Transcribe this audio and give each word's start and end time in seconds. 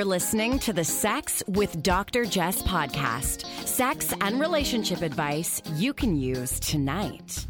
You're 0.00 0.06
listening 0.06 0.58
to 0.60 0.72
the 0.72 0.82
Sex 0.82 1.42
with 1.46 1.82
Dr. 1.82 2.24
Jess 2.24 2.62
podcast. 2.62 3.44
Sex 3.66 4.14
and 4.22 4.40
relationship 4.40 5.02
advice 5.02 5.60
you 5.74 5.92
can 5.92 6.16
use 6.16 6.58
tonight. 6.58 7.46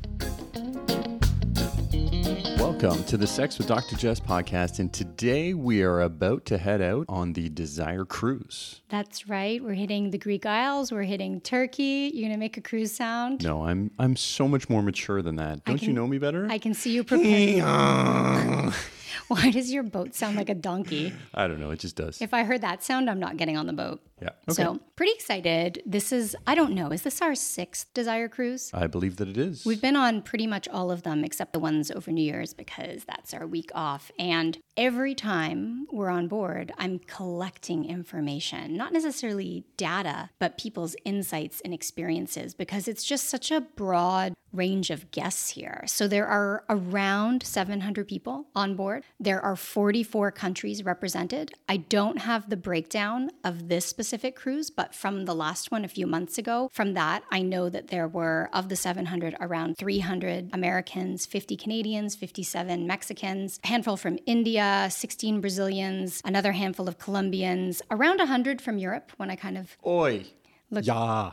Welcome 2.82 3.04
to 3.04 3.18
the 3.18 3.27
Sex 3.27 3.59
with 3.59 3.66
Dr. 3.66 3.95
Jess 3.95 4.20
podcast. 4.20 4.79
And 4.79 4.91
today 4.91 5.52
we 5.52 5.82
are 5.82 6.00
about 6.00 6.46
to 6.46 6.57
head 6.57 6.80
out 6.80 7.04
on 7.11 7.34
the 7.34 7.50
Desire 7.50 8.07
Cruise. 8.07 8.80
That's 8.89 9.29
right. 9.29 9.62
We're 9.62 9.75
hitting 9.75 10.12
the 10.12 10.16
Greek 10.16 10.46
Isles. 10.46 10.90
We're 10.90 11.03
hitting 11.03 11.43
Turkey. 11.43 12.11
You're 12.14 12.22
going 12.22 12.32
to 12.32 12.39
make 12.39 12.57
a 12.57 12.62
cruise 12.62 12.93
sound. 12.93 13.45
No, 13.45 13.66
I'm 13.66 13.90
I'm 13.98 14.16
so 14.16 14.48
much 14.48 14.71
more 14.71 14.82
mature 14.82 15.21
than 15.21 15.36
that. 15.36 15.62
Don't 15.66 15.82
you 15.82 15.93
know 15.93 16.07
me 16.07 16.16
better? 16.16 16.48
I 16.48 16.57
can 16.57 16.72
see 16.72 16.93
you 16.93 17.04
preparing. 17.04 18.72
Why 19.29 19.50
does 19.50 19.72
your 19.72 19.82
boat 19.82 20.14
sound 20.14 20.36
like 20.36 20.49
a 20.49 20.54
donkey? 20.54 21.12
I 21.35 21.46
don't 21.46 21.61
know. 21.61 21.71
It 21.71 21.81
just 21.81 21.96
does. 21.96 22.21
If 22.21 22.35
I 22.35 22.44
heard 22.44 22.61
that 22.62 22.82
sound, 22.82 23.08
I'm 23.11 23.21
not 23.21 23.36
getting 23.36 23.57
on 23.57 23.67
the 23.67 23.72
boat. 23.72 24.00
yeah. 24.21 24.31
Okay. 24.49 24.62
So, 24.62 24.81
pretty 24.96 25.12
excited. 25.12 25.82
This 25.86 26.12
is, 26.12 26.36
I 26.46 26.54
don't 26.54 26.72
know, 26.72 26.90
is 26.90 27.03
this 27.03 27.22
our 27.22 27.35
sixth 27.35 27.93
Desire 27.94 28.29
Cruise? 28.29 28.71
I 28.75 28.86
believe 28.86 29.17
that 29.17 29.29
it 29.29 29.36
is. 29.36 29.64
We've 29.64 29.81
been 29.81 29.96
on 29.96 30.22
pretty 30.22 30.46
much 30.46 30.68
all 30.68 30.90
of 30.90 31.03
them 31.03 31.25
except 31.25 31.53
the 31.53 31.58
ones 31.58 31.90
over 31.90 32.11
New 32.11 32.22
Year's 32.22 32.55
because 32.55 32.69
that's 32.78 33.34
our 33.34 33.47
week 33.47 33.70
off. 33.74 34.10
And 34.19 34.58
every 34.77 35.14
time 35.14 35.86
we're 35.91 36.08
on 36.08 36.28
board, 36.28 36.72
I'm 36.78 36.98
collecting 37.00 37.84
information, 37.84 38.77
not 38.77 38.92
necessarily 38.92 39.64
data, 39.77 40.30
but 40.38 40.58
people's 40.58 40.96
insights 41.05 41.60
and 41.62 41.74
experiences 41.74 42.55
because 42.55 42.88
it's 42.88 43.05
just 43.05 43.28
such 43.28 43.50
a 43.50 43.60
broad 43.60 44.34
range 44.52 44.91
of 44.91 45.10
guests 45.10 45.50
here. 45.50 45.84
So 45.86 46.08
there 46.08 46.27
are 46.27 46.64
around 46.69 47.44
700 47.44 48.08
people 48.08 48.46
on 48.55 48.74
board. 48.74 49.05
There 49.20 49.41
are 49.41 49.55
44 49.55 50.32
countries 50.32 50.84
represented. 50.84 51.52
I 51.68 51.77
don't 51.77 52.18
have 52.18 52.50
the 52.50 52.56
breakdown 52.56 53.30
of 53.44 53.68
this 53.68 53.86
specific 53.86 54.34
cruise, 54.34 54.70
but 54.70 54.94
from 54.94 55.24
the 55.24 55.34
last 55.34 55.70
one 55.70 55.84
a 55.84 55.88
few 55.88 56.06
months 56.06 56.36
ago, 56.36 56.68
from 56.72 56.94
that, 56.94 57.22
I 57.30 57.42
know 57.42 57.68
that 57.68 57.88
there 57.88 58.08
were, 58.08 58.50
of 58.52 58.68
the 58.68 58.77
700, 58.77 59.36
around 59.40 59.78
300 59.78 60.50
Americans, 60.52 61.27
50 61.27 61.56
Canadians, 61.56 62.16
57 62.16 62.59
Mexicans, 62.69 63.58
a 63.64 63.69
handful 63.69 63.97
from 63.97 64.19
India, 64.27 64.89
16 64.91 65.41
Brazilians, 65.41 66.20
another 66.25 66.53
handful 66.53 66.89
of 66.89 66.98
Colombians, 66.98 67.83
around 67.91 68.19
100 68.19 68.61
from 68.61 68.78
Europe 68.78 69.12
when 69.17 69.30
I 69.30 69.36
kind 69.36 69.56
of, 69.58 69.77
Oi. 69.86 70.25
Look- 70.70 70.86
yeah. 70.86 71.33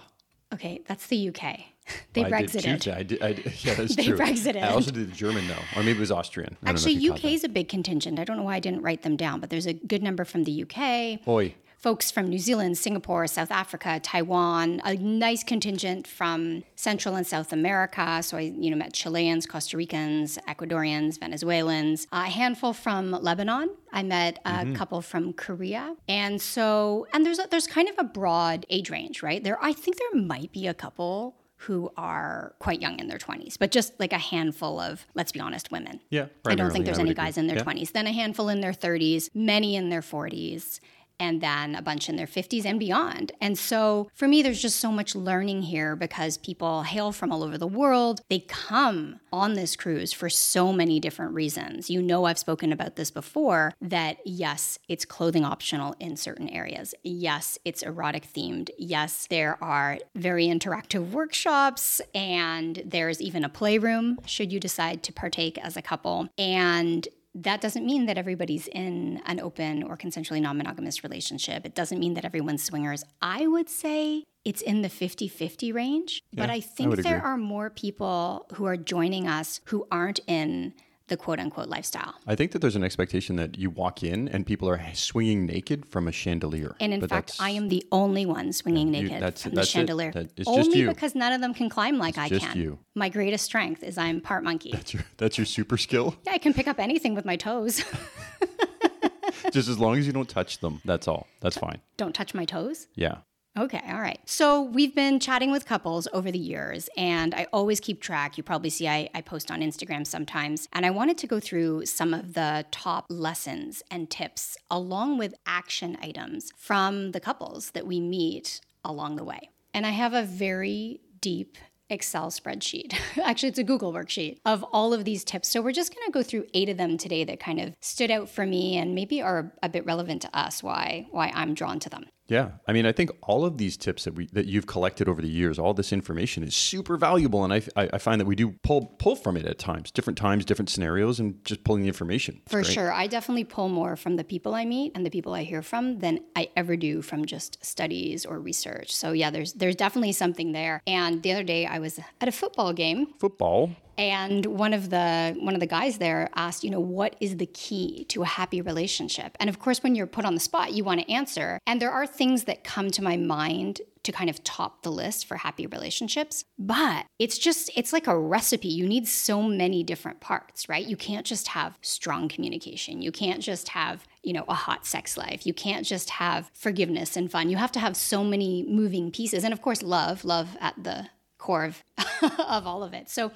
okay, 0.54 0.82
that's 0.88 1.08
the 1.08 1.30
UK. 1.30 1.60
They 2.14 2.24
did 2.24 2.32
Brexited. 2.34 2.94
I 2.94 3.04
did, 3.04 3.22
I 3.22 3.34
did, 3.34 3.64
yeah, 3.64 3.74
that's 3.76 3.96
They 3.96 4.08
true. 4.08 4.18
Brexited. 4.18 4.62
I 4.62 4.70
also 4.74 4.92
did 4.92 5.10
the 5.10 5.16
German 5.16 5.48
though, 5.48 5.54
or 5.80 5.84
maybe 5.84 5.98
it 5.98 6.00
was 6.02 6.12
Austrian. 6.12 6.58
I 6.64 6.74
don't 6.74 6.84
know 6.84 6.90
if 6.90 6.96
Actually, 6.98 7.10
UK 7.10 7.24
is 7.34 7.44
a 7.46 7.50
big 7.50 7.70
contingent. 7.70 8.20
I 8.20 8.26
don't 8.26 8.36
know 8.36 8.44
why 8.44 8.56
I 8.56 8.60
didn't 8.60 8.82
write 8.82 9.04
them 9.04 9.16
down, 9.16 9.40
but 9.40 9.50
there's 9.50 9.68
a 9.68 9.74
good 9.74 10.04
number 10.04 10.26
from 10.26 10.44
the 10.44 10.64
UK. 10.64 11.26
Oi. 11.28 11.56
Folks 11.88 12.12
from 12.12 12.28
New 12.28 12.38
Zealand, 12.38 12.78
Singapore, 12.78 13.28
South 13.28 13.50
Africa, 13.50 13.98
Taiwan, 14.04 14.82
a 14.84 14.96
nice 14.96 15.42
contingent 15.42 16.06
from 16.06 16.66
Central 16.76 17.16
and 17.16 17.26
South 17.26 17.54
America. 17.54 18.22
So 18.24 18.36
I, 18.36 18.42
you 18.42 18.70
know, 18.70 18.76
met 18.76 18.92
Chileans, 18.92 19.46
Costa 19.46 19.78
Ricans, 19.78 20.38
Ecuadorians, 20.50 21.18
Venezuelans, 21.18 22.06
a 22.12 22.26
handful 22.26 22.74
from 22.74 23.12
Lebanon. 23.12 23.70
I 23.94 24.04
met 24.04 24.38
a 24.44 24.50
Mm-hmm. 24.50 24.74
couple 24.74 25.02
from 25.02 25.32
Korea, 25.32 25.96
and 26.10 26.42
so 26.42 27.08
and 27.14 27.26
there's 27.26 27.40
a, 27.40 27.48
there's 27.50 27.68
kind 27.68 27.88
of 27.88 27.96
a 27.98 28.04
broad 28.04 28.66
age 28.70 28.90
range, 28.90 29.24
right? 29.24 29.42
There, 29.42 29.58
I 29.64 29.72
think 29.72 29.96
there 29.98 30.22
might 30.22 30.52
be 30.52 30.68
a 30.68 30.74
couple 30.74 31.38
who 31.62 31.90
are 31.98 32.54
quite 32.60 32.82
young 32.82 33.00
in 33.00 33.08
their 33.08 33.18
20s, 33.18 33.58
but 33.58 33.72
just 33.72 34.00
like 34.00 34.14
a 34.14 34.18
handful 34.20 34.80
of, 34.80 35.08
let's 35.16 35.32
be 35.32 35.40
honest, 35.40 35.72
women. 35.72 36.00
Yeah. 36.12 36.28
I 36.46 36.54
don't 36.54 36.70
think 36.72 36.86
there's 36.86 37.00
any 37.00 37.12
agree. 37.12 37.24
guys 37.26 37.36
in 37.38 37.48
their 37.48 37.58
Yeah. 37.58 37.64
20s. 37.64 37.94
Then 37.94 38.06
a 38.06 38.12
handful 38.12 38.48
in 38.50 38.62
their 38.62 38.74
30s, 38.74 39.32
many 39.34 39.76
in 39.76 39.90
their 39.90 40.02
40s, 40.02 40.80
and 41.20 41.42
then 41.42 41.76
a 41.76 41.82
bunch 41.82 42.10
in 42.10 42.16
their 42.16 42.28
50s 42.28 42.66
and 42.66 42.80
beyond. 42.80 43.32
And 43.42 43.58
so 43.58 44.10
for 44.14 44.28
me, 44.28 44.42
there's 44.42 44.62
just 44.62 44.80
so 44.80 44.92
much 44.92 45.16
learning 45.16 45.64
here 45.64 45.96
because 45.96 46.38
people 46.38 46.84
hail 46.84 47.12
from 47.12 47.32
all 47.32 47.44
over 47.44 47.58
the 47.58 47.68
world. 47.68 48.22
They 48.30 48.40
come 48.40 49.20
on 49.32 49.54
this 49.54 49.76
cruise 49.76 50.14
for 50.14 50.30
so 50.30 50.72
many 50.72 51.00
different 51.00 51.34
reasons. 51.34 51.90
You 51.90 52.02
know, 52.02 52.26
I've 52.26 52.40
spoken 52.40 52.72
about 52.72 52.96
this 52.96 53.12
before 53.12 53.74
that 53.82 54.18
yes, 54.26 54.80
it's 54.88 55.06
clothing 55.06 55.44
optional 55.44 55.96
in 56.00 56.18
certain 56.18 56.50
areas. 56.50 56.94
Yes, 57.04 57.58
it's 57.66 57.84
erotic 57.84 58.32
themed. 58.32 58.70
Yes, 58.78 59.28
there 59.30 59.62
are 59.64 60.00
very 60.16 60.48
interactive 60.48 61.12
workshops 61.12 62.02
and 62.14 62.82
there's 62.86 63.22
even 63.22 63.44
a 63.44 63.50
playroom 63.50 64.20
should 64.26 64.52
you 64.52 64.60
decide 64.60 65.04
to 65.04 65.14
partake 65.14 65.58
as 65.58 65.78
a 65.78 65.82
couple. 65.82 66.30
And 66.38 67.08
that 67.44 67.62
doesn't 67.62 67.86
mean 67.86 68.06
that 68.08 68.18
everybody's 68.18 68.68
in 68.68 69.22
an 69.26 69.40
open 69.40 69.84
or 69.84 69.98
consensually 69.98 70.42
non 70.42 70.58
monogamous 70.58 71.04
relationship. 71.04 71.66
It 71.66 71.76
doesn't 71.76 72.00
mean 72.00 72.14
that 72.16 72.26
everyone's 72.26 72.64
swingers. 72.64 73.04
I 73.22 73.48
would 73.48 73.70
say 73.70 74.24
it's 74.44 74.62
in 74.62 74.82
the 74.82 74.90
50 74.90 75.28
50 75.28 75.72
range. 75.72 76.22
but 76.34 76.48
Yeah, 76.48 76.54
I 76.54 76.58
I 76.58 76.60
think 76.62 76.90
would 76.90 77.00
there 77.04 77.18
agree. 77.18 77.30
are 77.30 77.38
more 77.38 77.70
people 77.70 78.48
who 78.54 78.66
are 78.66 78.78
joining 78.78 79.28
us 79.28 79.62
who 79.66 79.88
aren't 79.92 80.20
in 80.28 80.74
the 81.08 81.18
quote 81.18 81.40
unquote 81.40 81.68
lifestyle. 81.70 82.16
I 82.28 82.36
think 82.36 82.52
that 82.52 82.60
there's 82.60 82.76
an 82.76 82.84
expectation 82.84 83.36
that 83.38 83.58
you 83.58 83.70
walk 83.70 84.04
in 84.04 84.28
and 84.28 84.46
people 84.46 84.70
are 84.70 84.82
swinging 84.94 85.46
naked 85.46 85.86
from 85.86 86.08
a 86.08 86.12
chandelier. 86.12 86.76
And 86.80 86.94
in 86.94 87.00
But 87.00 87.10
fact, 87.10 87.38
I 87.40 87.52
am 87.52 87.70
the 87.70 87.86
only 87.92 88.26
one 88.26 88.52
swinging 88.54 88.88
you- 88.94 89.04
naked 89.04 89.22
that's- 89.22 89.44
from 89.44 89.54
that's 89.54 89.68
the 89.68 89.72
chandelier. 89.72 90.12
That- 90.12 90.32
it's 90.36 90.48
only 90.48 90.64
just 90.64 90.76
you. 90.76 90.88
because 90.90 91.16
none 91.16 91.32
of 91.34 91.42
them 91.42 91.54
can 91.54 91.70
climb 91.70 91.98
like 91.98 92.18
I 92.18 92.28
just 92.30 92.46
can. 92.46 92.58
you. 92.58 92.80
My 92.96 93.10
greatest 93.10 93.46
strength 93.46 93.84
is 93.84 93.98
I'm 93.98 94.20
part 94.22 94.44
monkey. 94.44 94.72
That's 94.72 94.94
your, 94.94 95.04
that's 95.18 95.38
your 95.38 95.46
super 95.46 95.78
skill. 95.78 96.16
yeah, 96.26 96.34
I 96.34 96.38
can 96.40 96.54
pick 96.54 96.68
up 96.68 96.80
anything 96.80 97.16
with 97.16 97.26
my 97.26 97.36
toes. 97.38 97.84
Just 99.52 99.70
as 99.70 99.80
long 99.80 99.98
as 99.98 100.06
you 100.08 100.14
don't 100.14 100.28
touch 100.28 100.60
them. 100.60 100.82
That's 100.84 101.08
all. 101.08 101.28
That's 101.42 101.58
fine. 101.58 101.80
Don't 101.96 102.14
touch 102.14 102.34
my 102.34 102.44
toes. 102.46 102.88
Yeah. 102.96 103.18
Okay, 103.58 103.82
all 103.90 104.00
right. 104.00 104.20
So 104.26 104.62
we've 104.62 104.94
been 104.94 105.20
chatting 105.20 105.50
with 105.50 105.66
couples 105.66 106.08
over 106.14 106.32
the 106.32 106.38
years, 106.38 106.90
and 106.96 107.34
I 107.34 107.48
always 107.52 107.80
keep 107.80 108.02
track. 108.02 108.38
You 108.38 108.44
probably 108.44 108.70
see 108.70 108.88
I, 108.88 109.10
I 109.16 109.22
post 109.22 109.50
on 109.50 109.62
Instagram 109.62 110.06
sometimes. 110.06 110.68
And 110.74 110.86
I 110.86 110.92
wanted 110.92 111.18
to 111.20 111.28
go 111.28 111.40
through 111.40 111.88
some 111.88 112.14
of 112.14 112.34
the 112.36 112.66
top 112.70 113.08
lessons 113.10 113.82
and 113.90 114.12
tips, 114.12 114.58
along 114.70 115.18
with 115.18 115.34
action 115.48 115.98
items 116.04 116.52
from 116.56 117.14
the 117.14 117.20
couples 117.20 117.72
that 117.72 117.88
we 117.88 118.00
meet 118.00 118.62
along 118.86 119.16
the 119.16 119.24
way. 119.24 119.50
And 119.74 119.88
I 119.88 119.92
have 119.92 120.14
a 120.14 120.24
very 120.24 121.02
deep 121.20 121.58
Excel 121.90 122.30
spreadsheet. 122.30 122.94
Actually, 123.24 123.50
it's 123.50 123.60
a 123.60 123.64
Google 123.64 123.94
worksheet 123.94 124.38
of 124.46 124.64
all 124.72 124.94
of 124.94 125.06
these 125.06 125.24
tips. 125.24 125.48
So 125.48 125.62
we're 125.62 125.72
just 125.72 125.96
going 125.96 126.06
to 126.06 126.12
go 126.12 126.22
through 126.22 126.46
eight 126.54 126.70
of 126.70 126.78
them 126.78 126.98
today 126.98 127.24
that 127.24 127.40
kind 127.40 127.60
of 127.60 127.74
stood 127.82 128.12
out 128.12 128.30
for 128.30 128.46
me 128.46 128.78
and 128.78 128.94
maybe 128.94 129.22
are 129.22 129.54
a 129.64 129.70
bit 129.70 129.86
relevant 129.86 130.22
to 130.24 130.38
us. 130.38 130.62
Why 130.62 131.08
why 131.12 131.32
I'm 131.34 131.54
drawn 131.54 131.80
to 131.80 131.90
them. 131.90 132.06
Yeah, 132.30 132.52
I 132.68 132.74
mean, 132.74 132.86
I 132.86 132.92
think 132.92 133.12
all 133.24 133.46
of 133.46 133.58
these 133.58 133.78
tips 133.78 134.04
that 134.04 134.16
we 134.16 134.28
that 134.34 134.48
you've 134.48 134.68
collected 134.68 135.08
over 135.08 135.22
the 135.22 135.30
years, 135.30 135.58
all 135.58 135.74
this 135.74 135.94
information 135.94 136.44
is 136.44 136.56
super 136.56 136.98
valuable, 136.98 137.44
and 137.46 137.54
I, 137.54 137.62
I, 137.76 137.90
I 137.94 137.98
find 137.98 138.20
that 138.20 138.26
we 138.26 138.36
do 138.36 138.56
pull 138.64 138.88
pull 139.00 139.16
from 139.16 139.38
it 139.38 139.46
at 139.46 139.58
times, 139.58 139.92
different 139.92 140.18
times, 140.18 140.44
different 140.44 140.70
scenarios, 140.70 141.20
and 141.20 141.44
just 141.46 141.64
pulling 141.64 141.84
the 141.84 141.88
information. 141.88 142.42
It's 142.44 142.52
For 142.52 142.62
great. 142.64 142.74
sure. 142.74 142.92
I 142.92 143.08
definitely 143.08 143.46
pull 143.46 143.70
more 143.70 143.96
from 143.96 144.18
the 144.18 144.24
people 144.26 144.54
I 144.56 144.66
meet 144.66 144.92
and 144.96 145.06
the 145.06 145.10
people 145.10 145.34
I 145.34 145.44
hear 145.44 145.62
from 145.62 146.00
than 146.00 146.20
I 146.36 146.50
ever 146.58 146.76
do 146.76 147.02
from 147.02 147.26
just 147.26 147.64
studies 147.66 148.26
or 148.26 148.40
research. 148.40 148.94
So 148.94 149.14
yeah, 149.14 149.30
there's 149.30 149.54
there's 149.54 149.76
definitely 149.78 150.12
something 150.12 150.52
there. 150.52 150.82
And 150.86 151.24
the 151.24 151.32
other 151.32 151.44
day 151.44 151.66
I 151.66 151.80
was 151.80 152.00
at 152.20 152.28
a 152.28 152.32
football 152.32 152.74
game 152.74 153.08
Football. 153.20 153.72
And 153.98 154.46
one 154.46 154.74
of 154.74 154.90
the 154.90 155.36
one 155.40 155.54
of 155.54 155.60
the 155.60 155.68
guys 155.68 155.98
there 155.98 156.30
asked, 156.36 156.64
you 156.64 156.70
know, 156.70 156.80
what 156.80 157.16
is 157.20 157.38
the 157.38 157.46
key 157.48 158.06
to 158.10 158.22
a 158.22 158.26
happy 158.26 158.62
relationship? 158.62 159.36
And 159.40 159.50
of 159.50 159.60
course, 159.60 159.82
when 159.82 159.96
you're 159.96 160.08
put 160.08 160.26
on 160.26 160.34
the 160.34 160.40
spot, 160.40 160.74
you 160.74 160.84
want 160.84 161.02
to 161.02 161.12
answer. 161.12 161.60
And 161.66 161.82
there 161.82 161.92
are 161.92 162.06
things 162.06 162.44
that 162.44 162.64
come 162.64 162.92
to 162.92 163.04
my 163.04 163.18
mind 163.18 163.82
to 164.04 164.12
kind 164.14 164.30
of 164.30 164.42
top 164.44 164.84
the 164.84 164.92
list 164.92 165.26
for 165.26 165.36
happy 165.36 165.68
relationships, 165.68 166.46
but 166.58 167.06
it's 167.20 167.38
just 167.38 167.70
it's 167.76 167.92
like 167.92 168.08
a 168.08 168.18
recipe. 168.18 168.70
You 168.70 168.88
need 168.88 169.08
so 169.08 169.44
many 169.44 169.84
different 169.84 170.22
parts, 170.22 170.70
right? 170.70 170.86
You 170.86 170.96
can't 170.96 171.26
just 171.26 171.50
have 171.50 171.78
strong 171.82 172.30
communication. 172.30 173.02
You 173.02 173.12
can't 173.12 173.42
just 173.42 173.70
have 173.70 174.06
you 174.28 174.34
know, 174.34 174.44
a 174.50 174.54
hot 174.54 174.86
sex 174.86 175.16
life. 175.16 175.48
You 175.48 175.54
can't 175.54 175.86
just 175.86 176.10
have 176.10 176.52
forgiveness 176.54 177.16
and 177.16 177.32
fun. 177.32 177.50
You 177.50 177.56
have 177.56 177.72
to 177.72 177.80
have 177.80 177.96
so 177.96 178.26
many 178.26 178.66
moving 178.68 179.10
pieces. 179.10 179.46
And 179.46 179.54
of 179.54 179.62
course, 179.62 179.82
love, 179.82 180.26
love 180.26 180.58
at 180.60 180.76
the 180.84 181.08
core 181.48 181.66
of, 181.66 181.84
of 182.40 182.68
all 182.68 182.84
of 182.84 182.94
it. 182.94 183.10
So 183.10 183.32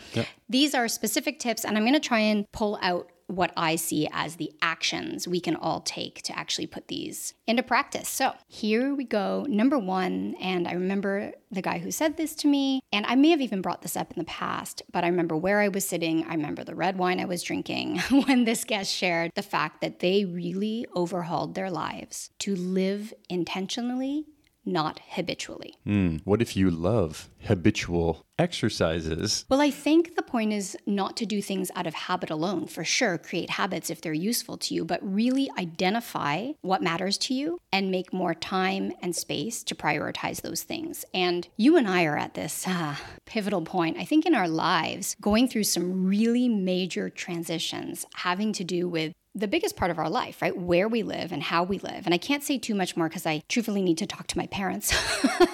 these 0.49 0.75
are 0.75 0.87
specific 0.87 1.39
tips, 1.39 1.63
and 1.63 1.77
I'm 1.77 1.83
going 1.83 1.93
to 1.93 1.99
try 1.99 2.19
and 2.19 2.45
pull 2.51 2.77
out 2.81 3.09
what 3.27 3.53
I 3.55 3.77
see 3.77 4.09
as 4.11 4.35
the 4.35 4.51
actions 4.61 5.25
we 5.25 5.39
can 5.39 5.55
all 5.55 5.79
take 5.79 6.21
to 6.23 6.37
actually 6.37 6.67
put 6.67 6.89
these 6.89 7.33
into 7.47 7.63
practice. 7.63 8.09
So 8.09 8.33
here 8.47 8.93
we 8.93 9.05
go. 9.05 9.45
Number 9.47 9.79
one, 9.79 10.35
and 10.41 10.67
I 10.67 10.73
remember 10.73 11.31
the 11.49 11.61
guy 11.61 11.79
who 11.79 11.91
said 11.91 12.17
this 12.17 12.35
to 12.35 12.47
me, 12.49 12.81
and 12.91 13.05
I 13.05 13.15
may 13.15 13.29
have 13.29 13.39
even 13.39 13.61
brought 13.61 13.83
this 13.83 13.95
up 13.95 14.11
in 14.11 14.19
the 14.19 14.25
past, 14.25 14.81
but 14.91 15.05
I 15.05 15.07
remember 15.07 15.37
where 15.37 15.61
I 15.61 15.69
was 15.69 15.87
sitting. 15.87 16.25
I 16.25 16.33
remember 16.33 16.65
the 16.65 16.75
red 16.75 16.97
wine 16.97 17.21
I 17.21 17.25
was 17.25 17.41
drinking 17.41 17.99
when 18.25 18.43
this 18.43 18.65
guest 18.65 18.93
shared 18.93 19.31
the 19.35 19.41
fact 19.41 19.79
that 19.79 19.99
they 19.99 20.25
really 20.25 20.85
overhauled 20.93 21.55
their 21.55 21.71
lives 21.71 22.31
to 22.39 22.53
live 22.53 23.13
intentionally 23.29 24.25
not 24.65 24.99
habitually. 25.09 25.75
Mm, 25.85 26.21
what 26.23 26.41
if 26.41 26.55
you 26.55 26.69
love 26.69 27.29
habitual 27.45 28.25
exercises? 28.37 29.45
Well, 29.49 29.61
I 29.61 29.71
think 29.71 30.15
the 30.15 30.21
point 30.21 30.53
is 30.53 30.77
not 30.85 31.17
to 31.17 31.25
do 31.25 31.41
things 31.41 31.71
out 31.75 31.87
of 31.87 31.93
habit 31.93 32.29
alone. 32.29 32.67
For 32.67 32.83
sure, 32.83 33.17
create 33.17 33.51
habits 33.51 33.89
if 33.89 34.01
they're 34.01 34.13
useful 34.13 34.57
to 34.57 34.73
you, 34.73 34.85
but 34.85 34.99
really 35.01 35.49
identify 35.57 36.51
what 36.61 36.81
matters 36.81 37.17
to 37.19 37.33
you 37.33 37.59
and 37.71 37.91
make 37.91 38.13
more 38.13 38.33
time 38.33 38.91
and 39.01 39.15
space 39.15 39.63
to 39.63 39.75
prioritize 39.75 40.41
those 40.41 40.63
things. 40.63 41.05
And 41.13 41.47
you 41.57 41.77
and 41.77 41.87
I 41.87 42.05
are 42.05 42.17
at 42.17 42.33
this 42.33 42.67
uh, 42.67 42.95
pivotal 43.25 43.61
point, 43.61 43.97
I 43.97 44.05
think, 44.05 44.25
in 44.25 44.35
our 44.35 44.47
lives, 44.47 45.15
going 45.21 45.47
through 45.47 45.65
some 45.65 46.05
really 46.05 46.49
major 46.49 47.09
transitions 47.09 48.05
having 48.15 48.53
to 48.53 48.63
do 48.63 48.87
with 48.87 49.13
the 49.33 49.47
biggest 49.47 49.75
part 49.75 49.91
of 49.91 49.97
our 49.97 50.09
life, 50.09 50.41
right? 50.41 50.55
Where 50.55 50.87
we 50.87 51.03
live 51.03 51.31
and 51.31 51.41
how 51.41 51.63
we 51.63 51.79
live. 51.79 52.01
And 52.05 52.13
I 52.13 52.17
can't 52.17 52.43
say 52.43 52.57
too 52.57 52.75
much 52.75 52.97
more 52.97 53.07
because 53.07 53.25
I 53.25 53.43
truthfully 53.47 53.81
need 53.81 53.97
to 53.99 54.05
talk 54.05 54.27
to 54.27 54.37
my 54.37 54.47
parents 54.47 54.93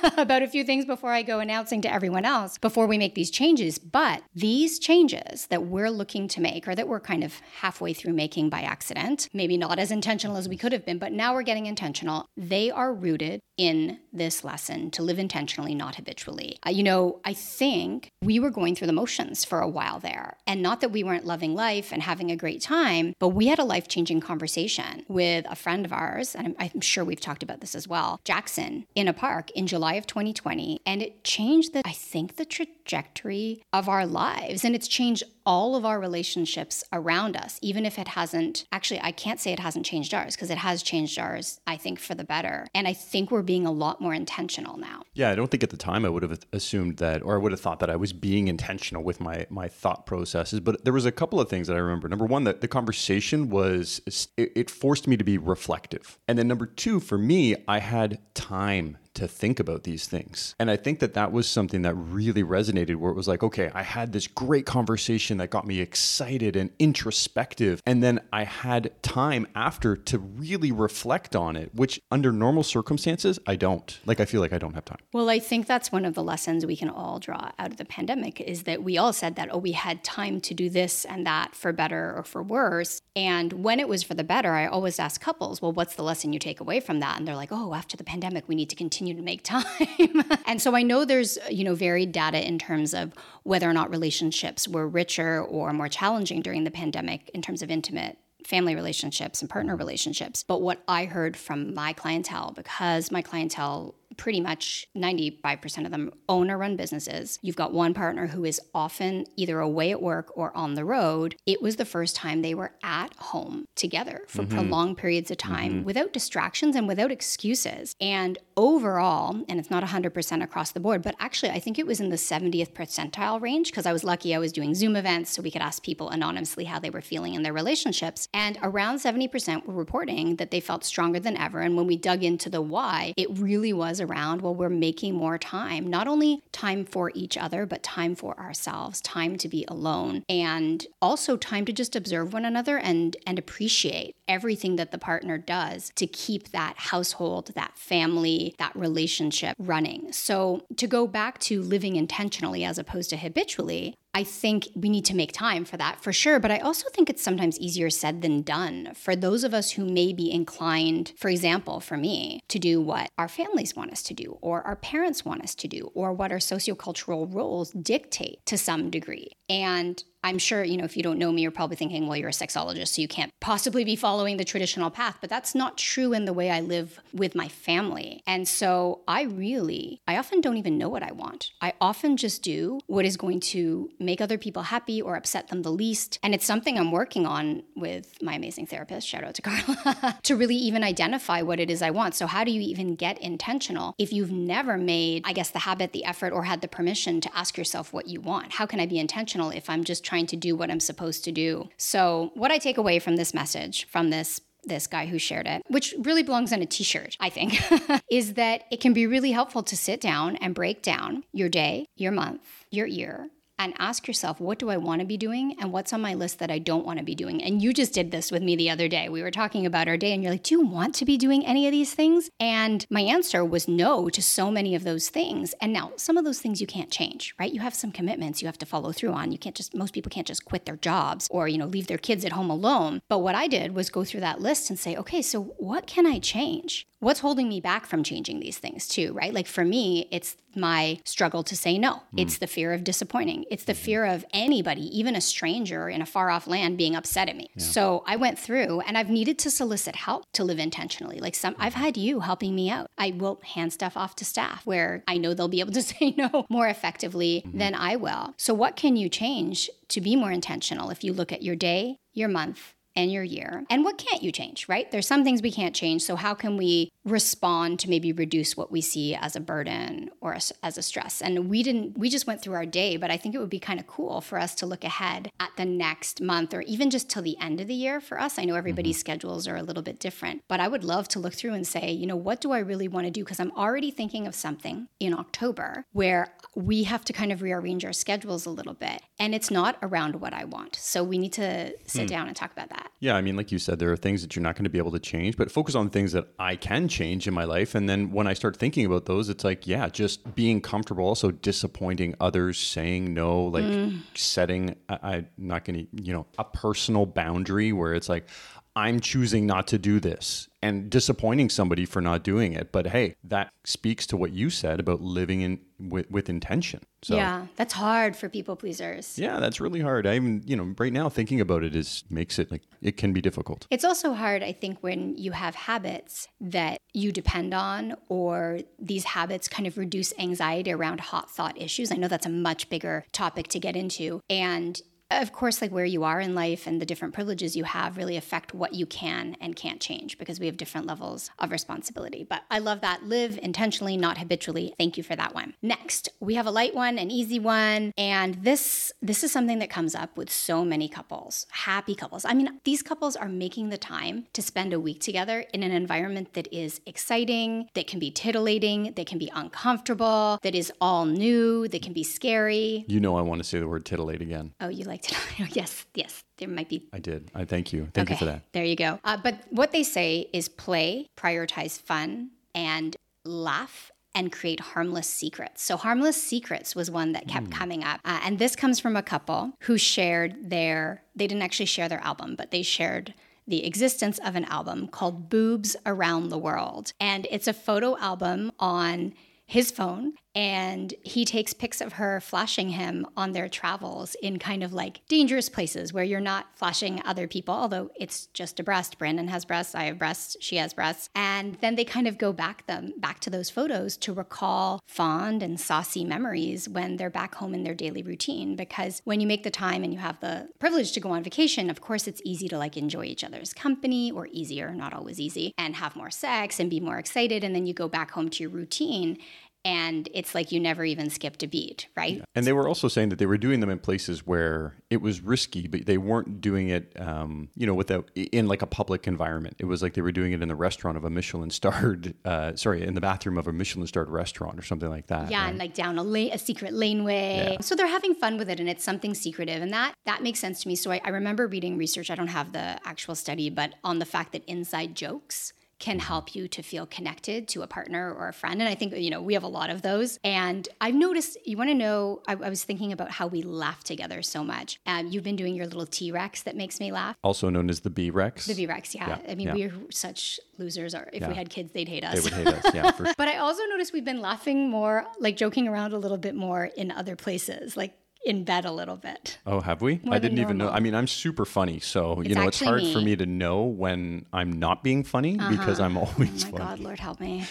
about 0.18 0.42
a 0.42 0.48
few 0.48 0.64
things 0.64 0.86
before 0.86 1.12
I 1.12 1.22
go 1.22 1.40
announcing 1.40 1.82
to 1.84 1.94
everyone 1.94 2.26
else 2.26 2.58
before 2.58 2.88
we 2.88 2.98
make 2.98 3.16
these 3.16 3.30
changes. 3.30 3.78
But 3.78 4.24
these 4.34 4.80
changes 4.80 5.48
that 5.48 5.66
we're 5.66 5.92
looking 5.92 6.28
to 6.30 6.42
make 6.42 6.68
or 6.68 6.76
that 6.76 6.88
we're 6.88 7.00
kind 7.00 7.24
of 7.24 7.40
halfway 7.60 7.94
through 7.94 8.14
making 8.14 8.50
by 8.50 8.62
accident, 8.62 9.30
maybe 9.34 9.58
not 9.58 9.80
as 9.80 9.92
intentional 9.92 10.38
as 10.38 10.50
we 10.50 10.58
could 10.58 10.72
have 10.72 10.86
been, 10.86 10.98
but 10.98 11.12
now 11.12 11.34
we're 11.34 11.44
getting 11.44 11.68
intentional, 11.68 12.26
they 12.36 12.72
are 12.72 12.94
rooted 12.94 13.42
in 13.58 14.00
this 14.14 14.44
lesson 14.44 14.92
to 14.92 15.02
live 15.02 15.18
intentionally, 15.18 15.74
not 15.74 15.96
habitually. 15.96 16.58
Uh, 16.66 16.70
you 16.70 16.84
know, 16.84 17.20
I 17.26 17.34
think 17.34 18.12
we 18.22 18.40
were 18.40 18.52
going 18.52 18.76
through 18.76 18.88
the 18.88 18.94
motions 18.94 19.44
for 19.44 19.60
a 19.60 19.68
while 19.68 20.00
there. 20.00 20.38
And 20.46 20.62
not 20.62 20.82
that 20.82 20.92
we 20.92 21.04
weren't 21.04 21.26
loving 21.26 21.56
life 21.56 21.92
and 21.92 22.04
having 22.04 22.30
a 22.30 22.36
great 22.36 22.62
time, 22.62 23.14
but 23.20 23.30
we 23.30 23.48
had 23.48 23.60
a 23.60 23.67
life 23.68 23.88
changing 23.88 24.22
conversation 24.22 25.04
with 25.08 25.46
a 25.50 25.56
friend 25.56 25.86
of 25.86 25.94
ours. 25.94 26.36
And 26.36 26.48
I'm, 26.60 26.72
I'm, 26.74 26.82
sure 26.82 27.04
we've 27.04 27.20
talked 27.20 27.44
about 27.44 27.62
this 27.62 27.76
as 27.76 27.88
well, 27.88 28.20
Jackson, 28.24 28.86
in 28.96 29.08
a 29.08 29.14
park 29.14 29.52
in 29.52 29.68
July 29.68 29.96
of 29.96 30.08
2020. 30.08 30.82
And 30.86 31.02
it 31.02 31.24
changed 31.24 31.74
the, 31.74 31.82
I 31.86 31.92
think, 31.92 32.38
the 32.38 32.46
trajectory 32.46 33.62
of 33.74 33.90
our 33.90 34.06
lives. 34.06 34.64
And 34.64 34.76
it's 34.76 34.88
changed 34.88 35.24
all 35.48 35.78
of 35.78 35.86
our 35.86 35.98
relationships 35.98 36.84
around 36.92 37.38
us, 37.38 37.58
even 37.62 37.86
if 37.86 37.98
it 37.98 38.10
hasn't 38.10 38.66
actually, 38.74 39.00
I 39.02 39.14
can't 39.14 39.40
say 39.40 39.54
it 39.54 39.60
hasn't 39.60 39.86
changed 39.86 40.14
ours 40.14 40.36
because 40.36 40.50
it 40.50 40.58
has 40.58 40.84
changed 40.84 41.18
ours, 41.18 41.62
I 41.66 41.78
think, 41.78 42.00
for 42.00 42.14
the 42.14 42.26
better. 42.26 42.68
And 42.76 42.86
I 42.86 42.92
think 42.92 43.32
we're 43.32 43.42
being 43.42 43.66
a 43.66 43.72
lot 43.72 44.02
more 44.02 44.14
intentional 44.14 44.78
now. 44.78 45.04
Yeah, 45.14 45.32
I 45.32 45.36
don't 45.36 45.50
think 45.50 45.64
at 45.64 45.70
the 45.70 45.78
time 45.78 46.06
I 46.06 46.10
would 46.10 46.22
have 46.22 46.38
assumed 46.52 46.98
that, 46.98 47.24
or 47.24 47.36
I 47.36 47.38
would 47.38 47.54
have 47.54 47.62
thought 47.62 47.80
that 47.80 47.90
I 47.90 47.96
was 47.96 48.12
being 48.12 48.50
intentional 48.50 49.04
with 49.04 49.22
my 49.22 49.48
my 49.50 49.70
thought 49.70 50.06
processes. 50.06 50.60
But 50.60 50.84
there 50.84 50.94
was 50.94 51.06
a 51.06 51.12
couple 51.14 51.40
of 51.40 51.50
things 51.50 51.68
that 51.68 51.78
I 51.78 51.80
remember. 51.80 52.10
Number 52.10 52.26
one, 52.26 52.44
that 52.44 52.60
the 52.60 52.68
conversation 52.68 53.50
was 53.50 54.02
it, 54.36 54.52
it 54.56 54.70
forced 54.70 55.08
me 55.08 55.16
to 55.16 55.24
be 55.24 55.38
reflective, 55.38 56.20
and 56.28 56.38
then 56.38 56.50
number 56.50 56.66
two, 56.66 57.00
for 57.00 57.18
me, 57.18 57.56
I 57.68 57.80
had 57.80 58.20
time 58.34 58.98
to 59.18 59.28
think 59.28 59.60
about 59.60 59.84
these 59.84 60.08
things. 60.08 60.56
And 60.60 60.72
I 60.72 60.78
think 60.78 61.00
that 61.00 61.14
that 61.16 61.32
was 61.32 61.48
something 61.48 61.82
that 61.82 61.94
really 61.96 62.44
resonated 62.44 62.96
where 62.96 63.12
it 63.12 63.16
was 63.16 63.28
like, 63.28 63.44
okay, 63.44 63.70
I 63.74 63.84
had 63.84 64.14
this 64.14 64.28
great 64.28 64.66
conversation 64.66 65.38
that 65.38 65.50
got 65.50 65.66
me 65.66 65.80
excited 65.80 66.56
and 66.56 66.70
introspective. 66.80 67.82
And 67.86 68.02
then 68.02 68.22
I 68.32 68.44
had 68.44 68.92
time 69.04 69.48
after 69.56 69.96
to 69.96 70.20
really 70.20 70.72
reflect 70.72 71.36
on 71.36 71.56
it, 71.56 71.74
which 71.74 72.00
under 72.12 72.32
normal 72.32 72.64
circumstances, 72.64 73.40
I 73.46 73.56
don't. 73.56 74.00
Like, 74.06 74.20
I 74.20 74.26
feel 74.26 74.42
like 74.42 74.54
I 74.54 74.58
don't 74.58 74.74
have 74.74 74.86
time. 74.86 75.00
Well, 75.14 75.30
I 75.30 75.40
think 75.40 75.68
that's 75.68 75.92
one 75.92 76.06
of 76.06 76.14
the 76.14 76.24
lessons 76.24 76.66
we 76.66 76.76
can 76.76 76.90
all 76.90 77.20
draw 77.20 77.52
out 77.58 77.72
of 77.72 77.78
the 77.78 77.86
pandemic 77.86 78.40
is 78.40 78.64
that 78.64 78.84
we 78.84 78.98
all 78.98 79.14
said 79.14 79.36
that, 79.36 79.50
oh, 79.52 79.58
we 79.58 79.72
had 79.72 80.04
time 80.04 80.40
to 80.42 80.54
do 80.54 80.70
this 80.70 81.06
and 81.06 81.26
that 81.26 81.56
for 81.56 81.74
better 81.74 82.14
or 82.16 82.24
for 82.24 82.44
worse. 82.44 83.02
And 83.16 83.52
when 83.54 83.80
it 83.80 83.90
was 83.90 84.04
for 84.04 84.14
the 84.14 84.24
better, 84.24 84.54
I 84.54 84.68
always 84.68 85.00
ask 85.00 85.20
couples, 85.20 85.62
well, 85.62 85.72
what's 85.72 85.96
the 85.96 86.04
lesson 86.04 86.34
you 86.34 86.40
take 86.40 86.60
away 86.60 86.80
from 86.80 87.00
that? 87.00 87.18
And 87.18 87.28
they're 87.28 87.36
like, 87.36 87.52
oh, 87.52 87.74
after 87.74 87.98
the 87.98 88.04
pandemic, 88.04 88.48
we 88.48 88.56
need 88.56 88.70
to 88.70 88.76
continue 88.76 89.07
to 89.14 89.22
make 89.22 89.44
time. 89.44 89.66
and 90.46 90.62
so 90.62 90.76
I 90.76 90.84
know 90.84 91.06
there's, 91.06 91.38
you 91.50 91.64
know, 91.64 91.76
varied 91.76 92.12
data 92.12 92.46
in 92.46 92.60
terms 92.60 92.94
of 92.94 93.14
whether 93.44 93.70
or 93.70 93.74
not 93.74 93.90
relationships 93.90 94.68
were 94.68 94.88
richer 94.88 95.42
or 95.42 95.74
more 95.74 95.90
challenging 95.90 96.42
during 96.42 96.64
the 96.64 96.72
pandemic 96.72 97.30
in 97.34 97.42
terms 97.42 97.62
of 97.62 97.72
intimate 97.72 98.18
family 98.46 98.76
relationships 98.76 99.42
and 99.42 99.50
partner 99.50 99.76
relationships. 99.76 100.42
But 100.42 100.62
what 100.62 100.82
I 100.88 101.06
heard 101.06 101.36
from 101.36 101.74
my 101.74 101.92
clientele, 101.92 102.54
because 102.56 103.12
my 103.12 103.22
clientele 103.22 103.94
pretty 104.16 104.40
much 104.40 104.88
95% 104.96 105.86
of 105.86 105.92
them 105.92 106.12
own 106.30 106.50
or 106.50 106.58
run 106.58 106.76
businesses. 106.76 107.40
You've 107.42 107.56
got 107.56 107.74
one 107.74 107.94
partner 107.94 108.28
who 108.28 108.46
is 108.46 108.62
often 108.74 109.26
either 109.36 109.60
away 109.60 109.92
at 109.92 110.02
work 110.02 110.32
or 110.36 110.56
on 110.56 110.76
the 110.76 110.86
road. 110.86 111.36
It 111.46 111.62
was 111.62 111.76
the 111.76 111.86
first 111.86 112.16
time 112.16 112.42
they 112.42 112.56
were 112.56 112.72
at 112.84 113.14
home 113.18 113.66
together 113.76 114.22
for 114.28 114.44
mm-hmm. 114.44 114.58
prolonged 114.58 114.98
periods 114.98 115.30
of 115.32 115.38
time 115.38 115.74
mm-hmm. 115.74 115.84
without 115.84 116.14
distractions 116.14 116.76
and 116.76 116.88
without 116.88 117.12
excuses. 117.12 117.94
And 118.00 118.38
overall, 118.56 119.44
and 119.50 119.60
it's 119.60 119.70
not 119.70 119.84
100% 119.84 120.44
across 120.44 120.72
the 120.72 120.80
board, 120.80 121.02
but 121.02 121.16
actually, 121.20 121.52
I 121.52 121.60
think 121.60 121.78
it 121.78 121.86
was 121.86 122.00
in 122.00 122.10
the 122.10 122.16
70th 122.16 122.74
percentile 122.74 123.42
range 123.42 123.72
because 123.72 123.86
I 123.86 123.94
was 123.94 124.04
lucky 124.04 124.34
I 124.34 124.40
was 124.40 124.52
doing 124.52 124.74
Zoom 124.74 124.96
events 124.96 125.32
so 125.32 125.42
we 125.42 125.52
could 125.52 125.62
ask 125.62 125.84
people 125.84 126.10
anonymously 126.10 126.66
how 126.66 126.80
they 126.80 126.90
were 126.90 127.02
feeling 127.02 127.34
in 127.34 127.44
their 127.44 127.54
relationships. 127.54 128.28
And 128.34 128.58
around 128.62 128.98
70% 128.98 129.66
were 129.66 129.74
reporting 129.74 130.38
that 130.38 130.52
they 130.52 130.60
felt 130.60 130.84
stronger 130.84 131.20
than 131.20 131.38
ever. 131.38 131.60
And 131.60 131.76
when 131.76 131.88
we 131.88 131.98
dug 131.98 132.24
into 132.24 132.50
the 132.50 132.62
why, 132.62 133.14
it 133.18 133.38
really 133.38 133.74
was 133.74 133.97
around, 134.02 134.42
well, 134.42 134.56
we're 134.56 134.70
making 134.70 135.16
more 135.16 135.38
time, 135.38 135.88
not 135.88 136.08
only 136.08 136.44
time 136.52 136.86
for 136.86 137.12
each 137.14 137.38
other, 137.38 137.66
but 137.66 137.84
time 137.84 138.16
for 138.16 138.38
ourselves, 138.40 139.02
time 139.02 139.38
to 139.38 139.48
be 139.48 139.66
alone, 139.68 140.24
and 140.30 140.86
also 141.02 141.38
time 141.38 141.66
to 141.66 141.74
just 141.74 141.96
observe 141.96 142.34
one 142.34 142.46
another 142.46 142.78
and, 142.78 143.18
and 143.26 143.38
appreciate 143.40 144.16
everything 144.28 144.76
that 144.76 144.92
the 144.92 144.98
partner 144.98 145.38
does 145.38 145.92
to 145.96 146.08
keep 146.08 146.50
that 146.50 146.76
household, 146.78 147.52
that 147.56 147.78
family, 147.78 148.54
that 148.58 148.76
relationship 148.76 149.56
running. 149.58 150.12
So 150.12 150.66
to 150.76 150.88
go 150.88 151.08
back 151.08 151.40
to 151.40 151.62
living 151.62 151.96
intentionally 151.96 152.64
as 152.64 152.78
opposed 152.78 153.10
to 153.12 153.18
habitually, 153.18 153.96
I 154.18 154.24
think 154.24 154.70
we 154.74 154.90
need 154.90 155.06
to 155.06 155.16
make 155.16 155.32
time 155.32 155.64
for 155.64 155.78
that 155.78 156.02
for 156.02 156.12
sure. 156.12 156.40
But 156.40 156.50
I 156.50 156.58
also 156.58 156.90
think 156.90 157.08
it's 157.08 157.22
sometimes 157.22 157.60
easier 157.60 157.92
said 157.92 158.24
than 158.24 158.42
done 158.42 158.94
for 158.96 159.16
those 159.16 159.44
of 159.44 159.54
us 159.54 159.70
who 159.70 159.86
may 159.86 160.12
be 160.12 160.32
inclined, 160.32 161.14
for 161.18 161.30
example, 161.30 161.80
for 161.80 161.98
me, 161.98 162.40
to 162.48 162.58
do 162.58 162.82
what 162.82 163.12
our 163.20 163.28
families 163.28 163.76
want 163.76 163.92
us 163.92 164.02
to 164.02 164.16
do, 164.16 164.40
or 164.42 164.64
our 164.64 164.76
parents 164.76 165.24
want 165.24 165.44
us 165.44 165.54
to 165.54 165.68
do, 165.68 165.92
or 165.94 166.14
what 166.14 166.32
our 166.32 166.40
sociocultural 166.40 167.32
roles 167.32 167.70
dictate 167.74 168.44
to 168.48 168.58
some 168.58 168.90
degree. 168.90 169.34
And 169.50 170.04
I'm 170.24 170.38
sure, 170.38 170.64
you 170.64 170.78
know, 170.78 170.84
if 170.84 170.98
you 170.98 171.04
don't 171.04 171.20
know 171.20 171.32
me, 171.32 171.42
you're 171.42 171.52
probably 171.52 171.76
thinking, 171.78 172.08
well, 172.08 172.18
you're 172.18 172.30
a 172.30 172.34
sexologist, 172.34 172.90
so 172.90 173.02
you 173.02 173.08
can't 173.08 173.32
possibly 173.40 173.84
be 173.84 173.96
following 173.96 174.38
the 174.38 174.44
traditional 174.44 174.90
path. 174.90 175.18
But 175.22 175.30
that's 175.30 175.56
not 175.56 175.78
true 175.78 176.14
in 176.14 176.26
the 176.26 176.34
way 176.34 176.50
I 176.50 176.60
live 176.60 177.00
with 177.14 177.36
my 177.36 177.48
family. 177.48 178.24
And 178.26 178.48
so 178.48 179.02
I 179.08 179.24
really, 179.24 180.02
I 180.08 180.18
often 180.18 180.42
don't 180.42 180.58
even 180.58 180.78
know 180.78 180.90
what 180.90 181.04
I 181.04 181.12
want. 181.12 181.52
I 181.62 181.74
often 181.80 182.18
just 182.18 182.44
do 182.44 182.80
what 182.88 183.06
is 183.06 183.18
going 183.18 183.40
to 183.40 183.90
make 184.00 184.22
other 184.22 184.38
people 184.38 184.64
happy 184.64 185.02
or 185.02 185.16
upset 185.16 185.48
them 185.48 185.62
the 185.62 185.72
least. 185.72 186.20
And 186.24 186.34
it's 186.34 186.46
something 186.46 186.78
I'm 186.78 186.92
working 186.92 187.26
on 187.26 187.64
with 187.76 188.22
my 188.22 188.34
amazing 188.34 188.68
therapist, 188.68 189.08
shout 189.08 189.24
out 189.24 189.36
to 189.36 189.42
Carla, 189.42 190.20
to 190.24 190.36
really 190.36 190.56
even 190.56 190.84
identify 190.84 191.42
what 191.42 191.60
it 191.60 191.70
is 191.70 191.82
I 191.82 191.92
want. 191.92 192.16
So, 192.16 192.28
how 192.28 192.44
do 192.44 192.52
you 192.52 192.62
even 192.62 192.96
get 192.96 193.20
intentional 193.20 193.94
if 193.98 194.12
you've 194.12 194.32
never 194.32 194.78
made, 194.78 195.24
I 195.26 195.34
guess, 195.34 195.52
the 195.52 195.60
habit, 195.60 195.92
the 195.92 196.06
effort, 196.06 196.34
or 196.34 196.44
had 196.44 196.62
the 196.62 196.68
permission 196.68 197.22
to 197.22 197.38
ask 197.38 197.58
yourself 197.58 197.94
what 197.94 198.08
you 198.08 198.22
want? 198.22 198.54
How 198.54 198.66
can 198.66 198.80
I 198.80 198.86
be 198.86 199.00
intentional 199.00 199.50
if 199.50 199.70
I'm 199.70 199.84
just 199.84 200.04
trying 200.08 200.26
to 200.28 200.36
do 200.36 200.56
what 200.56 200.72
I'm 200.72 200.80
supposed 200.80 201.24
to 201.26 201.32
do. 201.32 201.70
So, 201.78 202.32
what 202.34 202.52
I 202.52 202.58
take 202.58 202.78
away 202.78 202.98
from 203.00 203.18
this 203.18 203.34
message, 203.34 203.86
from 203.88 204.10
this 204.10 204.42
this 204.64 204.88
guy 204.88 205.06
who 205.06 205.18
shared 205.18 205.48
it, 205.48 205.62
which 205.68 205.94
really 206.00 206.24
belongs 206.24 206.52
on 206.52 206.62
a 206.62 206.66
t 206.66 206.84
shirt, 206.84 207.16
I 207.20 207.30
think, 207.30 207.62
is 208.12 208.34
that 208.34 208.64
it 208.72 208.82
can 208.82 208.94
be 208.94 209.08
really 209.08 209.32
helpful 209.32 209.64
to 209.64 209.78
sit 209.78 210.02
down 210.02 210.36
and 210.38 210.54
break 210.54 210.82
down 210.82 211.24
your 211.32 211.50
day, 211.50 211.86
your 211.96 212.12
month, 212.12 212.42
your 212.70 212.88
year, 212.88 213.30
and 213.60 213.74
ask 213.80 214.08
yourself, 214.08 214.40
what 214.40 214.60
do 214.60 214.70
I 214.70 214.78
want 214.78 215.02
to 215.02 215.06
be 215.06 215.18
doing? 215.18 215.56
And 215.60 215.72
what's 215.72 215.94
on 215.94 216.02
my 216.02 216.14
list 216.14 216.40
that 216.40 216.52
I 216.52 216.60
don't 216.60 216.86
want 216.86 217.00
to 217.00 217.06
be 217.06 217.16
doing? 217.16 217.44
And 217.44 217.62
you 217.62 217.74
just 217.74 217.94
did 217.94 218.12
this 218.12 218.32
with 218.32 218.44
me 218.44 218.56
the 218.56 218.70
other 218.70 218.88
day. 218.88 219.10
We 219.10 219.22
were 219.22 219.32
talking 219.32 219.66
about 219.66 219.88
our 219.88 219.98
day, 219.98 220.14
and 220.14 220.22
you're 220.22 220.32
like, 220.32 220.44
do 220.44 220.56
you 220.56 220.66
want 220.66 220.96
to 220.96 221.06
be 221.06 221.18
doing 221.18 221.46
any 221.46 221.66
of 221.66 221.72
these 221.72 221.94
things? 221.94 222.30
And 222.40 222.86
my 222.90 223.02
answer 223.02 223.44
was 223.44 223.68
no 223.68 224.10
to 224.10 224.22
so 224.22 224.52
many 224.52 224.76
of 224.76 224.84
those 224.84 225.10
things. 225.10 225.54
And 225.62 225.74
now, 225.74 225.94
some 225.96 226.18
of 226.18 226.26
those 226.26 226.40
things 226.40 226.62
you 226.62 226.68
can't 226.68 226.92
change, 226.92 227.34
right? 227.40 227.52
You 227.52 227.62
have 227.62 227.76
some 227.76 227.92
commitments 227.92 228.42
you 228.42 228.48
have 228.48 228.58
to 228.60 228.66
follow 228.66 228.92
through 228.92 229.14
on. 229.14 229.32
You 229.32 229.38
can't 229.38 229.56
just, 229.56 229.76
most 229.76 229.94
people 229.94 230.10
can't 230.10 230.28
just 230.28 230.46
quit 230.46 230.66
their 230.66 230.78
jobs 230.78 231.28
or, 231.32 231.48
you 231.48 231.58
know, 231.58 231.66
leave 231.66 231.88
their 231.88 231.98
kids 231.98 232.26
at 232.26 232.34
home 232.34 232.50
alone. 232.50 233.02
But 233.10 233.20
what 233.20 233.36
I 233.36 233.48
did 233.48 233.76
was 233.76 233.90
go 233.90 234.04
through 234.04 234.22
that 234.22 234.42
list 234.42 234.70
and 234.70 234.78
say, 234.78 234.96
okay, 234.96 235.22
so 235.22 235.56
what 235.58 235.88
can 235.88 236.06
I 236.06 236.20
change? 236.20 236.88
What's 237.00 237.20
holding 237.20 237.48
me 237.48 237.62
back 237.62 237.86
from 237.86 238.04
changing 238.04 238.40
these 238.40 238.58
things 238.58 238.88
too, 238.88 239.14
right? 239.14 239.34
Like 239.34 239.48
for 239.48 239.64
me, 239.64 240.08
it's 240.12 240.36
my 240.56 241.00
struggle 241.06 241.44
to 241.44 241.56
say 241.56 241.78
no. 241.78 241.94
Mm. 241.94 242.02
It's 242.18 242.40
the 242.40 242.48
fear 242.48 242.74
of 242.74 242.84
disappointing. 242.84 243.46
It's 243.52 243.64
the 243.64 243.74
mm-hmm. 243.74 243.84
fear 243.84 244.06
of 244.06 244.26
anybody, 244.34 244.82
even 244.98 245.16
a 245.16 245.22
stranger 245.22 245.88
in 245.90 246.02
a 246.02 246.06
far 246.06 246.30
off 246.30 246.48
land 246.48 246.78
being 246.78 246.96
upset 246.96 247.30
at 247.30 247.36
me. 247.36 247.50
Yeah. 247.56 247.64
So 247.64 248.04
I 248.08 248.16
went 248.16 248.40
through 248.40 248.82
and 248.82 248.98
I've 248.98 249.10
needed 249.10 249.38
to 249.40 249.52
solicit 249.52 249.96
help 249.96 250.26
to 250.34 250.44
live 250.44 250.60
intentionally. 250.60 251.20
Like 251.20 251.36
some 251.36 251.56
I've 251.60 251.76
had 251.76 251.98
you 251.98 252.22
helping 252.22 252.56
me 252.56 252.70
out. 252.70 252.88
I 252.98 253.12
will 253.16 253.40
hand 253.44 253.74
stuff 253.74 253.96
off 253.96 254.16
to 254.16 254.26
staff 254.26 254.66
where 254.66 255.04
I 255.08 255.18
know 255.18 255.34
they'll 255.34 255.48
be 255.48 255.60
able 255.60 255.74
to 255.74 255.82
say 255.84 256.16
no 256.18 256.46
more 256.50 256.68
effectively 256.68 257.44
mm-hmm. 257.46 257.58
than 257.58 257.76
I 257.76 257.96
will. 257.96 258.34
So 258.38 258.54
what 258.54 258.76
can 258.76 258.96
you 258.96 259.10
change 259.10 259.70
to 259.90 260.02
be 260.02 260.16
more 260.16 260.32
intentional 260.32 260.90
if 260.90 261.04
you 261.04 261.14
look 261.14 261.32
at 261.32 261.44
your 261.44 261.56
day, 261.56 261.98
your 262.14 262.28
month, 262.28 262.74
and 262.98 263.12
your 263.12 263.24
year 263.24 263.64
and 263.70 263.86
what 263.86 263.98
can't 264.00 264.24
you 264.24 264.32
change, 264.32 264.68
right? 264.68 264.90
There's 264.90 265.08
some 265.08 265.24
things 265.24 265.42
we 265.42 265.52
can't 265.52 265.76
change. 265.76 266.02
So, 266.02 266.16
how 266.16 266.34
can 266.34 266.58
we 266.58 266.92
respond 267.06 267.80
to 267.80 267.90
maybe 267.90 268.12
reduce 268.12 268.58
what 268.58 268.72
we 268.72 268.82
see 268.82 269.16
as 269.16 269.36
a 269.36 269.40
burden 269.40 270.10
or 270.20 270.34
as, 270.34 270.52
as 270.64 270.78
a 270.78 270.82
stress? 270.82 271.22
And 271.22 271.48
we 271.48 271.62
didn't, 271.62 271.98
we 271.98 272.10
just 272.10 272.26
went 272.26 272.42
through 272.42 272.56
our 272.56 272.66
day, 272.66 272.98
but 272.98 273.12
I 273.12 273.18
think 273.18 273.36
it 273.36 273.38
would 273.38 273.52
be 273.52 273.60
kind 273.60 273.80
of 273.80 273.86
cool 273.86 274.20
for 274.20 274.40
us 274.40 274.56
to 274.56 274.66
look 274.66 274.84
ahead 274.84 275.32
at 275.40 275.52
the 275.58 275.64
next 275.64 276.22
month 276.22 276.56
or 276.56 276.62
even 276.62 276.90
just 276.90 277.08
till 277.08 277.22
the 277.22 277.38
end 277.40 277.62
of 277.62 277.68
the 277.68 277.76
year 277.76 278.02
for 278.02 278.20
us. 278.20 278.40
I 278.40 278.46
know 278.46 278.56
everybody's 278.56 278.96
mm-hmm. 278.96 279.02
schedules 279.02 279.48
are 279.48 279.56
a 279.56 279.64
little 279.64 279.84
bit 279.84 280.00
different, 280.00 280.42
but 280.48 280.60
I 280.60 280.68
would 280.68 280.84
love 280.84 281.08
to 281.10 281.20
look 281.20 281.36
through 281.36 281.54
and 281.54 281.68
say, 281.68 281.92
you 281.92 282.08
know, 282.08 282.16
what 282.16 282.42
do 282.42 282.52
I 282.52 282.60
really 282.60 282.88
want 282.88 283.06
to 283.06 283.12
do? 283.12 283.24
Because 283.24 283.40
I'm 283.40 283.52
already 283.52 283.92
thinking 283.92 284.26
of 284.26 284.34
something 284.34 284.88
in 285.00 285.14
October 285.14 285.86
where 285.94 286.34
we 286.56 286.84
have 286.84 287.06
to 287.06 287.14
kind 287.14 287.32
of 287.32 287.44
rearrange 287.44 287.86
our 287.86 287.94
schedules 287.94 288.48
a 288.48 288.50
little 288.50 288.74
bit 288.74 289.04
and 289.20 289.36
it's 289.36 289.52
not 289.52 289.78
around 289.84 290.16
what 290.16 290.34
I 290.34 290.46
want. 290.46 290.76
So 290.76 291.04
we 291.04 291.20
need 291.20 291.34
to 291.34 291.74
sit 291.86 292.04
hmm. 292.04 292.08
down 292.08 292.28
and 292.28 292.36
talk 292.36 292.52
about 292.52 292.70
that. 292.70 292.87
Yeah, 293.00 293.16
I 293.16 293.22
mean, 293.22 293.36
like 293.36 293.52
you 293.52 293.60
said, 293.60 293.78
there 293.78 293.92
are 293.92 293.98
things 293.98 294.24
that 294.24 294.36
you're 294.36 294.44
not 294.44 294.56
going 294.56 294.64
to 294.64 294.70
be 294.70 294.80
able 294.80 294.92
to 294.92 295.00
change, 295.00 295.38
but 295.38 295.52
focus 295.52 295.76
on 295.76 295.90
things 295.90 296.14
that 296.14 296.28
I 296.40 296.56
can 296.56 296.88
change 296.88 297.28
in 297.28 297.34
my 297.34 297.44
life. 297.44 297.76
And 297.76 297.88
then 297.88 298.12
when 298.12 298.26
I 298.26 298.34
start 298.34 298.58
thinking 298.58 298.86
about 298.86 299.06
those, 299.06 299.30
it's 299.30 299.44
like, 299.44 299.68
yeah, 299.68 299.88
just 299.90 300.34
being 300.36 300.62
comfortable, 300.62 301.06
also 301.06 301.30
disappointing 301.30 302.16
others, 302.20 302.58
saying 302.58 303.14
no, 303.14 303.44
like 303.44 303.66
mm. 303.66 304.00
setting, 304.16 304.76
I, 304.90 304.98
I'm 305.04 305.28
not 305.38 305.64
going 305.64 305.86
to, 305.86 306.04
you 306.04 306.14
know, 306.14 306.26
a 306.40 306.44
personal 306.44 307.06
boundary 307.06 307.72
where 307.72 307.94
it's 307.94 308.10
like, 308.10 308.28
I'm 308.76 309.00
choosing 309.00 309.46
not 309.46 309.68
to 309.68 309.78
do 309.78 310.00
this 310.00 310.48
and 310.68 310.90
disappointing 310.90 311.50
somebody 311.50 311.86
for 311.86 312.02
not 312.02 312.24
doing 312.24 312.54
it. 312.54 312.72
But 312.72 312.88
hey, 312.88 313.16
that 313.24 313.52
speaks 313.64 314.06
to 314.08 314.18
what 314.18 314.32
you 314.32 314.50
said 314.50 314.80
about 314.80 315.02
living 315.02 315.42
in 315.42 315.60
with, 315.80 316.10
with 316.10 316.30
intention. 316.30 316.82
So 317.04 317.16
yeah, 317.16 317.48
that's 317.56 317.74
hard 317.74 318.16
for 318.16 318.30
people 318.30 318.56
pleasers. 318.56 319.18
Yeah, 319.18 319.40
that's 319.40 319.62
really 319.62 319.82
hard. 319.82 320.08
I 320.08 320.16
even, 320.16 320.42
you 320.46 320.56
know, 320.56 320.74
right 320.78 320.92
now 320.92 321.10
thinking 321.10 321.40
about 321.40 321.64
it 321.64 321.76
is 321.76 322.04
makes 322.10 322.40
it 322.40 322.52
like 322.52 322.64
it 322.82 322.98
can 322.98 323.14
be 323.14 323.22
difficult. 323.22 323.68
It's 323.70 323.86
also 323.86 324.14
hard, 324.14 324.44
I 324.44 324.52
think, 324.52 324.80
when 324.82 325.16
you 325.18 325.32
have 325.32 325.56
habits 325.56 326.28
that 326.42 326.80
you 326.94 327.12
depend 327.12 327.54
on 327.54 327.96
or 328.10 328.60
these 328.80 329.04
habits 329.04 329.48
kind 329.48 329.68
of 329.68 329.78
reduce 329.78 330.14
anxiety 330.18 330.72
around 330.72 331.00
hot 331.00 331.30
thought 331.30 331.60
issues. 331.62 331.92
I 331.92 331.96
know 331.96 332.08
that's 332.08 332.26
a 332.26 332.30
much 332.30 332.70
bigger 332.70 333.06
topic 333.12 333.48
to 333.50 333.60
get 333.60 333.76
into. 333.76 334.22
And 334.30 334.82
of 335.10 335.32
course, 335.32 335.62
like 335.62 335.72
where 335.72 335.86
you 335.86 336.04
are 336.04 336.20
in 336.20 336.36
life 336.36 336.68
and 336.68 336.82
the 336.82 336.86
different 336.86 337.14
privileges 337.14 337.56
you 337.56 337.64
have 337.64 337.98
really 337.98 338.18
affect 338.18 338.54
what 338.54 338.74
you 338.74 338.86
can 338.86 339.38
and 339.40 339.56
can't 339.56 339.80
change 339.80 340.18
because 340.18 340.40
we 340.40 340.46
have 340.46 340.58
different 340.58 340.86
levels 340.86 341.32
of 341.40 341.52
responsibility. 341.52 342.26
But 342.30 342.44
I 342.52 342.60
love 342.60 342.82
that. 342.82 343.04
Live 343.04 343.40
intentionally, 343.42 343.96
not 343.96 344.18
habitually. 344.18 344.74
Thank 344.78 344.98
you 344.98 345.04
for 345.04 345.16
that 345.16 345.34
one. 345.34 345.54
Next, 345.62 346.10
we 346.20 346.36
have 346.36 346.46
a 346.46 346.52
light 346.52 346.76
one, 346.76 346.98
an 346.98 347.10
easy 347.10 347.40
one, 347.40 347.94
and 347.98 348.36
this 348.36 348.92
this 349.02 349.24
is 349.24 349.32
something 349.32 349.60
that 349.60 349.70
comes 349.70 349.96
up 349.96 350.18
with 350.18 350.30
so 350.30 350.66
many 350.66 350.90
couples, 350.90 351.46
happy 351.52 351.96
couples. 351.96 352.26
I 352.26 352.34
mean, 352.34 352.60
these 352.64 352.82
couples 352.82 353.16
are 353.16 353.30
making 353.30 353.70
the 353.70 353.78
time 353.78 354.26
to 354.34 354.42
spend 354.42 354.74
a 354.74 354.80
week 354.80 355.00
together 355.00 355.46
in 355.54 355.64
an 355.64 355.72
environment 355.72 356.34
that 356.34 356.52
is 356.54 356.82
exciting, 356.86 357.70
that 357.74 357.88
can 357.88 358.00
be 358.00 358.12
titillating, 358.12 358.94
that 358.96 359.08
can 359.08 359.18
be 359.18 359.32
uncomfortable, 359.34 360.40
that 360.44 360.56
is 360.56 360.72
all 360.82 361.06
new, 361.06 361.68
that 361.70 361.82
can 361.82 361.94
be 361.94 362.04
scary. 362.04 362.86
You 362.88 363.00
know 363.00 363.18
I 363.18 363.22
want 363.22 363.40
to 363.40 363.44
say 363.44 363.60
the 363.60 363.68
word 363.68 363.86
titillate 363.86 364.22
again. 364.22 364.54
Oh, 364.60 364.70
you 364.70 364.84
like 364.84 364.97
like 364.98 365.48
to 365.48 365.54
yes, 365.60 365.86
yes, 365.94 366.24
there 366.38 366.48
might 366.48 366.70
be. 366.70 366.84
I 366.94 367.00
did. 367.00 367.32
I 367.34 367.46
thank 367.46 367.74
you. 367.74 367.90
Thank 367.94 368.08
okay, 368.08 368.14
you 368.14 368.18
for 368.18 368.26
that. 368.26 368.44
There 368.54 368.66
you 368.66 368.76
go. 368.76 369.00
Uh, 369.04 369.18
but 369.22 369.44
what 369.50 369.72
they 369.72 369.84
say 369.84 370.30
is 370.34 370.50
play, 370.50 371.08
prioritize 371.16 371.80
fun, 371.80 372.32
and 372.56 372.96
laugh 373.24 373.92
and 374.16 374.32
create 374.32 374.60
harmless 374.60 375.08
secrets. 375.08 375.62
So, 375.64 375.78
harmless 375.78 376.22
secrets 376.22 376.76
was 376.76 376.90
one 376.90 377.12
that 377.12 377.28
kept 377.28 377.48
mm. 377.48 377.52
coming 377.52 377.84
up. 377.84 378.00
Uh, 378.04 378.20
and 378.24 378.40
this 378.40 378.56
comes 378.56 378.80
from 378.80 378.96
a 378.96 379.04
couple 379.04 379.54
who 379.62 379.78
shared 379.78 380.50
their, 380.50 381.04
they 381.16 381.28
didn't 381.28 381.44
actually 381.44 381.68
share 381.68 381.88
their 381.88 382.04
album, 382.04 382.36
but 382.36 382.52
they 382.52 382.64
shared 382.64 383.14
the 383.48 383.66
existence 383.66 384.20
of 384.26 384.36
an 384.36 384.46
album 384.46 384.88
called 384.88 385.30
Boobs 385.30 385.76
Around 385.86 386.30
the 386.30 386.38
World. 386.38 386.94
And 387.00 387.28
it's 387.30 387.48
a 387.48 387.54
photo 387.54 387.98
album 387.98 388.52
on 388.60 389.14
his 389.46 389.72
phone 389.72 390.14
and 390.38 390.94
he 391.02 391.26
takes 391.26 391.52
pics 391.52 391.82
of 391.82 391.94
her 391.94 392.22
flashing 392.22 392.70
him 392.70 393.08
on 393.18 393.32
their 393.32 393.50
travels 393.50 394.16
in 394.22 394.38
kind 394.38 394.62
of 394.62 394.72
like 394.72 395.02
dangerous 395.08 395.50
places 395.50 395.92
where 395.92 396.04
you're 396.04 396.20
not 396.20 396.46
flashing 396.54 397.02
other 397.06 397.28
people, 397.28 397.56
although 397.56 397.90
it's 398.00 398.28
just 398.28 398.60
a 398.60 398.64
breast. 398.64 399.00
Brandon 399.00 399.30
has 399.30 399.46
breasts, 399.46 399.74
I 399.74 399.86
have 399.86 399.98
breasts, 399.98 400.38
she 400.40 400.58
has 400.58 400.76
breasts. 400.76 401.10
And 401.16 401.56
then 401.56 401.76
they 401.76 401.84
kind 401.84 402.08
of 402.08 402.20
go 402.20 402.34
back 402.34 402.68
them 402.68 402.94
back 403.00 403.20
to 403.22 403.32
those 403.32 403.50
photos 403.50 403.98
to 403.98 404.14
recall 404.14 404.80
fond 404.86 405.42
and 405.42 405.60
saucy 405.60 406.04
memories 406.04 406.70
when 406.70 406.98
they're 406.98 407.10
back 407.10 407.34
home 407.34 407.56
in 407.56 407.64
their 407.64 407.74
daily 407.74 408.04
routine. 408.04 408.56
Because 408.56 409.02
when 409.06 409.20
you 409.20 409.26
make 409.26 409.42
the 409.42 409.50
time 409.50 409.84
and 409.84 409.92
you 409.92 409.98
have 409.98 410.20
the 410.20 410.50
privilege 410.60 410.92
to 410.92 411.00
go 411.00 411.10
on 411.10 411.24
vacation, 411.24 411.68
of 411.68 411.82
course 411.82 412.08
it's 412.08 412.22
easy 412.24 412.48
to 412.50 412.60
like 412.60 412.78
enjoy 412.78 413.06
each 413.06 413.24
other's 413.24 413.56
company 413.56 414.12
or 414.12 414.28
easier, 414.28 414.72
not 414.76 414.94
always 414.94 415.20
easy, 415.20 415.52
and 415.58 415.78
have 415.78 415.96
more 415.96 416.12
sex 416.12 416.60
and 416.60 416.70
be 416.70 416.80
more 416.80 417.00
excited. 417.00 417.44
And 417.44 417.56
then 417.56 417.66
you 417.66 417.74
go 417.74 417.88
back 417.88 418.12
home 418.12 418.30
to 418.30 418.44
your 418.44 418.52
routine 418.52 419.18
and 419.66 420.08
it's 420.14 420.34
like 420.34 420.52
you 420.52 420.60
never 420.60 420.86
even 420.86 421.10
skipped 421.10 421.44
a 421.44 421.48
beat, 421.48 421.88
right? 421.96 422.24
And 422.36 422.46
they 422.46 422.54
were 422.54 422.68
also 422.68 422.88
saying 422.88 423.10
that 423.10 423.20
they 423.20 423.26
were 423.26 423.38
doing 423.38 423.60
them 423.60 423.70
in 423.70 423.80
places 423.80 424.26
where 424.26 424.76
it 424.90 425.02
was 425.02 425.22
risky, 425.22 425.68
but 425.68 425.86
they 425.86 425.98
weren't 425.98 426.40
doing 426.40 426.70
it, 426.70 426.94
um, 427.00 427.50
you 427.56 427.68
know, 427.68 427.74
without 427.74 428.10
in 428.16 428.48
like 428.48 428.62
a 428.62 428.68
public 428.68 429.08
environment. 429.08 429.56
It 429.60 429.66
was 429.66 429.82
like 429.82 429.94
they 429.94 430.02
were 430.02 430.12
doing 430.12 430.32
it 430.32 430.42
in 430.42 430.48
the 430.48 430.56
restaurant 430.56 430.98
of 430.98 431.04
a 431.04 431.10
Michelin 431.10 431.50
starred, 431.50 432.14
uh, 432.26 432.56
sorry, 432.56 432.84
in 432.84 432.94
the 432.94 433.02
bathroom 433.02 433.38
of 433.38 433.48
a 433.48 433.52
Michelin 433.52 433.88
starred 433.88 434.10
restaurant 434.10 434.58
or 434.58 434.62
something 434.62 434.90
like 434.90 435.08
that. 435.08 435.30
Yeah, 435.30 435.42
right? 435.42 435.50
and 435.50 435.58
like 435.58 435.74
down 435.74 435.98
a, 435.98 436.04
la- 436.04 436.34
a 436.34 436.38
secret 436.38 436.74
laneway. 436.74 437.54
Yeah. 437.54 437.62
So 437.62 437.76
they're 437.76 437.88
having 437.88 438.16
fun 438.16 438.38
with 438.38 438.50
it, 438.50 438.60
and 438.60 438.70
it's 438.70 438.84
something 438.84 439.14
secretive, 439.14 439.62
and 439.62 439.74
that 439.74 439.94
that 440.06 440.24
makes 440.24 440.40
sense 440.40 440.62
to 440.64 440.68
me. 440.68 440.76
So 440.76 440.92
I, 440.92 441.02
I 441.04 441.10
remember 441.10 441.48
reading 441.48 441.78
research. 441.78 442.10
I 442.10 442.16
don't 442.16 442.28
have 442.28 442.54
the 442.54 442.80
actual 442.88 443.16
study, 443.16 443.50
but 443.50 443.74
on 443.84 444.00
the 444.00 444.06
fact 444.06 444.32
that 444.32 444.46
inside 444.46 444.96
jokes 444.96 445.54
can 445.80 446.00
help 446.00 446.36
you 446.36 446.48
to 446.48 446.64
feel 446.64 446.88
connected 446.88 447.48
to 447.50 447.62
a 447.62 447.68
partner 447.68 448.12
or 448.14 448.28
a 448.28 448.34
friend. 448.34 448.62
And 448.62 448.70
I 448.70 448.74
think, 448.74 448.96
you 448.96 449.12
know, 449.12 449.22
we 449.22 449.36
have 449.36 449.44
a 449.44 449.48
lot 449.48 449.70
of 449.70 449.84
those. 449.84 450.18
And 450.24 450.68
I've 450.82 450.96
noticed, 450.96 451.38
you 451.46 451.56
want 451.56 451.70
to 451.70 451.76
know, 451.76 452.22
I, 452.28 452.34
I 452.34 452.50
was 452.50 452.64
thinking 452.64 452.92
about 452.92 453.12
how 453.12 453.28
we 453.28 453.44
laugh 453.44 453.84
together 453.84 454.22
so 454.24 454.44
much. 454.44 454.80
Um, 454.88 455.08
you've 455.08 455.24
been 455.24 455.36
doing 455.36 455.54
your 455.54 455.68
little 455.68 455.86
T 455.86 456.12
Rex 456.12 456.44
that 456.44 456.56
makes 456.56 456.80
me 456.80 456.92
laugh. 456.92 457.16
Also 457.24 457.50
known 457.50 457.70
as 457.70 457.82
the 457.82 457.92
B 457.92 458.10
Rex. 458.10 458.48
The 458.48 458.56
B 458.56 458.66
Rex, 458.66 458.96
yeah. 458.96 459.10
yeah. 459.10 459.32
I 459.32 459.36
mean, 459.36 459.48
yeah. 459.48 459.54
we're 459.54 459.92
such 459.92 460.40
losers. 460.58 460.96
Or 460.96 461.10
if 461.14 461.22
yeah. 461.22 461.30
we 461.30 461.36
had 461.36 461.50
kids, 461.50 461.72
they'd 461.74 461.88
hate 461.88 462.04
us. 462.04 462.16
They 462.16 462.22
would 462.22 462.34
hate 462.34 462.48
us, 462.48 462.74
yeah. 462.74 462.92
Sure. 462.98 463.14
but 463.18 463.28
I 463.28 463.38
also 463.38 463.64
noticed 463.66 463.94
we've 463.94 464.06
been 464.06 464.22
laughing 464.22 464.70
more, 464.70 465.06
like 465.20 465.38
joking 465.38 465.68
around 465.68 465.94
a 465.94 465.98
little 465.98 466.18
bit 466.18 466.36
more 466.36 466.66
in 466.66 466.92
other 466.92 467.16
places. 467.16 467.78
Like 467.78 467.94
in 468.28 468.44
bed 468.44 468.66
a 468.66 468.72
little 468.72 468.98
bit. 468.98 469.38
Oh, 469.46 469.62
have 469.62 469.82
we? 469.82 470.02
More 470.04 470.16
I 470.16 470.20
didn't 470.20 470.40
even 470.40 470.58
know. 470.58 470.70
I 470.70 470.82
mean, 470.82 470.94
I'm 470.94 471.08
super 471.08 471.46
funny, 471.46 471.80
so 471.80 472.20
it's 472.20 472.30
you 472.30 472.36
know, 472.36 472.46
it's 472.46 472.60
hard 472.62 472.84
me. 472.84 472.94
for 472.94 473.00
me 473.00 473.16
to 473.16 473.26
know 473.26 473.64
when 473.64 474.26
I'm 474.34 474.52
not 474.52 474.84
being 474.84 475.06
funny 475.06 475.40
uh-huh. 475.40 475.50
because 475.50 475.80
I'm 475.80 475.98
always. 476.04 476.44
Oh 476.44 476.52
my 476.52 476.58
funny. 476.58 476.58
God, 476.58 476.80
Lord 476.80 477.00
help 477.00 477.22
me. 477.22 477.46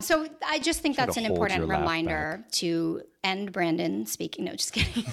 So 0.00 0.28
I 0.46 0.58
just 0.58 0.80
think 0.80 0.96
that's 0.96 1.16
an 1.16 1.24
important 1.24 1.66
reminder 1.66 2.44
to 2.52 3.02
and 3.24 3.52
Brandon 3.52 4.06
speaking. 4.06 4.44
No, 4.44 4.52
just 4.52 4.72
kidding. 4.72 5.04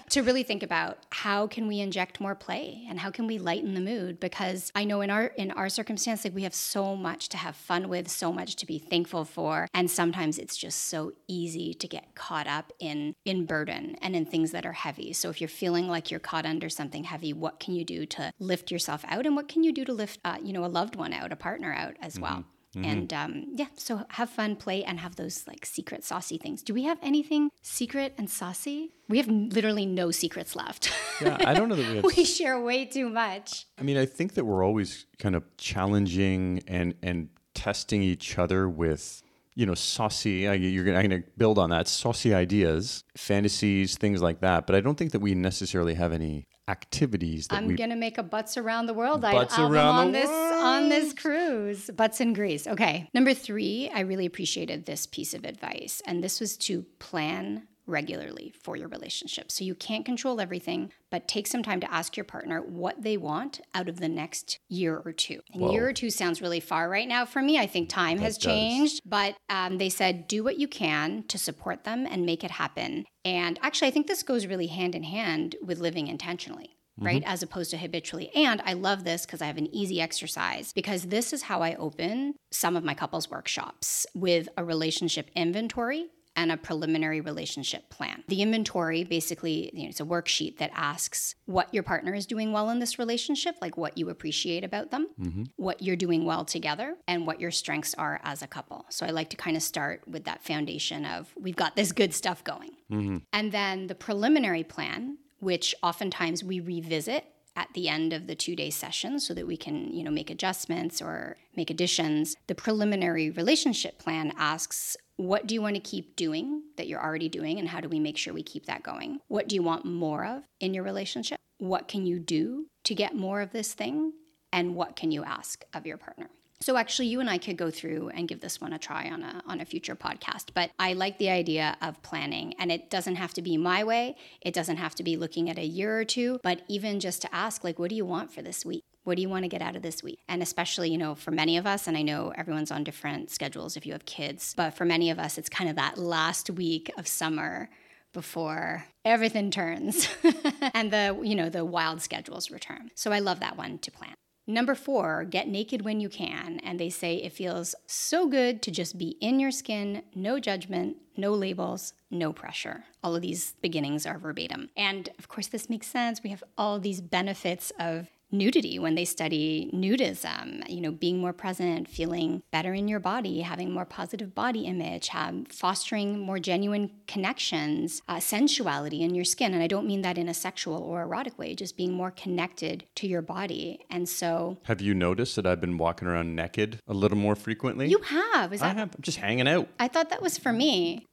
to 0.10 0.22
really 0.22 0.42
think 0.42 0.62
about 0.62 0.98
how 1.10 1.46
can 1.46 1.66
we 1.66 1.80
inject 1.80 2.20
more 2.20 2.34
play 2.34 2.84
and 2.88 3.00
how 3.00 3.10
can 3.10 3.26
we 3.26 3.38
lighten 3.38 3.74
the 3.74 3.80
mood? 3.80 4.20
Because 4.20 4.70
I 4.74 4.84
know 4.84 5.00
in 5.00 5.10
our 5.10 5.26
in 5.26 5.50
our 5.52 5.68
circumstance, 5.68 6.24
like 6.24 6.34
we 6.34 6.42
have 6.44 6.54
so 6.54 6.96
much 6.96 7.28
to 7.30 7.36
have 7.36 7.56
fun 7.56 7.88
with, 7.88 8.08
so 8.08 8.32
much 8.32 8.56
to 8.56 8.66
be 8.66 8.78
thankful 8.78 9.24
for, 9.24 9.68
and 9.74 9.90
sometimes 9.90 10.38
it's 10.38 10.56
just 10.56 10.82
so 10.86 11.12
easy 11.26 11.74
to 11.74 11.88
get 11.88 12.14
caught 12.14 12.46
up 12.46 12.72
in 12.78 13.14
in 13.24 13.46
burden 13.46 13.96
and 14.00 14.14
in 14.14 14.24
things 14.24 14.52
that 14.52 14.66
are 14.66 14.72
heavy. 14.72 15.12
So 15.12 15.30
if 15.30 15.40
you're 15.40 15.48
feeling 15.48 15.88
like 15.88 16.10
you're 16.10 16.20
caught 16.20 16.46
under 16.46 16.68
something 16.68 17.04
heavy, 17.04 17.32
what 17.32 17.60
can 17.60 17.74
you 17.74 17.84
do 17.84 18.06
to 18.06 18.32
lift 18.38 18.70
yourself 18.70 19.04
out, 19.08 19.26
and 19.26 19.36
what 19.36 19.48
can 19.48 19.64
you 19.64 19.72
do 19.72 19.84
to 19.84 19.92
lift, 19.92 20.20
uh, 20.24 20.38
you 20.42 20.52
know, 20.52 20.64
a 20.64 20.66
loved 20.66 20.96
one 20.96 21.12
out, 21.12 21.32
a 21.32 21.36
partner 21.36 21.72
out 21.72 21.96
as 22.00 22.14
mm-hmm. 22.14 22.22
well? 22.22 22.44
Mm-hmm. 22.74 22.84
And 22.84 23.12
um, 23.12 23.44
yeah, 23.54 23.66
so 23.76 24.04
have 24.10 24.30
fun, 24.30 24.56
play, 24.56 24.84
and 24.84 24.98
have 25.00 25.16
those 25.16 25.46
like 25.46 25.64
secret 25.64 26.04
saucy 26.04 26.38
things. 26.38 26.62
Do 26.62 26.74
we 26.74 26.84
have 26.84 26.98
anything 27.02 27.50
secret 27.62 28.14
and 28.18 28.28
saucy? 28.28 28.90
We 29.08 29.18
have 29.18 29.28
literally 29.28 29.86
no 29.86 30.10
secrets 30.10 30.56
left. 30.56 30.92
Yeah, 31.20 31.36
I 31.44 31.54
don't 31.54 31.68
know 31.68 31.76
that 31.76 31.88
we 31.88 31.96
have. 31.96 32.04
we 32.04 32.24
share 32.24 32.60
way 32.60 32.84
too 32.86 33.08
much. 33.08 33.66
I 33.78 33.82
mean, 33.82 33.96
I 33.96 34.06
think 34.06 34.34
that 34.34 34.44
we're 34.44 34.64
always 34.64 35.06
kind 35.18 35.36
of 35.36 35.44
challenging 35.56 36.62
and 36.66 36.94
and 37.02 37.28
testing 37.54 38.02
each 38.02 38.38
other 38.38 38.68
with 38.68 39.22
you 39.54 39.66
know, 39.66 39.74
saucy. 39.74 40.48
I, 40.48 40.54
You're 40.54 40.84
gonna, 40.84 40.98
I'm 40.98 41.08
going 41.08 41.22
to 41.22 41.28
build 41.38 41.58
on 41.58 41.70
that. 41.70 41.86
Saucy 41.86 42.34
ideas, 42.34 43.04
fantasies, 43.16 43.96
things 43.96 44.20
like 44.20 44.40
that. 44.40 44.66
But 44.66 44.74
I 44.74 44.80
don't 44.80 44.96
think 44.96 45.12
that 45.12 45.20
we 45.20 45.34
necessarily 45.34 45.94
have 45.94 46.12
any 46.12 46.46
activities 46.68 47.48
that 47.48 47.56
I'm 47.56 47.66
we, 47.66 47.74
gonna 47.74 47.96
make 47.96 48.18
a 48.18 48.22
butts 48.22 48.56
around 48.56 48.86
the 48.86 48.94
world 48.94 49.20
butts 49.20 49.58
album 49.58 49.72
around 49.72 49.96
on 49.96 50.12
this 50.12 50.28
world. 50.28 50.64
on 50.64 50.88
this 50.88 51.12
cruise. 51.12 51.90
Butts 51.94 52.20
in 52.20 52.32
Greece. 52.32 52.66
Okay. 52.66 53.08
Number 53.12 53.34
three, 53.34 53.90
I 53.94 54.00
really 54.00 54.26
appreciated 54.26 54.86
this 54.86 55.06
piece 55.06 55.34
of 55.34 55.44
advice, 55.44 56.00
and 56.06 56.24
this 56.24 56.40
was 56.40 56.56
to 56.58 56.82
plan 56.98 57.68
regularly 57.86 58.54
for 58.62 58.76
your 58.76 58.88
relationship. 58.88 59.50
So 59.50 59.64
you 59.64 59.74
can't 59.74 60.04
control 60.04 60.40
everything, 60.40 60.92
but 61.10 61.28
take 61.28 61.46
some 61.46 61.62
time 61.62 61.80
to 61.80 61.92
ask 61.92 62.16
your 62.16 62.24
partner 62.24 62.60
what 62.62 63.02
they 63.02 63.16
want 63.16 63.60
out 63.74 63.88
of 63.88 64.00
the 64.00 64.08
next 64.08 64.58
year 64.68 65.00
or 65.04 65.12
two. 65.12 65.40
And 65.52 65.70
year 65.72 65.88
or 65.88 65.92
two 65.92 66.10
sounds 66.10 66.40
really 66.40 66.60
far 66.60 66.88
right 66.88 67.08
now 67.08 67.24
for 67.24 67.42
me. 67.42 67.58
I 67.58 67.66
think 67.66 67.88
time 67.88 68.18
that 68.18 68.24
has 68.24 68.38
does. 68.38 68.44
changed, 68.44 69.00
but 69.04 69.36
um, 69.48 69.78
they 69.78 69.88
said 69.88 70.28
do 70.28 70.42
what 70.42 70.58
you 70.58 70.68
can 70.68 71.24
to 71.28 71.38
support 71.38 71.84
them 71.84 72.06
and 72.08 72.26
make 72.26 72.44
it 72.44 72.50
happen. 72.50 73.04
And 73.24 73.58
actually, 73.62 73.88
I 73.88 73.90
think 73.90 74.06
this 74.06 74.22
goes 74.22 74.46
really 74.46 74.66
hand 74.66 74.94
in 74.94 75.02
hand 75.02 75.56
with 75.62 75.78
living 75.78 76.08
intentionally 76.08 76.74
right? 76.98 77.22
As 77.26 77.42
opposed 77.42 77.70
to 77.70 77.76
habitually. 77.76 78.30
And 78.34 78.62
I 78.64 78.74
love 78.74 79.04
this 79.04 79.26
because 79.26 79.42
I 79.42 79.46
have 79.46 79.58
an 79.58 79.74
easy 79.74 80.00
exercise 80.00 80.72
because 80.72 81.04
this 81.04 81.32
is 81.32 81.42
how 81.42 81.60
I 81.60 81.74
open 81.74 82.34
some 82.52 82.76
of 82.76 82.84
my 82.84 82.94
couples 82.94 83.30
workshops 83.30 84.06
with 84.14 84.48
a 84.56 84.64
relationship 84.64 85.30
inventory 85.34 86.06
and 86.36 86.50
a 86.50 86.56
preliminary 86.56 87.20
relationship 87.20 87.88
plan. 87.90 88.24
The 88.28 88.42
inventory 88.42 89.04
basically 89.04 89.70
you 89.72 89.84
know, 89.84 89.88
it's 89.88 90.00
a 90.00 90.04
worksheet 90.04 90.58
that 90.58 90.70
asks 90.74 91.34
what 91.46 91.72
your 91.72 91.82
partner 91.82 92.14
is 92.14 92.26
doing 92.26 92.52
well 92.52 92.70
in 92.70 92.78
this 92.78 92.98
relationship, 92.98 93.56
like 93.60 93.76
what 93.76 93.96
you 93.96 94.10
appreciate 94.10 94.64
about 94.64 94.90
them, 94.90 95.08
mm-hmm. 95.20 95.44
what 95.56 95.82
you're 95.82 95.96
doing 95.96 96.24
well 96.24 96.44
together, 96.44 96.96
and 97.06 97.26
what 97.26 97.40
your 97.40 97.50
strengths 97.50 97.94
are 97.94 98.20
as 98.24 98.42
a 98.42 98.46
couple. 98.46 98.84
So 98.90 99.06
I 99.06 99.10
like 99.10 99.30
to 99.30 99.36
kind 99.36 99.56
of 99.56 99.62
start 99.62 100.06
with 100.08 100.24
that 100.24 100.42
foundation 100.42 101.04
of 101.04 101.32
we've 101.38 101.56
got 101.56 101.76
this 101.76 101.92
good 101.92 102.14
stuff 102.14 102.42
going. 102.44 102.72
Mm-hmm. 102.90 103.18
And 103.32 103.52
then 103.52 103.86
the 103.86 103.94
preliminary 103.94 104.64
plan, 104.64 105.18
which 105.40 105.74
oftentimes 105.82 106.42
we 106.42 106.60
revisit 106.60 107.24
at 107.56 107.68
the 107.74 107.88
end 107.88 108.12
of 108.12 108.26
the 108.26 108.34
two 108.34 108.56
day 108.56 108.70
session 108.70 109.20
so 109.20 109.32
that 109.34 109.46
we 109.46 109.56
can 109.56 109.92
you 109.92 110.02
know 110.02 110.10
make 110.10 110.30
adjustments 110.30 111.00
or 111.00 111.36
make 111.56 111.70
additions 111.70 112.36
the 112.46 112.54
preliminary 112.54 113.30
relationship 113.30 113.98
plan 113.98 114.32
asks 114.36 114.96
what 115.16 115.46
do 115.46 115.54
you 115.54 115.62
want 115.62 115.76
to 115.76 115.80
keep 115.80 116.16
doing 116.16 116.62
that 116.76 116.88
you're 116.88 117.02
already 117.02 117.28
doing 117.28 117.58
and 117.58 117.68
how 117.68 117.80
do 117.80 117.88
we 117.88 118.00
make 118.00 118.16
sure 118.16 118.34
we 118.34 118.42
keep 118.42 118.66
that 118.66 118.82
going 118.82 119.20
what 119.28 119.48
do 119.48 119.54
you 119.54 119.62
want 119.62 119.84
more 119.84 120.24
of 120.24 120.42
in 120.60 120.74
your 120.74 120.84
relationship 120.84 121.38
what 121.58 121.88
can 121.88 122.04
you 122.04 122.18
do 122.18 122.66
to 122.82 122.94
get 122.94 123.14
more 123.14 123.40
of 123.40 123.52
this 123.52 123.74
thing 123.74 124.12
and 124.52 124.74
what 124.74 124.96
can 124.96 125.10
you 125.10 125.24
ask 125.24 125.64
of 125.72 125.86
your 125.86 125.96
partner 125.96 126.28
so 126.60 126.78
actually 126.78 127.08
you 127.08 127.20
and 127.20 127.28
I 127.28 127.36
could 127.36 127.58
go 127.58 127.70
through 127.70 128.08
and 128.14 128.26
give 128.26 128.40
this 128.40 128.58
one 128.58 128.72
a 128.72 128.78
try 128.78 129.10
on 129.10 129.22
a 129.22 129.42
on 129.46 129.60
a 129.60 129.66
future 129.66 129.94
podcast. 129.94 130.46
But 130.54 130.70
I 130.78 130.94
like 130.94 131.18
the 131.18 131.28
idea 131.28 131.76
of 131.82 132.00
planning 132.02 132.54
and 132.58 132.72
it 132.72 132.88
doesn't 132.88 133.16
have 133.16 133.34
to 133.34 133.42
be 133.42 133.58
my 133.58 133.84
way. 133.84 134.16
It 134.40 134.54
doesn't 134.54 134.78
have 134.78 134.94
to 134.94 135.02
be 135.02 135.18
looking 135.18 135.50
at 135.50 135.58
a 135.58 135.66
year 135.66 135.98
or 135.98 136.06
two, 136.06 136.40
but 136.42 136.62
even 136.68 137.00
just 137.00 137.20
to 137.20 137.34
ask 137.34 137.64
like 137.64 137.78
what 137.78 137.90
do 137.90 137.96
you 137.96 138.06
want 138.06 138.32
for 138.32 138.40
this 138.40 138.64
week? 138.64 138.82
What 139.04 139.16
do 139.16 139.22
you 139.22 139.28
want 139.28 139.44
to 139.44 139.48
get 139.48 139.62
out 139.62 139.76
of 139.76 139.82
this 139.82 140.02
week? 140.02 140.20
And 140.28 140.42
especially, 140.42 140.90
you 140.90 140.98
know, 140.98 141.14
for 141.14 141.30
many 141.30 141.56
of 141.56 141.66
us, 141.66 141.86
and 141.86 141.96
I 141.96 142.02
know 142.02 142.32
everyone's 142.36 142.70
on 142.70 142.84
different 142.84 143.30
schedules 143.30 143.76
if 143.76 143.86
you 143.86 143.92
have 143.92 144.06
kids, 144.06 144.54
but 144.56 144.74
for 144.74 144.84
many 144.84 145.10
of 145.10 145.18
us, 145.18 145.38
it's 145.38 145.48
kind 145.48 145.70
of 145.70 145.76
that 145.76 145.98
last 145.98 146.50
week 146.50 146.90
of 146.96 147.06
summer 147.06 147.68
before 148.12 148.84
everything 149.04 149.50
turns 149.50 150.08
and 150.74 150.90
the, 150.90 151.18
you 151.22 151.34
know, 151.34 151.50
the 151.50 151.64
wild 151.64 152.00
schedules 152.00 152.50
return. 152.50 152.90
So 152.94 153.12
I 153.12 153.18
love 153.18 153.40
that 153.40 153.58
one 153.58 153.78
to 153.78 153.90
plan. 153.90 154.14
Number 154.46 154.74
four, 154.74 155.24
get 155.24 155.48
naked 155.48 155.82
when 155.82 156.00
you 156.00 156.08
can. 156.08 156.60
And 156.62 156.78
they 156.78 156.90
say 156.90 157.16
it 157.16 157.32
feels 157.32 157.74
so 157.86 158.28
good 158.28 158.60
to 158.62 158.70
just 158.70 158.98
be 158.98 159.16
in 159.20 159.40
your 159.40 159.50
skin, 159.50 160.02
no 160.14 160.38
judgment, 160.38 160.98
no 161.16 161.32
labels, 161.32 161.94
no 162.10 162.32
pressure. 162.32 162.84
All 163.02 163.16
of 163.16 163.22
these 163.22 163.54
beginnings 163.62 164.04
are 164.04 164.18
verbatim. 164.18 164.68
And 164.76 165.08
of 165.18 165.28
course, 165.28 165.46
this 165.46 165.70
makes 165.70 165.86
sense. 165.86 166.22
We 166.22 166.30
have 166.30 166.44
all 166.58 166.78
these 166.78 167.00
benefits 167.00 167.72
of 167.78 168.08
nudity 168.38 168.78
when 168.78 168.94
they 168.94 169.04
study 169.04 169.70
nudism, 169.72 170.68
you 170.68 170.80
know, 170.80 170.90
being 170.90 171.18
more 171.18 171.32
present, 171.32 171.88
feeling 171.88 172.42
better 172.50 172.74
in 172.74 172.88
your 172.88 173.00
body, 173.00 173.40
having 173.40 173.70
more 173.72 173.84
positive 173.84 174.34
body 174.34 174.62
image, 174.66 175.08
um, 175.14 175.44
fostering 175.46 176.18
more 176.18 176.38
genuine 176.38 176.90
connections, 177.06 178.02
uh, 178.08 178.16
sensuality 178.20 179.00
in 179.00 179.14
your 179.14 179.24
skin. 179.24 179.54
And 179.54 179.62
I 179.62 179.66
don't 179.66 179.86
mean 179.86 180.02
that 180.02 180.18
in 180.18 180.28
a 180.28 180.34
sexual 180.34 180.76
or 180.82 181.02
erotic 181.02 181.38
way, 181.38 181.54
just 181.54 181.76
being 181.76 181.92
more 181.92 182.10
connected 182.10 182.84
to 182.96 183.06
your 183.06 183.22
body. 183.22 183.80
And 183.90 184.08
so 184.08 184.58
Have 184.64 184.80
you 184.80 184.94
noticed 184.94 185.36
that 185.36 185.46
I've 185.46 185.60
been 185.60 185.78
walking 185.78 186.08
around 186.08 186.34
naked 186.36 186.78
a 186.86 186.94
little 186.94 187.18
more 187.18 187.34
frequently? 187.36 187.88
you 187.88 188.00
have. 188.00 188.52
Is 188.52 188.62
I 188.62 188.68
that? 188.68 188.76
have. 188.76 188.94
I'm 188.94 189.02
just 189.02 189.18
hanging 189.18 189.48
out. 189.48 189.68
I 189.78 189.88
thought 189.88 190.10
that 190.10 190.20
was 190.22 190.36
for 190.38 190.52
me. 190.52 191.06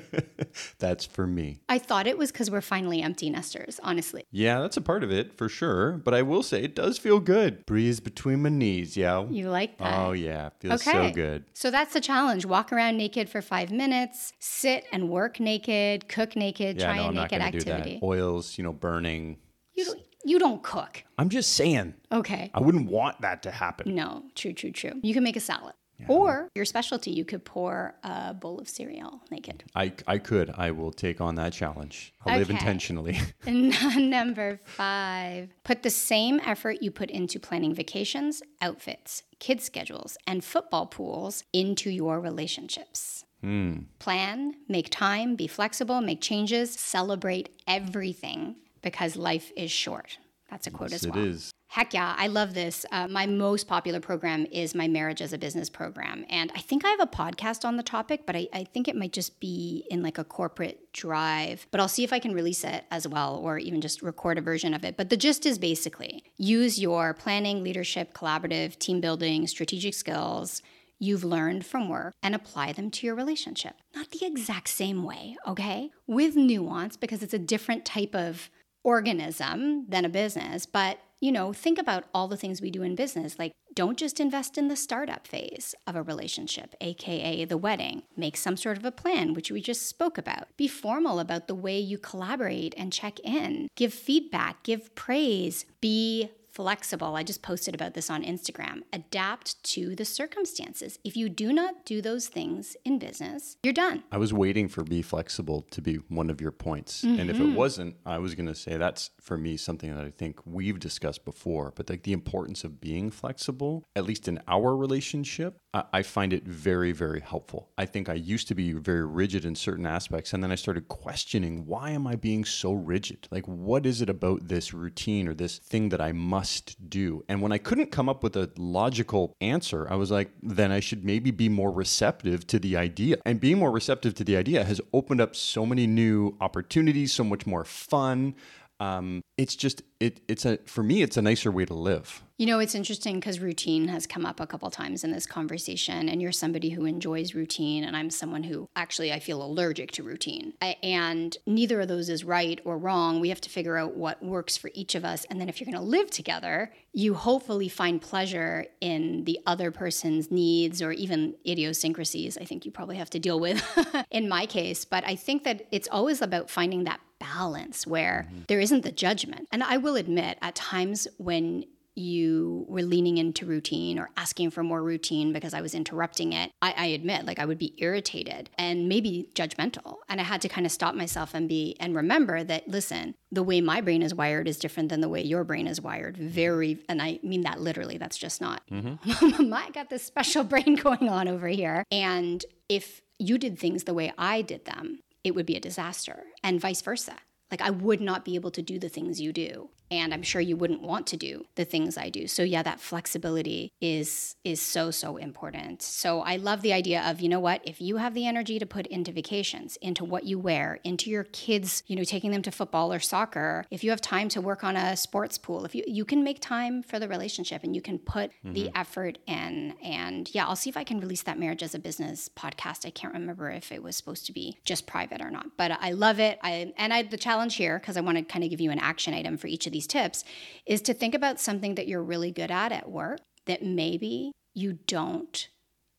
That's 0.78 1.04
for 1.04 1.26
me. 1.26 1.60
I 1.68 1.78
thought 1.78 2.06
it 2.06 2.18
was 2.18 2.30
because 2.32 2.50
we're 2.50 2.60
finally 2.60 3.02
empty 3.02 3.30
nesters, 3.30 3.80
honestly. 3.82 4.24
Yeah, 4.30 4.60
that's 4.60 4.76
a 4.76 4.80
part 4.80 5.02
of 5.04 5.10
it 5.10 5.36
for 5.36 5.48
sure. 5.48 5.92
But 5.98 6.14
I 6.14 6.22
will 6.22 6.42
say 6.42 6.62
it 6.62 6.74
does 6.74 6.98
feel 6.98 7.20
good. 7.20 7.64
Breeze 7.66 8.00
between 8.00 8.42
my 8.42 8.48
knees, 8.48 8.96
yeah. 8.96 9.24
You 9.28 9.50
like 9.50 9.78
that? 9.78 9.98
Oh 10.06 10.12
yeah, 10.12 10.50
feels 10.60 10.86
Okay. 10.86 11.08
so 11.08 11.14
good. 11.14 11.44
So 11.54 11.70
that's 11.70 11.92
the 11.94 12.00
challenge. 12.00 12.44
Walk 12.46 12.72
around 12.72 12.96
naked 12.96 13.28
for 13.28 13.42
five 13.42 13.70
minutes, 13.70 14.32
sit 14.38 14.84
and 14.92 15.08
work 15.08 15.40
naked, 15.40 16.08
cook 16.08 16.36
naked, 16.36 16.78
Yeah, 16.78 16.86
try 16.86 16.96
no, 16.96 17.02
a 17.04 17.06
I'm 17.08 17.14
naked 17.14 17.30
gonna 17.30 17.44
activity. 17.44 17.94
do 17.94 18.00
that. 18.00 18.06
Oils, 18.06 18.58
you 18.58 18.64
know, 18.64 18.72
burning. 18.72 19.38
You 19.74 19.84
don't, 19.86 20.00
you 20.24 20.38
don't 20.38 20.62
cook. 20.62 21.02
I'm 21.18 21.28
just 21.28 21.54
saying. 21.54 21.94
Okay. 22.10 22.50
I 22.54 22.60
wouldn't 22.60 22.90
want 22.90 23.20
that 23.22 23.42
to 23.44 23.50
happen. 23.50 23.94
No, 23.94 24.24
true, 24.34 24.52
true, 24.52 24.70
true. 24.70 24.92
You 25.02 25.14
can 25.14 25.24
make 25.24 25.36
a 25.36 25.40
salad. 25.40 25.74
Or 26.08 26.48
your 26.54 26.64
specialty, 26.64 27.10
you 27.10 27.24
could 27.24 27.44
pour 27.44 27.94
a 28.02 28.34
bowl 28.34 28.58
of 28.58 28.68
cereal 28.68 29.20
naked. 29.30 29.64
I, 29.74 29.92
I 30.06 30.18
could. 30.18 30.50
I 30.56 30.70
will 30.70 30.92
take 30.92 31.20
on 31.20 31.34
that 31.36 31.52
challenge. 31.52 32.12
I'll 32.24 32.38
live 32.38 32.50
intentionally. 32.50 33.18
Number 33.46 34.60
five, 34.64 35.50
put 35.64 35.82
the 35.82 35.90
same 35.90 36.40
effort 36.44 36.82
you 36.82 36.90
put 36.90 37.10
into 37.10 37.38
planning 37.38 37.74
vacations, 37.74 38.42
outfits, 38.60 39.22
kids' 39.38 39.64
schedules, 39.64 40.16
and 40.26 40.44
football 40.44 40.86
pools 40.86 41.44
into 41.52 41.90
your 41.90 42.20
relationships. 42.20 43.24
Hmm. 43.40 43.78
Plan, 43.98 44.54
make 44.68 44.88
time, 44.90 45.34
be 45.34 45.48
flexible, 45.48 46.00
make 46.00 46.20
changes, 46.20 46.72
celebrate 46.72 47.48
everything 47.66 48.56
because 48.82 49.16
life 49.16 49.50
is 49.56 49.70
short. 49.70 50.18
That's 50.52 50.66
a 50.66 50.70
quote 50.70 50.92
as 50.92 51.04
it 51.04 51.14
well. 51.14 51.24
is. 51.24 51.50
Heck 51.68 51.94
yeah, 51.94 52.14
I 52.18 52.26
love 52.26 52.52
this. 52.52 52.84
Uh, 52.92 53.08
my 53.08 53.24
most 53.24 53.66
popular 53.66 53.98
program 53.98 54.44
is 54.52 54.74
my 54.74 54.86
Marriage 54.86 55.22
as 55.22 55.32
a 55.32 55.38
Business 55.38 55.70
program. 55.70 56.26
And 56.28 56.52
I 56.54 56.60
think 56.60 56.84
I 56.84 56.90
have 56.90 57.00
a 57.00 57.06
podcast 57.06 57.64
on 57.64 57.78
the 57.78 57.82
topic, 57.82 58.26
but 58.26 58.36
I, 58.36 58.48
I 58.52 58.64
think 58.64 58.86
it 58.86 58.94
might 58.94 59.14
just 59.14 59.40
be 59.40 59.86
in 59.90 60.02
like 60.02 60.18
a 60.18 60.24
corporate 60.24 60.92
drive. 60.92 61.66
But 61.70 61.80
I'll 61.80 61.88
see 61.88 62.04
if 62.04 62.12
I 62.12 62.18
can 62.18 62.34
release 62.34 62.64
it 62.64 62.84
as 62.90 63.08
well 63.08 63.36
or 63.36 63.56
even 63.56 63.80
just 63.80 64.02
record 64.02 64.36
a 64.36 64.42
version 64.42 64.74
of 64.74 64.84
it. 64.84 64.98
But 64.98 65.08
the 65.08 65.16
gist 65.16 65.46
is 65.46 65.58
basically 65.58 66.22
use 66.36 66.78
your 66.78 67.14
planning, 67.14 67.64
leadership, 67.64 68.12
collaborative, 68.12 68.78
team 68.78 69.00
building, 69.00 69.46
strategic 69.46 69.94
skills 69.94 70.60
you've 70.98 71.24
learned 71.24 71.66
from 71.66 71.88
work 71.88 72.14
and 72.22 72.34
apply 72.34 72.72
them 72.72 72.90
to 72.90 73.06
your 73.06 73.16
relationship. 73.16 73.74
Not 73.94 74.10
the 74.10 74.24
exact 74.24 74.68
same 74.68 75.02
way, 75.02 75.36
okay? 75.48 75.90
With 76.06 76.36
nuance 76.36 76.96
because 76.96 77.22
it's 77.24 77.34
a 77.34 77.40
different 77.40 77.84
type 77.84 78.14
of 78.14 78.50
organism 78.84 79.86
than 79.88 80.04
a 80.04 80.08
business, 80.08 80.66
but 80.66 80.98
you 81.22 81.30
know, 81.30 81.52
think 81.52 81.78
about 81.78 82.04
all 82.12 82.26
the 82.26 82.36
things 82.36 82.60
we 82.60 82.72
do 82.72 82.82
in 82.82 82.96
business. 82.96 83.38
Like, 83.38 83.52
don't 83.74 83.96
just 83.96 84.18
invest 84.18 84.58
in 84.58 84.66
the 84.66 84.74
startup 84.74 85.24
phase 85.24 85.72
of 85.86 85.94
a 85.94 86.02
relationship, 86.02 86.74
AKA 86.80 87.44
the 87.44 87.56
wedding. 87.56 88.02
Make 88.16 88.36
some 88.36 88.56
sort 88.56 88.76
of 88.76 88.84
a 88.84 88.90
plan, 88.90 89.32
which 89.32 89.50
we 89.50 89.60
just 89.60 89.86
spoke 89.86 90.18
about. 90.18 90.48
Be 90.56 90.66
formal 90.66 91.20
about 91.20 91.46
the 91.46 91.54
way 91.54 91.78
you 91.78 91.96
collaborate 91.96 92.74
and 92.76 92.92
check 92.92 93.20
in. 93.20 93.68
Give 93.76 93.94
feedback, 93.94 94.64
give 94.64 94.92
praise, 94.96 95.64
be 95.80 96.32
flexible. 96.52 97.16
I 97.16 97.22
just 97.22 97.42
posted 97.42 97.74
about 97.74 97.94
this 97.94 98.10
on 98.10 98.22
Instagram. 98.22 98.82
Adapt 98.92 99.62
to 99.64 99.96
the 99.96 100.04
circumstances. 100.04 100.98
If 101.04 101.16
you 101.16 101.28
do 101.28 101.52
not 101.52 101.84
do 101.84 102.02
those 102.02 102.28
things 102.28 102.76
in 102.84 102.98
business, 102.98 103.56
you're 103.62 103.72
done. 103.72 104.04
I 104.12 104.18
was 104.18 104.32
waiting 104.32 104.68
for 104.68 104.84
be 104.84 105.02
flexible 105.02 105.62
to 105.70 105.80
be 105.80 105.96
one 106.08 106.30
of 106.30 106.40
your 106.40 106.50
points. 106.52 107.02
And 107.02 107.30
if 107.30 107.36
Mm-hmm. 107.36 107.52
it 107.52 107.56
wasn't, 107.56 107.96
I 108.04 108.18
was 108.18 108.34
going 108.34 108.46
to 108.46 108.54
say 108.54 108.76
that's 108.76 109.10
for 109.20 109.38
me 109.38 109.56
something 109.56 109.94
that 109.94 110.04
I 110.04 110.10
think 110.10 110.40
we've 110.44 110.78
discussed 110.78 111.24
before. 111.24 111.72
But 111.74 111.88
like 111.88 112.02
the 112.02 112.12
importance 112.12 112.62
of 112.64 112.80
being 112.80 113.10
flexible, 113.10 113.84
at 113.96 114.04
least 114.04 114.28
in 114.28 114.38
our 114.46 114.76
relationship, 114.76 115.58
I, 115.74 116.02
find 116.02 116.34
it 116.34 116.44
very, 116.44 116.92
very 116.92 117.20
helpful. 117.20 117.70
I 117.78 117.86
think 117.86 118.10
I 118.10 118.14
used 118.14 118.46
to 118.48 118.54
be 118.54 118.72
very 118.72 119.06
rigid 119.06 119.46
in 119.46 119.54
certain 119.54 119.86
aspects. 119.86 120.34
And 120.34 120.44
then 120.44 120.52
I 120.52 120.54
started 120.54 120.88
questioning 120.88 121.64
why 121.66 121.90
am 121.90 122.06
I 122.06 122.14
being 122.14 122.44
so 122.44 122.72
rigid? 122.72 123.26
Like, 123.30 123.46
what 123.46 123.86
is 123.86 124.02
it 124.02 124.10
about 124.10 124.48
this 124.48 124.74
routine 124.74 125.28
or 125.28 125.34
this 125.34 125.56
thing 125.56 125.88
that 125.88 126.00
I 126.00 126.12
must 126.12 126.90
do? 126.90 127.24
And 127.26 127.40
when 127.40 127.52
I 127.52 127.58
couldn't 127.58 127.90
come 127.90 128.10
up 128.10 128.22
with 128.22 128.36
a 128.36 128.50
logical 128.58 129.34
answer, 129.40 129.86
I 129.90 129.94
was 129.94 130.10
like, 130.10 130.30
then 130.42 130.70
I 130.70 130.80
should 130.80 131.06
maybe 131.06 131.30
be 131.30 131.48
more 131.48 131.72
receptive 131.72 132.46
to 132.48 132.58
the 132.58 132.76
idea. 132.76 133.16
And 133.24 133.40
being 133.40 133.58
more 133.58 133.70
receptive 133.70 134.14
to 134.16 134.24
the 134.24 134.36
idea 134.36 134.64
has 134.64 134.80
opened 134.92 135.22
up 135.22 135.34
so 135.34 135.64
many 135.64 135.86
new 135.86 136.36
opportunities, 136.42 137.12
so 137.12 137.24
much 137.24 137.46
more 137.46 137.64
fun. 137.64 138.34
Um, 138.78 139.22
it's 139.38 139.54
just 139.54 139.82
it 140.00 140.20
it's 140.26 140.44
a 140.44 140.58
for 140.66 140.82
me 140.82 141.02
it's 141.02 141.16
a 141.16 141.22
nicer 141.22 141.52
way 141.52 141.64
to 141.64 141.74
live. 141.74 142.24
You 142.42 142.46
know, 142.46 142.58
it's 142.58 142.74
interesting 142.74 143.20
because 143.20 143.38
routine 143.38 143.86
has 143.86 144.04
come 144.04 144.26
up 144.26 144.40
a 144.40 144.48
couple 144.48 144.68
times 144.68 145.04
in 145.04 145.12
this 145.12 145.26
conversation, 145.26 146.08
and 146.08 146.20
you're 146.20 146.32
somebody 146.32 146.70
who 146.70 146.86
enjoys 146.86 147.36
routine, 147.36 147.84
and 147.84 147.96
I'm 147.96 148.10
someone 148.10 148.42
who 148.42 148.68
actually 148.74 149.12
I 149.12 149.20
feel 149.20 149.40
allergic 149.40 149.92
to 149.92 150.02
routine. 150.02 150.52
I, 150.60 150.74
and 150.82 151.36
neither 151.46 151.80
of 151.80 151.86
those 151.86 152.08
is 152.08 152.24
right 152.24 152.60
or 152.64 152.78
wrong. 152.78 153.20
We 153.20 153.28
have 153.28 153.40
to 153.42 153.48
figure 153.48 153.76
out 153.76 153.94
what 153.94 154.20
works 154.24 154.56
for 154.56 154.72
each 154.74 154.96
of 154.96 155.04
us, 155.04 155.24
and 155.30 155.40
then 155.40 155.48
if 155.48 155.60
you're 155.60 155.66
going 155.66 155.80
to 155.80 155.88
live 155.88 156.10
together, 156.10 156.72
you 156.92 157.14
hopefully 157.14 157.68
find 157.68 158.02
pleasure 158.02 158.66
in 158.80 159.22
the 159.22 159.38
other 159.46 159.70
person's 159.70 160.32
needs 160.32 160.82
or 160.82 160.90
even 160.90 161.36
idiosyncrasies. 161.46 162.36
I 162.36 162.44
think 162.44 162.66
you 162.66 162.72
probably 162.72 162.96
have 162.96 163.10
to 163.10 163.20
deal 163.20 163.38
with 163.38 163.64
in 164.10 164.28
my 164.28 164.46
case, 164.46 164.84
but 164.84 165.04
I 165.06 165.14
think 165.14 165.44
that 165.44 165.68
it's 165.70 165.86
always 165.92 166.20
about 166.20 166.50
finding 166.50 166.82
that 166.84 166.98
balance 167.20 167.86
where 167.86 168.26
mm-hmm. 168.28 168.42
there 168.48 168.58
isn't 168.58 168.82
the 168.82 168.90
judgment. 168.90 169.46
And 169.52 169.62
I 169.62 169.76
will 169.76 169.94
admit, 169.94 170.38
at 170.42 170.56
times 170.56 171.06
when 171.18 171.66
you 171.94 172.64
were 172.68 172.82
leaning 172.82 173.18
into 173.18 173.44
routine 173.44 173.98
or 173.98 174.10
asking 174.16 174.50
for 174.50 174.62
more 174.62 174.82
routine 174.82 175.32
because 175.32 175.52
I 175.52 175.60
was 175.60 175.74
interrupting 175.74 176.32
it, 176.32 176.50
I, 176.62 176.74
I, 176.76 176.86
admit, 176.86 177.26
like 177.26 177.38
I 177.38 177.44
would 177.44 177.58
be 177.58 177.74
irritated 177.78 178.48
and 178.56 178.88
maybe 178.88 179.28
judgmental. 179.34 179.96
And 180.08 180.20
I 180.20 180.24
had 180.24 180.40
to 180.42 180.48
kind 180.48 180.66
of 180.66 180.72
stop 180.72 180.94
myself 180.94 181.34
and 181.34 181.48
be 181.48 181.76
and 181.80 181.94
remember 181.94 182.42
that, 182.44 182.68
listen, 182.68 183.14
the 183.30 183.42
way 183.42 183.60
my 183.60 183.80
brain 183.80 184.02
is 184.02 184.14
wired 184.14 184.48
is 184.48 184.58
different 184.58 184.88
than 184.88 185.00
the 185.00 185.08
way 185.08 185.22
your 185.22 185.44
brain 185.44 185.66
is 185.66 185.80
wired. 185.80 186.16
Very, 186.16 186.78
and 186.88 187.02
I 187.02 187.18
mean 187.22 187.42
that 187.42 187.60
literally. 187.60 187.98
That's 187.98 188.18
just 188.18 188.40
not. 188.40 188.62
Mm-hmm. 188.70 189.52
I 189.54 189.70
got 189.70 189.90
this 189.90 190.02
special 190.02 190.44
brain 190.44 190.74
going 190.82 191.08
on 191.08 191.28
over 191.28 191.48
here. 191.48 191.84
And 191.90 192.44
if 192.68 193.02
you 193.18 193.38
did 193.38 193.58
things 193.58 193.84
the 193.84 193.94
way 193.94 194.12
I 194.16 194.42
did 194.42 194.64
them, 194.64 195.00
it 195.24 195.34
would 195.34 195.46
be 195.46 195.56
a 195.56 195.60
disaster, 195.60 196.24
and 196.42 196.60
vice 196.60 196.82
versa. 196.82 197.16
Like 197.50 197.60
I 197.60 197.70
would 197.70 198.00
not 198.00 198.24
be 198.24 198.34
able 198.34 198.50
to 198.52 198.62
do 198.62 198.78
the 198.78 198.88
things 198.88 199.20
you 199.20 199.32
do 199.32 199.68
and 199.92 200.14
I'm 200.14 200.22
sure 200.22 200.40
you 200.40 200.56
wouldn't 200.56 200.80
want 200.80 201.06
to 201.08 201.18
do 201.18 201.44
the 201.54 201.66
things 201.66 201.98
I 201.98 202.08
do. 202.08 202.26
So 202.26 202.42
yeah, 202.42 202.62
that 202.62 202.80
flexibility 202.80 203.72
is 203.80 204.36
is 204.42 204.60
so 204.60 204.90
so 204.90 205.18
important. 205.18 205.82
So 205.82 206.20
I 206.20 206.36
love 206.36 206.62
the 206.62 206.72
idea 206.72 207.02
of, 207.02 207.20
you 207.20 207.28
know 207.28 207.40
what, 207.40 207.60
if 207.64 207.78
you 207.78 207.98
have 207.98 208.14
the 208.14 208.26
energy 208.26 208.58
to 208.58 208.64
put 208.64 208.86
into 208.86 209.12
vacations, 209.12 209.76
into 209.76 210.02
what 210.02 210.24
you 210.24 210.38
wear, 210.38 210.80
into 210.82 211.10
your 211.10 211.24
kids, 211.24 211.82
you 211.86 211.94
know, 211.94 212.04
taking 212.04 212.30
them 212.30 212.40
to 212.42 212.50
football 212.50 212.90
or 212.90 213.00
soccer, 213.00 213.66
if 213.70 213.84
you 213.84 213.90
have 213.90 214.00
time 214.00 214.30
to 214.30 214.40
work 214.40 214.64
on 214.64 214.76
a 214.76 214.96
sports 214.96 215.36
pool, 215.36 215.66
if 215.66 215.74
you 215.74 215.84
you 215.86 216.06
can 216.06 216.24
make 216.24 216.40
time 216.40 216.82
for 216.82 216.98
the 216.98 217.06
relationship 217.06 217.62
and 217.62 217.76
you 217.76 217.82
can 217.82 217.98
put 217.98 218.30
mm-hmm. 218.30 218.54
the 218.54 218.70
effort 218.74 219.18
in 219.26 219.74
and 219.82 220.34
yeah, 220.34 220.46
I'll 220.46 220.56
see 220.56 220.70
if 220.70 220.76
I 220.78 220.84
can 220.84 221.00
release 221.00 221.22
that 221.24 221.38
marriage 221.38 221.62
as 221.62 221.74
a 221.74 221.78
business 221.78 222.30
podcast. 222.34 222.86
I 222.86 222.90
can't 222.90 223.12
remember 223.12 223.50
if 223.50 223.70
it 223.70 223.82
was 223.82 223.94
supposed 223.94 224.24
to 224.26 224.32
be 224.32 224.58
just 224.64 224.86
private 224.86 225.20
or 225.20 225.30
not, 225.30 225.58
but 225.58 225.70
I 225.70 225.90
love 225.90 226.18
it. 226.18 226.38
I 226.42 226.72
and 226.78 226.94
I 226.94 227.02
the 227.02 227.18
challenge 227.18 227.56
here 227.56 227.78
because 227.78 227.98
I 227.98 228.00
want 228.00 228.16
to 228.16 228.24
kind 228.24 228.42
of 228.42 228.48
give 228.48 228.60
you 228.62 228.70
an 228.70 228.78
action 228.78 229.12
item 229.12 229.36
for 229.36 229.48
each 229.48 229.66
of 229.66 229.72
these 229.72 229.81
these 229.82 229.86
tips 229.88 230.24
is 230.64 230.80
to 230.82 230.94
think 230.94 231.14
about 231.14 231.40
something 231.40 231.74
that 231.74 231.88
you're 231.88 232.02
really 232.02 232.30
good 232.30 232.50
at 232.50 232.70
at 232.70 232.88
work 232.88 233.18
that 233.46 233.64
maybe 233.64 234.32
you 234.54 234.74
don't 234.86 235.48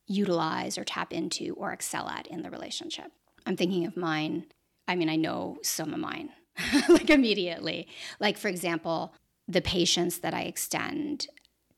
utilize 0.08 0.78
or 0.78 0.84
tap 0.84 1.12
into 1.12 1.54
or 1.56 1.72
excel 1.72 2.08
at 2.08 2.28
in 2.28 2.44
the 2.44 2.50
relationship. 2.50 3.12
I'm 3.46 3.58
thinking 3.58 3.86
of 3.86 3.98
mine. 3.98 4.46
I 4.88 4.96
mean, 4.96 5.10
I 5.10 5.18
know 5.18 5.58
some 5.64 5.94
of 5.94 6.00
mine 6.00 6.30
like 6.90 7.10
immediately. 7.10 7.88
Like, 8.20 8.38
for 8.38 8.48
example, 8.48 9.14
the 9.48 9.62
patience 9.62 10.20
that 10.20 10.34
I 10.34 10.44
extend 10.44 11.28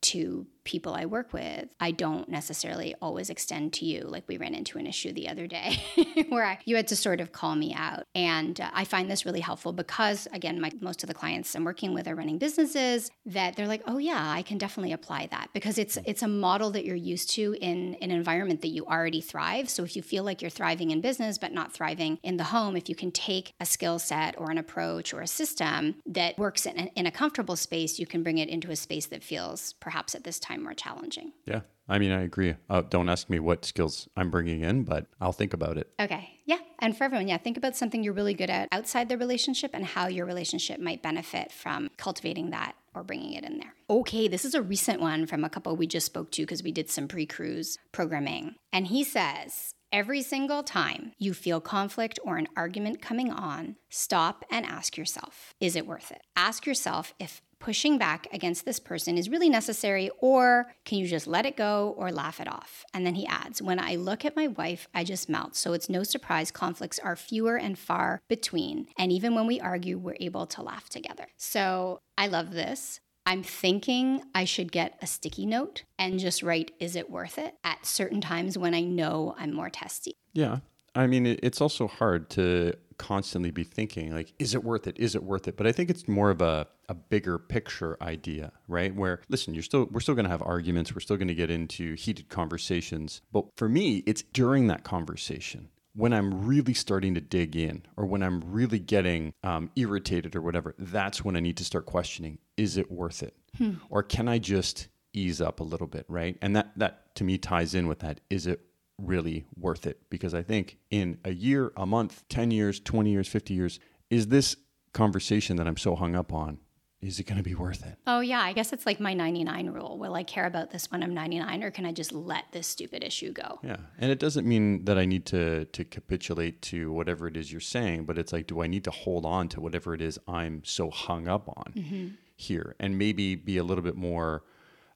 to 0.01 0.45
people 0.65 0.93
I 0.93 1.05
work 1.05 1.31
with, 1.31 1.69
I 1.79 1.91
don't 1.91 2.27
necessarily 2.27 2.95
always 3.01 3.29
extend 3.29 3.73
to 3.73 3.85
you. 3.85 4.01
Like 4.01 4.27
we 4.27 4.37
ran 4.37 4.53
into 4.53 4.77
an 4.77 4.87
issue 4.87 5.13
the 5.13 5.29
other 5.29 5.47
day 5.47 5.83
where 6.29 6.43
I, 6.43 6.59
you 6.65 6.75
had 6.75 6.87
to 6.89 6.95
sort 6.95 7.21
of 7.21 7.31
call 7.31 7.55
me 7.55 7.73
out. 7.73 8.03
And 8.13 8.59
uh, 8.59 8.69
I 8.73 8.83
find 8.83 9.09
this 9.09 9.25
really 9.25 9.39
helpful 9.39 9.71
because, 9.71 10.27
again, 10.33 10.59
my, 10.59 10.71
most 10.81 11.03
of 11.03 11.07
the 11.07 11.13
clients 11.13 11.55
I'm 11.55 11.63
working 11.63 11.93
with 11.93 12.07
are 12.07 12.15
running 12.15 12.37
businesses 12.37 13.11
that 13.25 13.55
they're 13.55 13.67
like, 13.67 13.83
oh, 13.87 13.97
yeah, 13.97 14.31
I 14.31 14.41
can 14.41 14.57
definitely 14.57 14.91
apply 14.91 15.27
that 15.31 15.49
because 15.53 15.77
it's, 15.77 15.97
it's 16.05 16.23
a 16.23 16.27
model 16.27 16.71
that 16.71 16.85
you're 16.85 16.95
used 16.95 17.29
to 17.31 17.55
in 17.61 17.95
an 18.01 18.11
environment 18.11 18.61
that 18.61 18.69
you 18.69 18.85
already 18.85 19.21
thrive. 19.21 19.69
So 19.69 19.83
if 19.83 19.95
you 19.95 20.01
feel 20.01 20.23
like 20.23 20.41
you're 20.41 20.49
thriving 20.49 20.91
in 20.91 20.99
business 20.99 21.37
but 21.37 21.53
not 21.53 21.71
thriving 21.71 22.19
in 22.23 22.37
the 22.37 22.45
home, 22.45 22.75
if 22.75 22.89
you 22.89 22.95
can 22.95 23.11
take 23.11 23.53
a 23.59 23.65
skill 23.65 23.99
set 23.99 24.35
or 24.37 24.51
an 24.51 24.57
approach 24.57 25.13
or 25.13 25.21
a 25.21 25.27
system 25.27 25.95
that 26.05 26.37
works 26.37 26.65
in 26.65 26.75
in 26.95 27.05
a 27.05 27.11
comfortable 27.11 27.55
space, 27.55 27.99
you 27.99 28.05
can 28.05 28.23
bring 28.23 28.37
it 28.37 28.49
into 28.49 28.71
a 28.71 28.75
space 28.75 29.05
that 29.07 29.23
feels 29.23 29.73
perhaps 29.73 30.15
at 30.15 30.23
this 30.23 30.39
time 30.39 30.54
time 30.55 30.63
more 30.63 30.73
challenging. 30.73 31.33
Yeah. 31.45 31.61
I 31.87 31.99
mean, 31.99 32.11
I 32.11 32.23
agree. 32.23 32.55
Uh, 32.67 32.81
don't 32.81 33.09
ask 33.09 33.29
me 33.29 33.39
what 33.39 33.63
skills 33.63 34.07
I'm 34.17 34.31
bringing 34.31 34.61
in, 34.61 34.83
but 34.83 35.05
I'll 35.21 35.31
think 35.31 35.53
about 35.53 35.77
it. 35.77 35.91
Okay. 35.99 36.39
Yeah. 36.45 36.57
And 36.79 36.97
for 36.97 37.03
everyone, 37.03 37.27
yeah, 37.27 37.37
think 37.37 37.57
about 37.57 37.75
something 37.75 38.03
you're 38.03 38.13
really 38.13 38.33
good 38.33 38.49
at 38.49 38.67
outside 38.71 39.07
the 39.07 39.17
relationship 39.17 39.71
and 39.73 39.85
how 39.85 40.07
your 40.07 40.25
relationship 40.25 40.79
might 40.79 41.03
benefit 41.03 41.51
from 41.51 41.89
cultivating 41.97 42.49
that 42.51 42.75
or 42.95 43.03
bringing 43.03 43.33
it 43.33 43.43
in 43.43 43.59
there. 43.59 43.75
Okay. 43.89 44.27
This 44.27 44.45
is 44.45 44.55
a 44.55 44.63
recent 44.63 44.99
one 44.99 45.27
from 45.27 45.43
a 45.43 45.49
couple 45.49 45.75
we 45.75 45.85
just 45.85 46.07
spoke 46.07 46.31
to 46.31 46.41
because 46.41 46.63
we 46.63 46.71
did 46.71 46.89
some 46.89 47.07
pre 47.07 47.27
cruise 47.27 47.77
programming. 47.91 48.55
And 48.73 48.87
he 48.87 49.03
says, 49.03 49.75
Every 49.91 50.23
single 50.23 50.61
time 50.61 51.13
you 51.19 51.33
feel 51.33 51.61
conflict 51.61 52.19
or 52.21 52.35
an 52.35 52.49
argument 52.57 53.01
coming 53.01 53.31
on, 53.31 53.77
stop 53.89 54.43
and 54.51 54.65
ask 54.65 54.97
yourself, 54.97 55.53
is 55.61 55.77
it 55.77 55.87
worth 55.87 56.11
it? 56.11 56.21
Ask 56.35 56.65
yourself 56.65 57.13
if 57.17 57.41
pushing 57.59 57.97
back 57.97 58.27
against 58.31 58.65
this 58.65 58.79
person 58.79 59.17
is 59.17 59.29
really 59.29 59.49
necessary, 59.49 60.09
or 60.19 60.73
can 60.83 60.99
you 60.99 61.07
just 61.07 61.27
let 61.27 61.45
it 61.45 61.57
go 61.57 61.93
or 61.97 62.11
laugh 62.11 62.39
it 62.39 62.47
off? 62.47 62.85
And 62.93 63.05
then 63.05 63.15
he 63.15 63.25
adds, 63.27 63.61
When 63.61 63.79
I 63.79 63.95
look 63.95 64.25
at 64.25 64.35
my 64.35 64.47
wife, 64.47 64.87
I 64.93 65.03
just 65.03 65.29
melt. 65.29 65.55
So 65.55 65.73
it's 65.73 65.89
no 65.89 66.03
surprise 66.03 66.51
conflicts 66.51 66.99
are 66.99 67.15
fewer 67.15 67.57
and 67.57 67.77
far 67.77 68.21
between. 68.27 68.87
And 68.97 69.11
even 69.11 69.35
when 69.35 69.47
we 69.47 69.59
argue, 69.59 69.97
we're 69.97 70.17
able 70.19 70.45
to 70.47 70.61
laugh 70.61 70.89
together. 70.89 71.27
So 71.37 71.99
I 72.17 72.27
love 72.27 72.51
this. 72.51 72.99
I'm 73.25 73.41
thinking 73.41 74.21
I 74.35 74.45
should 74.45 74.71
get 74.71 74.99
a 75.01 75.07
sticky 75.07 75.47
note 75.47 75.83
and 75.97 76.19
just 76.19 76.43
write, 76.43 76.71
is 76.79 76.95
it 76.95 77.09
worth 77.09 77.39
it 77.39 77.55
at 77.63 77.85
certain 77.85 78.21
times 78.21 78.55
when 78.57 78.75
I 78.75 78.81
know 78.81 79.35
I'm 79.39 79.51
more 79.51 79.71
testy. 79.71 80.13
Yeah. 80.33 80.59
I 80.95 81.07
mean, 81.07 81.37
it's 81.43 81.61
also 81.61 81.87
hard 81.87 82.29
to 82.31 82.73
constantly 82.97 83.51
be 83.51 83.63
thinking, 83.63 84.13
like, 84.13 84.33
is 84.39 84.55
it 84.55 84.63
worth 84.63 84.87
it? 84.87 84.97
Is 84.97 85.15
it 85.15 85.23
worth 85.23 85.47
it? 85.47 85.57
But 85.57 85.67
I 85.67 85.71
think 85.71 85.89
it's 85.89 86.07
more 86.07 86.29
of 86.29 86.41
a, 86.41 86.67
a 86.87 86.93
bigger 86.93 87.37
picture 87.37 87.97
idea, 88.01 88.51
right? 88.67 88.95
Where, 88.95 89.21
listen, 89.27 89.53
you're 89.53 89.63
still, 89.63 89.87
we're 89.91 89.99
still 89.99 90.15
going 90.15 90.25
to 90.25 90.31
have 90.31 90.41
arguments. 90.41 90.93
We're 90.93 91.01
still 91.01 91.17
going 91.17 91.27
to 91.27 91.35
get 91.35 91.51
into 91.51 91.95
heated 91.95 92.29
conversations. 92.29 93.21
But 93.31 93.45
for 93.57 93.67
me, 93.67 94.03
it's 94.05 94.21
during 94.21 94.67
that 94.67 94.83
conversation 94.83 95.69
when 95.95 96.11
I'm 96.11 96.45
really 96.45 96.73
starting 96.73 97.15
to 97.15 97.21
dig 97.21 97.55
in 97.55 97.83
or 97.95 98.05
when 98.05 98.21
I'm 98.21 98.41
really 98.41 98.79
getting 98.79 99.33
um, 99.43 99.71
irritated 99.75 100.35
or 100.35 100.41
whatever, 100.41 100.75
that's 100.77 101.23
when 101.23 101.37
I 101.37 101.39
need 101.39 101.57
to 101.57 101.63
start 101.63 101.85
questioning 101.85 102.37
is 102.57 102.77
it 102.77 102.91
worth 102.91 103.23
it? 103.23 103.33
Hmm. 103.57 103.75
Or 103.89 104.03
can 104.03 104.27
I 104.27 104.37
just 104.37 104.87
ease 105.13 105.41
up 105.41 105.59
a 105.59 105.63
little 105.63 105.87
bit, 105.87 106.05
right? 106.09 106.37
And 106.41 106.55
that, 106.55 106.71
that 106.77 107.15
to 107.15 107.23
me 107.23 107.37
ties 107.37 107.73
in 107.73 107.87
with 107.87 107.99
that 107.99 108.19
is 108.29 108.45
it 108.47 108.61
really 108.97 109.45
worth 109.57 109.85
it? 109.85 109.99
Because 110.09 110.33
I 110.33 110.41
think 110.41 110.77
in 110.89 111.17
a 111.23 111.33
year, 111.33 111.71
a 111.75 111.85
month, 111.85 112.23
10 112.29 112.51
years, 112.51 112.79
20 112.79 113.09
years, 113.09 113.27
50 113.27 113.53
years, 113.53 113.79
is 114.09 114.27
this 114.27 114.55
conversation 114.93 115.57
that 115.57 115.67
I'm 115.67 115.77
so 115.77 115.95
hung 115.95 116.15
up 116.15 116.31
on 116.31 116.59
is 117.05 117.19
it 117.19 117.25
going 117.25 117.37
to 117.37 117.43
be 117.43 117.53
worth 117.53 117.85
it? 117.85 117.97
Oh, 118.07 118.19
yeah. 118.19 118.39
I 118.39 118.53
guess 118.53 118.73
it's 118.73 118.85
like 118.85 118.99
my 118.99 119.13
99 119.13 119.69
rule. 119.69 119.99
Will 119.99 120.15
I 120.15 120.23
care 120.23 120.45
about 120.45 120.71
this 120.71 120.89
when 120.91 121.03
I'm 121.03 121.13
99 121.13 121.63
or 121.63 121.69
can 121.69 121.85
I 121.85 121.91
just 121.91 122.11
let 122.11 122.45
this 122.51 122.67
stupid 122.67 123.03
issue 123.03 123.31
go? 123.31 123.59
Yeah. 123.61 123.77
And 123.99 124.11
it 124.11 124.19
doesn't 124.19 124.47
mean 124.47 124.85
that 124.85 124.97
I 124.97 125.05
need 125.05 125.25
to, 125.27 125.65
to 125.65 125.85
capitulate 125.85 126.61
to 126.63 126.91
whatever 126.91 127.27
it 127.27 127.37
is 127.37 127.51
you're 127.51 127.61
saying, 127.61 128.05
but 128.05 128.17
it's 128.17 128.33
like, 128.33 128.47
do 128.47 128.61
I 128.61 128.67
need 128.67 128.83
to 128.85 128.91
hold 128.91 129.25
on 129.25 129.49
to 129.49 129.61
whatever 129.61 129.93
it 129.93 130.01
is 130.01 130.17
I'm 130.27 130.63
so 130.63 130.89
hung 130.89 131.27
up 131.27 131.47
on 131.47 131.73
mm-hmm. 131.75 132.07
here 132.35 132.75
and 132.79 132.97
maybe 132.97 133.35
be 133.35 133.57
a 133.57 133.63
little 133.63 133.83
bit 133.83 133.95
more 133.95 134.43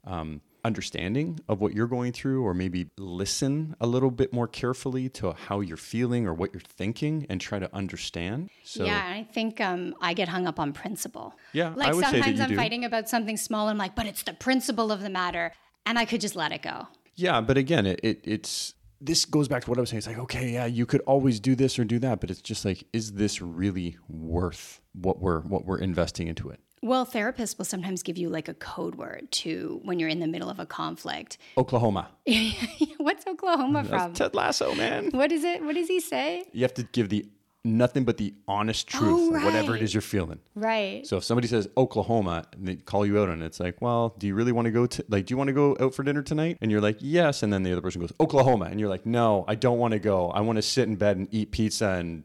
um, 0.05 0.41
understanding 0.69 1.39
of 1.49 1.59
what 1.59 1.73
you're 1.73 1.87
going 1.87 2.11
through 2.13 2.45
or 2.45 2.53
maybe 2.53 2.91
listen 2.99 3.75
a 3.81 3.87
little 3.87 4.11
bit 4.11 4.31
more 4.31 4.47
carefully 4.47 5.09
to 5.09 5.33
how 5.33 5.61
you're 5.61 5.83
feeling 5.93 6.27
or 6.27 6.33
what 6.33 6.53
you're 6.53 6.61
thinking 6.61 7.25
and 7.27 7.41
try 7.41 7.57
to 7.57 7.69
understand 7.75 8.51
so 8.63 8.85
yeah 8.85 9.03
i 9.07 9.27
think 9.33 9.59
um, 9.59 9.95
i 9.99 10.13
get 10.13 10.27
hung 10.27 10.45
up 10.45 10.59
on 10.59 10.71
principle 10.71 11.33
yeah 11.53 11.73
like 11.75 11.91
sometimes 11.95 12.39
i'm 12.39 12.49
do. 12.49 12.55
fighting 12.55 12.85
about 12.85 13.09
something 13.09 13.35
small 13.35 13.67
and 13.67 13.75
i'm 13.75 13.79
like 13.79 13.95
but 13.95 14.05
it's 14.05 14.21
the 14.21 14.33
principle 14.33 14.91
of 14.91 15.01
the 15.01 15.09
matter 15.09 15.51
and 15.87 15.97
i 15.97 16.05
could 16.05 16.21
just 16.21 16.35
let 16.35 16.51
it 16.51 16.61
go 16.61 16.87
yeah 17.15 17.41
but 17.41 17.57
again 17.57 17.87
it, 17.87 17.99
it 18.03 18.21
it's 18.23 18.75
this 19.01 19.25
goes 19.25 19.47
back 19.47 19.63
to 19.63 19.69
what 19.69 19.77
I 19.77 19.81
was 19.81 19.89
saying. 19.89 19.99
It's 19.99 20.07
like, 20.07 20.19
okay, 20.19 20.49
yeah, 20.49 20.65
you 20.65 20.85
could 20.85 20.99
always 21.01 21.39
do 21.39 21.55
this 21.55 21.79
or 21.79 21.85
do 21.85 21.99
that, 21.99 22.19
but 22.19 22.29
it's 22.29 22.41
just 22.41 22.65
like, 22.65 22.83
is 22.91 23.13
this 23.13 23.41
really 23.41 23.97
worth 24.09 24.81
what 24.93 25.21
we're 25.21 25.39
what 25.39 25.65
we're 25.65 25.79
investing 25.79 26.27
into 26.27 26.49
it? 26.49 26.59
Well, 26.81 27.05
therapists 27.05 27.57
will 27.57 27.65
sometimes 27.65 28.03
give 28.03 28.17
you 28.17 28.29
like 28.29 28.47
a 28.47 28.53
code 28.53 28.95
word 28.95 29.27
to 29.31 29.81
when 29.83 29.99
you're 29.99 30.09
in 30.09 30.19
the 30.19 30.27
middle 30.27 30.49
of 30.49 30.59
a 30.59 30.65
conflict. 30.65 31.37
Oklahoma. 31.57 32.09
What's 32.97 33.27
Oklahoma 33.27 33.83
from? 33.83 34.13
Ted 34.13 34.33
Lasso, 34.33 34.73
man. 34.75 35.09
What 35.11 35.31
is 35.31 35.43
it? 35.43 35.63
What 35.63 35.75
does 35.75 35.87
he 35.87 35.99
say? 35.99 36.45
You 36.53 36.61
have 36.61 36.73
to 36.75 36.83
give 36.83 37.09
the 37.09 37.25
nothing 37.65 38.05
but 38.05 38.17
the 38.17 38.33
honest 38.47 38.89
oh, 38.95 38.99
truth, 38.99 39.11
oh, 39.11 39.31
right. 39.31 39.45
whatever 39.45 39.75
it 39.75 39.81
is 39.81 39.93
you're 39.93 40.01
feeling. 40.01 40.39
Right. 40.55 41.05
So 41.05 41.17
if 41.17 41.23
somebody 41.23 41.47
says 41.47 41.67
Oklahoma 41.77 42.45
and 42.53 42.67
they 42.67 42.75
call 42.75 43.05
you 43.05 43.19
out 43.19 43.29
on 43.29 43.41
it, 43.41 43.45
it's 43.45 43.59
like, 43.59 43.81
well, 43.81 44.15
do 44.17 44.27
you 44.27 44.35
really 44.35 44.51
want 44.51 44.65
to 44.65 44.71
go 44.71 44.85
to 44.85 45.05
like, 45.09 45.25
do 45.25 45.33
you 45.33 45.37
want 45.37 45.49
to 45.49 45.53
go 45.53 45.75
out 45.79 45.93
for 45.93 46.03
dinner 46.03 46.21
tonight? 46.21 46.57
And 46.61 46.71
you're 46.71 46.81
like, 46.81 46.97
yes. 46.99 47.43
And 47.43 47.51
then 47.51 47.63
the 47.63 47.71
other 47.71 47.81
person 47.81 48.01
goes, 48.01 48.13
Oklahoma. 48.19 48.65
And 48.65 48.79
you're 48.79 48.89
like, 48.89 49.05
no, 49.05 49.45
I 49.47 49.55
don't 49.55 49.77
want 49.77 49.91
to 49.93 49.99
go. 49.99 50.29
I 50.29 50.41
want 50.41 50.57
to 50.57 50.61
sit 50.61 50.87
in 50.87 50.95
bed 50.95 51.17
and 51.17 51.27
eat 51.31 51.51
pizza 51.51 51.89
and 51.89 52.23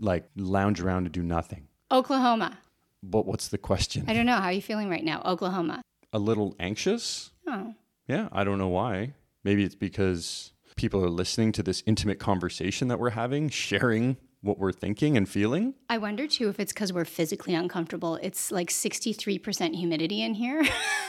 like 0.00 0.28
lounge 0.36 0.80
around 0.80 1.04
and 1.04 1.12
do 1.12 1.22
nothing. 1.22 1.68
Oklahoma. 1.90 2.58
But 3.10 3.26
what's 3.26 3.48
the 3.48 3.58
question? 3.58 4.04
I 4.08 4.14
don't 4.14 4.26
know. 4.26 4.36
How 4.36 4.44
are 4.44 4.52
you 4.52 4.62
feeling 4.62 4.88
right 4.88 5.04
now? 5.04 5.22
Oklahoma. 5.24 5.82
A 6.12 6.18
little 6.18 6.56
anxious. 6.58 7.30
Oh. 7.46 7.74
Yeah, 8.08 8.28
I 8.32 8.44
don't 8.44 8.58
know 8.58 8.68
why. 8.68 9.14
Maybe 9.44 9.62
it's 9.62 9.74
because 9.74 10.52
people 10.76 11.04
are 11.04 11.10
listening 11.10 11.52
to 11.52 11.62
this 11.62 11.82
intimate 11.86 12.18
conversation 12.18 12.88
that 12.88 12.98
we're 12.98 13.10
having, 13.10 13.48
sharing 13.50 14.16
what 14.44 14.58
we're 14.58 14.72
thinking 14.72 15.16
and 15.16 15.28
feeling. 15.28 15.74
I 15.88 15.98
wonder 15.98 16.26
too 16.26 16.48
if 16.48 16.60
it's 16.60 16.72
because 16.72 16.92
we're 16.92 17.04
physically 17.04 17.54
uncomfortable. 17.54 18.16
It's 18.22 18.52
like 18.52 18.68
63% 18.68 19.74
humidity 19.74 20.22
in 20.22 20.34
here. 20.34 20.62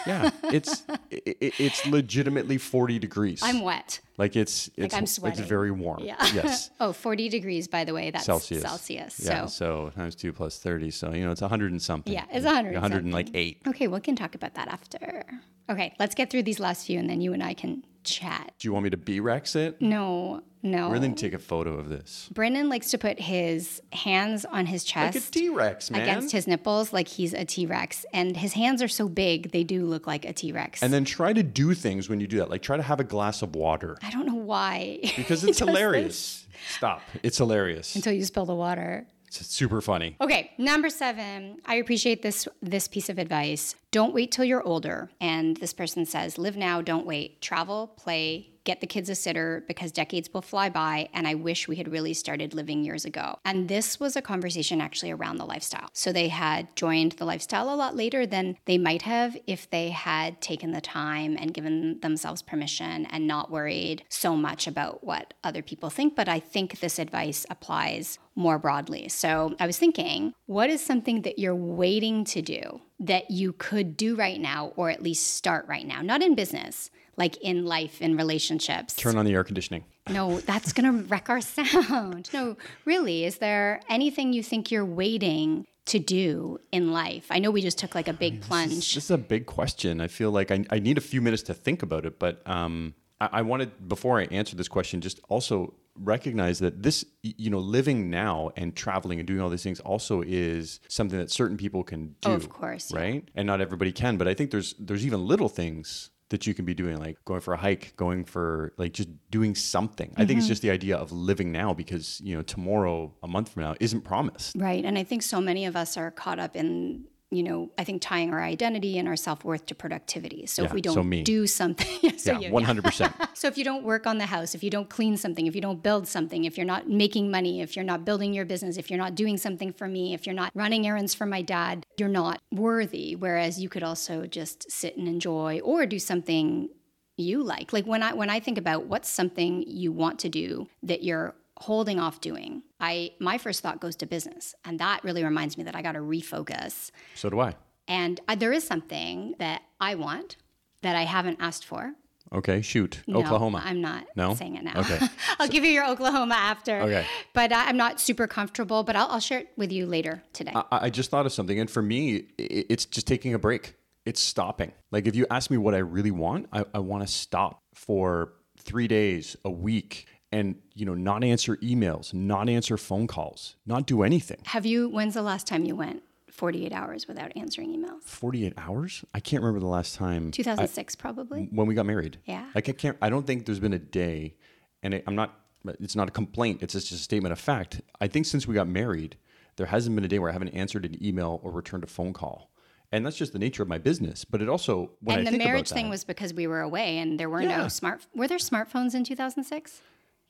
Yeah, 0.08 0.30
it's 0.44 0.84
it, 1.12 1.38
it's 1.60 1.86
legitimately 1.86 2.58
40 2.58 3.00
degrees. 3.00 3.42
I'm 3.44 3.62
wet. 3.62 4.00
like 4.18 4.36
it's 4.36 4.70
it's 4.78 4.94
I'm 4.94 5.06
sweating. 5.06 5.40
it's 5.40 5.48
very 5.50 5.72
warm. 5.72 6.00
Yeah. 6.04 6.16
Yes. 6.34 6.70
Oh, 6.80 6.92
40 6.94 7.30
degrees, 7.30 7.68
by 7.68 7.84
the 7.86 7.94
way. 7.94 8.12
That's 8.12 8.26
Celsius. 8.26 8.62
Celsius. 8.62 9.20
Yeah. 9.24 9.46
So, 9.46 9.88
So 9.88 9.92
times 9.96 10.16
two 10.16 10.32
plus 10.34 10.58
30. 10.60 10.92
So, 10.92 11.12
you 11.14 11.26
know, 11.26 11.32
it's 11.32 11.42
100 11.42 11.72
and 11.72 11.82
something. 11.82 12.14
Yeah, 12.14 12.26
it's 12.32 12.46
100 12.46 12.70
and 12.70 12.76
100 12.82 13.04
and 13.06 13.14
like 13.14 13.30
eight. 13.34 13.62
okay, 13.68 13.88
we 13.88 14.00
can 14.02 14.16
talk 14.16 14.36
about 14.36 14.54
that 14.56 14.68
after. 14.68 15.24
Okay, 15.70 15.94
let's 16.00 16.14
get 16.16 16.30
through 16.30 16.44
these 16.44 16.60
last 16.60 16.86
few 16.86 17.00
and 17.00 17.10
then 17.10 17.22
you 17.22 17.34
and 17.34 17.42
I 17.42 17.54
can 17.56 17.84
chat. 18.04 18.54
Do 18.60 18.68
you 18.68 18.74
want 18.74 18.84
me 18.84 18.90
to 18.92 18.98
B 18.98 19.20
Rex 19.20 19.56
it? 19.56 19.82
No, 19.82 20.42
no. 20.66 20.90
We're 20.90 21.00
going 21.00 21.16
to 21.16 21.22
take 21.22 21.34
a 21.34 21.40
photo 21.40 21.76
of 21.78 21.88
this. 21.90 22.30
Brandon 22.34 22.68
likes 22.68 22.92
to 22.92 22.98
put 22.98 23.20
his 23.20 23.82
hands 23.94 24.44
on 24.46 24.66
his 24.66 24.84
chest. 24.84 25.16
Like 25.16 25.24
a 25.24 25.28
T 25.32 25.50
Rex, 25.50 25.92
man. 25.92 26.02
Against 26.02 26.32
his 26.32 26.48
nipples, 26.48 26.92
like 26.92 27.08
he's 27.08 27.34
a 27.34 27.46
T 27.46 27.66
Rex. 27.66 28.06
And 28.14 28.36
his 28.36 28.54
hands 28.54 28.82
are 28.82 28.88
so 28.88 29.08
big, 29.08 29.52
they 29.52 29.64
do 29.64 29.86
look 29.86 30.08
like 30.08 30.26
a 30.26 30.34
T 30.34 30.52
Rex. 30.52 30.84
and 30.84 30.92
then 30.92 31.06
try 31.06 31.32
to 31.32 31.44
do 31.44 31.74
things 31.74 32.10
when 32.10 32.20
you 32.20 32.28
do 32.28 32.38
that. 32.38 32.50
Like 32.50 32.62
try 32.62 32.76
to 32.78 32.84
have 32.84 33.00
a 33.00 33.04
glass 33.04 33.42
of 33.42 33.56
water 33.56 33.98
I 34.02 34.10
don't 34.10 34.26
know 34.26 34.36
why. 34.36 35.00
because 35.16 35.18
it's 35.20 35.28
does 35.28 35.42
this 35.42 35.60
hilarious. 35.60 36.48
Stop. 36.76 37.02
It's 37.24 37.38
hilarious. 37.38 37.96
Until 37.96 38.14
you 38.14 38.24
spill 38.26 38.46
the 38.46 38.56
water. 38.56 39.08
It's 39.28 39.48
super 39.48 39.82
funny. 39.82 40.16
Okay, 40.22 40.52
number 40.58 40.90
seven. 40.90 41.58
I 41.66 41.76
appreciate 41.76 42.22
this 42.22 42.48
this 42.62 42.88
piece 42.88 43.10
of 43.10 43.18
advice. 43.20 43.76
Don't 43.92 44.14
wait 44.14 44.32
till 44.32 44.46
you're 44.46 44.64
older. 44.64 45.10
And 45.20 45.58
this 45.58 45.74
person 45.74 46.06
says, 46.06 46.38
live 46.38 46.56
now, 46.58 46.82
don't 46.82 47.06
wait. 47.06 47.42
Travel, 47.42 47.88
play, 47.88 48.52
get 48.66 48.82
the 48.82 48.88
kids 48.88 49.10
a 49.10 49.16
sitter 49.16 49.64
because 49.68 49.92
decades 49.92 50.30
will 50.34 50.42
fly 50.42 50.70
by. 50.70 51.08
And 51.14 51.28
I 51.28 51.36
wish 51.36 51.68
we 51.68 51.78
had 51.78 51.88
really 51.88 52.14
started 52.14 52.54
living 52.54 52.84
years 52.84 53.06
ago. 53.06 53.40
And 53.46 53.70
this 53.70 54.00
was 54.00 54.16
a 54.16 54.22
conversation 54.22 54.82
actually 54.82 55.12
around 55.12 55.38
the 55.38 55.46
lifestyle. 55.46 55.90
So 55.94 56.12
they 56.12 56.28
had 56.28 56.76
joined 56.76 57.14
the 57.14 57.26
lifestyle 57.26 57.74
a 57.74 57.76
lot 57.76 57.96
later 57.96 58.26
than 58.26 58.58
they 58.66 58.78
might 58.78 59.04
have 59.04 59.38
if 59.48 59.70
they 59.70 59.90
had 59.90 60.42
taken 60.42 60.72
the 60.72 60.82
time 60.82 61.38
and 61.40 61.54
given 61.54 62.00
themselves 62.02 62.42
permission 62.42 63.06
and 63.06 63.28
not 63.28 63.52
worried 63.52 64.04
so 64.10 64.36
much 64.36 64.68
about 64.68 65.04
what 65.04 65.34
other 65.44 65.62
people 65.62 65.90
think. 65.90 66.16
But 66.16 66.28
I 66.28 66.40
think 66.40 66.80
this 66.80 67.00
advice 67.00 67.46
applies 67.50 68.20
more 68.36 68.60
broadly. 68.60 69.08
So 69.08 69.56
I 69.60 69.66
was 69.66 69.78
thinking, 69.78 70.34
what 70.46 70.70
is 70.70 70.86
something 70.86 71.22
that 71.22 71.40
you're 71.40 71.56
waiting 71.56 72.26
to 72.26 72.42
do 72.42 72.82
that 73.00 73.32
you 73.32 73.54
could 73.54 73.96
do 73.96 74.16
right 74.16 74.40
now, 74.40 74.74
or 74.76 74.90
at 74.90 75.02
least 75.02 75.36
start 75.36 75.68
right 75.68 75.88
now? 75.88 76.02
Not 76.02 76.22
in 76.22 76.36
business, 76.36 76.92
like 77.18 77.38
in 77.38 77.66
life, 77.66 78.02
in 78.02 78.18
relationships. 78.18 78.94
Turn 78.96 79.18
on 79.18 79.26
the 79.26 79.34
air 79.34 79.44
conditioning. 79.44 79.86
No, 80.10 80.40
that's 80.42 80.74
going 80.74 80.86
to 80.86 81.04
wreck 81.08 81.30
our 81.30 81.42
sound. 81.56 82.30
No, 82.34 82.58
really, 82.86 83.26
is 83.26 83.38
there 83.38 83.82
anything 83.90 84.34
you 84.34 84.44
think 84.44 84.72
you're 84.72 84.86
waiting 84.86 85.66
to 85.86 86.00
do 86.00 86.60
in 86.72 86.92
life? 86.92 87.28
I 87.30 87.40
know 87.40 87.52
we 87.52 87.62
just 87.62 87.78
took 87.78 87.96
like 87.96 88.08
a 88.08 88.14
big 88.14 88.42
plunge. 88.42 88.94
This 88.94 89.06
is 89.06 89.12
a 89.12 89.18
big 89.18 89.46
question. 89.46 90.02
I 90.02 90.08
feel 90.08 90.32
like 90.32 90.52
I, 90.52 90.66
I 90.70 90.80
need 90.80 90.98
a 90.98 91.02
few 91.02 91.22
minutes 91.22 91.44
to 91.44 91.54
think 91.54 91.84
about 91.84 92.06
it, 92.06 92.20
but 92.20 92.48
um, 92.48 92.94
I, 93.20 93.30
I 93.34 93.42
wanted 93.42 93.88
before 93.88 94.20
I 94.20 94.26
answer 94.26 94.56
this 94.56 94.68
question, 94.68 95.02
just 95.02 95.20
also 95.30 95.74
recognize 95.98 96.60
that 96.60 96.84
this, 96.84 97.06
you 97.22 97.50
know, 97.50 97.60
living 97.60 98.10
now 98.10 98.52
and 98.58 98.76
traveling 98.76 99.20
and 99.20 99.26
doing 99.26 99.40
all 99.40 99.50
these 99.50 99.64
things 99.64 99.80
also 99.80 100.22
is 100.26 100.82
something 100.90 101.18
that 101.18 101.32
certain 101.32 101.58
people 101.58 101.84
can 101.84 102.16
do. 102.22 102.32
Oh, 102.32 102.34
of 102.34 102.50
course, 102.50 102.92
yeah. 102.92 103.00
right? 103.00 103.30
And 103.34 103.48
not 103.48 103.62
everybody 103.62 103.92
can. 103.92 104.18
But 104.18 104.28
I 104.28 104.34
think 104.34 104.52
there's 104.52 104.76
there's 104.78 105.06
even 105.06 105.26
little 105.26 105.50
things 105.50 106.10
that 106.30 106.48
you 106.48 106.54
can 106.54 106.66
be 106.66 106.74
doing, 106.74 106.98
like 106.98 107.18
going 107.26 107.42
for 107.42 107.54
a 107.54 107.58
hike, 107.58 107.94
going 107.98 108.26
for 108.26 108.74
like 108.78 108.94
just 108.94 109.10
doing 109.30 109.54
something. 109.56 110.10
I 110.18 110.22
Mm-hmm. 110.22 110.28
think 110.28 110.38
it's 110.40 110.48
just 110.48 110.62
the 110.62 110.72
idea 110.72 110.98
of 110.98 111.12
living 111.12 111.52
now 111.52 111.74
because 111.74 112.20
you 112.24 112.36
know 112.36 112.42
tomorrow, 112.42 113.14
a 113.22 113.28
month 113.28 113.50
from 113.50 113.64
now, 113.64 113.76
isn't 113.80 114.02
promised. 114.02 114.56
Right. 114.58 114.84
And 114.84 114.98
I 114.98 115.04
think 115.04 115.22
so 115.24 115.40
many 115.40 115.66
of 115.66 115.76
us 115.76 115.98
are 115.98 116.12
caught 116.12 116.40
up 116.40 116.56
in, 116.56 117.06
you 117.32 117.44
know, 117.44 117.72
I 117.78 117.84
think 117.84 118.02
tying 118.02 118.32
our 118.34 118.42
identity 118.42 118.98
and 118.98 119.08
our 119.08 119.16
self 119.16 119.44
worth 119.44 119.66
to 119.68 119.76
productivity. 119.76 120.46
So 120.46 120.64
if 120.64 120.74
we 120.74 120.82
don't 120.82 121.10
me. 121.10 121.24
do 121.24 121.48
something, 121.48 121.88
yeah, 122.02 122.18
so 122.18 122.40
Yeah, 122.40 122.52
one 122.52 122.64
hundred 122.64 122.84
percent. 122.84 123.14
So 123.34 123.48
if 123.48 123.58
you 123.58 123.64
don't 123.66 123.84
work 123.84 124.08
on 124.08 124.18
the 124.18 124.28
house, 124.28 124.56
if 124.56 124.64
you 124.64 124.70
don't 124.70 124.90
clean 124.90 125.18
something, 125.18 125.46
if 125.46 125.56
you 125.56 125.62
don't 125.62 125.84
build 125.84 126.08
something, 126.08 126.46
if 126.46 126.58
you're 126.58 126.66
not 126.66 126.88
making 126.88 127.30
money, 127.30 127.62
if 127.62 127.76
you're 127.76 127.86
not 127.86 128.06
building 128.06 128.34
your 128.34 128.46
business, 128.46 128.78
if 128.78 128.90
you're 128.90 129.00
not 129.00 129.16
doing 129.16 129.38
something 129.38 129.74
for 129.74 129.88
me, 129.88 130.14
if 130.14 130.26
you're 130.26 130.36
not 130.36 130.52
running 130.56 130.88
errands 130.88 131.14
for 131.14 131.26
my 131.26 131.42
dad, 131.42 131.86
you're 131.98 132.08
not 132.08 132.42
worthy. 132.52 133.16
Whereas 133.16 133.60
you 133.60 133.68
could 133.68 133.84
also 133.84 134.26
just 134.26 134.72
sit 134.72 134.96
and 134.96 135.08
enjoy 135.08 135.60
or 135.64 135.86
do 135.86 136.00
something 136.00 136.70
you 137.18 137.44
like. 137.44 137.74
Like 137.74 137.86
when 137.86 138.04
I 138.04 138.14
when 138.14 138.30
I 138.30 138.40
think 138.40 138.58
about 138.58 138.86
what's 138.86 139.10
something 139.10 139.64
you 139.68 139.92
want 139.92 140.20
to 140.20 140.30
do 140.30 140.68
that 140.84 141.04
you're 141.04 141.36
holding 141.58 142.00
off 142.00 142.22
doing, 142.22 142.64
I 142.80 143.12
my 143.20 143.38
first 143.38 143.62
thought 143.62 143.80
goes 143.80 143.96
to 143.98 144.06
business. 144.06 144.56
And 144.66 144.80
that 144.80 145.04
really 145.04 145.24
reminds 145.24 145.58
me 145.58 145.64
that 145.64 145.76
I 145.76 145.82
got 145.82 145.94
to 145.94 146.00
refocus. 146.00 146.92
So 147.16 147.30
do 147.30 147.40
I. 147.40 147.56
And 147.88 148.20
I, 148.28 148.36
there 148.36 148.52
is 148.52 148.66
something 148.66 149.36
that 149.40 149.62
I 149.80 149.96
want 149.96 150.38
that 150.82 150.96
I 150.96 151.04
haven't 151.04 151.38
asked 151.40 151.66
for. 151.66 151.94
Okay, 152.34 152.62
shoot. 152.62 153.02
No, 153.08 153.20
Oklahoma. 153.20 153.62
I'm 153.64 153.82
not 153.82 154.06
No? 154.16 154.34
saying 154.34 154.56
it 154.56 154.64
now. 154.64 154.80
Okay. 154.80 155.00
I'll 155.40 155.48
give 155.48 155.64
you 155.64 155.72
your 155.72 155.88
Oklahoma 155.88 156.34
after. 156.36 156.82
Okay. 156.82 157.06
But 157.34 157.52
I, 157.54 157.70
I'm 157.70 157.78
not 157.78 158.00
super 158.00 158.26
comfortable, 158.28 158.84
but 158.84 158.96
I'll, 158.96 159.08
I'll 159.10 159.20
share 159.20 159.40
it 159.40 159.50
with 159.56 159.72
you 159.72 159.86
later 159.86 160.24
today. 160.34 160.52
I, 160.56 160.64
I 160.72 160.90
just 160.90 161.12
thought 161.12 161.26
of 161.28 161.32
something, 161.34 161.60
and 161.60 161.70
for 161.70 161.84
me, 161.84 162.26
it's 162.38 162.86
just 162.86 163.06
taking 163.06 163.36
a 163.36 163.40
break. 163.40 163.76
It's 164.06 164.20
stopping. 164.20 164.72
Like 164.92 165.06
if 165.08 165.16
you 165.16 165.28
ask 165.30 165.50
me 165.52 165.58
what 165.58 165.76
I 165.76 165.80
really 165.80 166.12
want, 166.12 166.48
I, 166.52 166.66
I 166.74 166.80
want 166.80 167.06
to 167.06 167.12
stop 167.12 167.62
for 167.76 168.34
three 168.60 168.88
days, 168.88 169.36
a 169.46 169.52
week, 169.52 170.08
and 170.36 170.56
you 170.74 170.86
know, 170.86 170.94
not 170.94 171.24
answer 171.24 171.56
emails, 171.58 172.14
not 172.14 172.50
answer 172.50 172.78
phone 172.78 173.08
calls, 173.08 173.56
not 173.66 173.86
do 173.88 174.04
anything. 174.04 174.40
Have 174.46 174.66
you, 174.66 174.90
when's 174.90 175.14
the 175.14 175.22
last 175.22 175.48
time 175.48 175.64
you 175.64 175.76
went 175.78 176.04
48 176.30 176.74
hours 176.74 177.08
without 177.08 177.32
answering 177.38 177.70
emails? 177.70 178.04
Forty-eight 178.04 178.54
hours? 178.58 179.06
I 179.14 179.22
can't 179.22 179.42
remember 179.42 179.62
the 179.62 179.72
last 179.72 179.96
time 179.96 180.32
2006, 180.32 180.96
probably. 180.98 181.48
when 181.52 181.68
we 181.68 181.74
got 181.74 181.86
married. 181.86 182.20
Yeah. 182.26 182.46
Like 182.54 182.68
I 182.68 182.74
can't. 182.74 182.98
I 183.02 183.10
don't 183.10 183.26
think 183.26 183.46
there's 183.46 183.62
been 183.62 183.74
a 183.74 183.80
day, 183.80 184.36
and 184.84 184.94
it, 184.94 185.04
I'm 185.08 185.16
not. 185.16 185.40
It's 185.80 185.96
not 185.96 186.08
a 186.10 186.12
complaint. 186.12 186.62
It's 186.62 186.74
just 186.74 186.92
a 186.92 186.96
statement 186.98 187.32
of 187.32 187.40
fact. 187.40 187.82
I 188.02 188.08
think 188.08 188.26
since 188.28 188.46
we 188.48 188.54
got 188.54 188.68
married, 188.68 189.18
there 189.56 189.66
hasn't 189.66 189.96
been 189.96 190.06
a 190.06 190.08
day 190.10 190.20
where 190.20 190.30
I 190.30 190.34
haven't 190.34 190.50
answered 190.50 190.86
an 190.86 191.04
email 191.04 191.40
or 191.44 191.50
returned 191.52 191.84
a 191.86 191.88
phone 191.88 192.12
call, 192.14 192.52
and 192.92 193.04
that's 193.06 193.16
just 193.18 193.32
the 193.34 193.40
nature 193.40 193.64
of 193.64 193.70
my 193.70 193.78
business. 193.78 194.26
But 194.26 194.42
it 194.42 194.50
also 194.50 194.92
when 195.00 195.20
and 195.20 195.28
I 195.30 195.32
the 195.32 195.38
marriage 195.38 195.72
about 195.72 195.76
thing 195.80 195.90
was 195.90 196.04
because 196.04 196.34
we 196.34 196.46
were 196.46 196.62
away 196.62 196.98
and 197.00 197.18
there 197.20 197.30
were 197.30 197.42
Yeah. 197.42 197.58
no 197.64 197.68
smart, 197.70 198.06
were 198.14 198.28
there 198.28 198.38
smartphones 198.38 198.94
in 198.94 199.04
2006? 199.06 199.82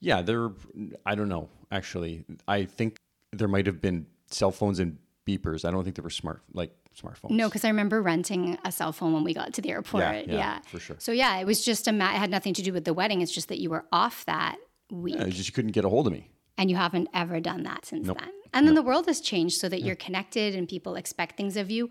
Yeah, 0.06 0.22
there. 0.22 0.52
I 1.06 1.16
don't 1.16 1.30
know. 1.30 1.50
Actually, 1.72 2.24
I 2.48 2.66
think 2.66 2.98
there 3.32 3.48
might 3.48 3.66
have 3.66 3.82
been 3.82 4.06
cell 4.28 4.52
phones 4.52 4.78
and 4.80 5.00
beepers. 5.26 5.66
I 5.66 5.72
don't 5.72 5.84
think 5.84 5.96
there 5.96 6.04
were 6.04 6.12
smart 6.12 6.44
like 6.54 6.72
smartphones. 6.96 7.32
No, 7.32 7.48
because 7.48 7.66
I 7.66 7.70
remember 7.70 8.04
renting 8.04 8.58
a 8.64 8.72
cell 8.72 8.94
phone 8.94 9.14
when 9.14 9.24
we 9.24 9.34
got 9.34 9.54
to 9.56 9.62
the 9.62 9.72
airport. 9.72 10.04
Yeah, 10.04 10.12
Yeah, 10.28 10.34
yeah, 10.36 10.60
for 10.68 10.80
sure. 10.80 10.98
So 11.00 11.12
yeah, 11.12 11.38
it 11.40 11.46
was 11.46 11.66
just 11.66 11.88
a 11.88 11.92
ma- 11.92 12.14
it 12.14 12.20
had 12.20 12.30
nothing 12.30 12.54
to 12.54 12.62
do 12.62 12.72
with 12.72 12.86
the 12.86 12.94
wedding. 12.94 13.22
It's 13.22 13.32
just 13.32 13.48
that 13.48 13.60
you 13.60 13.72
were 13.72 13.84
off 13.92 14.24
that 14.26 14.58
week. 14.92 15.16
Yeah, 15.18 15.26
just 15.26 15.48
you 15.48 15.54
couldn't 15.54 15.72
get 15.72 15.86
a 15.86 15.90
hold 15.90 16.06
of 16.06 16.14
me. 16.14 16.30
And 16.56 16.70
you 16.70 16.76
haven't 16.78 17.10
ever 17.12 17.40
done 17.40 17.64
that 17.64 17.86
since 17.88 18.08
then. 18.08 18.32
And 18.54 18.68
then 18.68 18.76
the 18.76 18.84
world 18.84 19.08
has 19.08 19.20
changed 19.20 19.60
so 19.60 19.68
that 19.70 19.82
you're 19.82 19.96
connected 19.96 20.56
and 20.56 20.70
people 20.70 20.96
expect 20.96 21.36
things 21.36 21.58
of 21.58 21.72
you. 21.72 21.90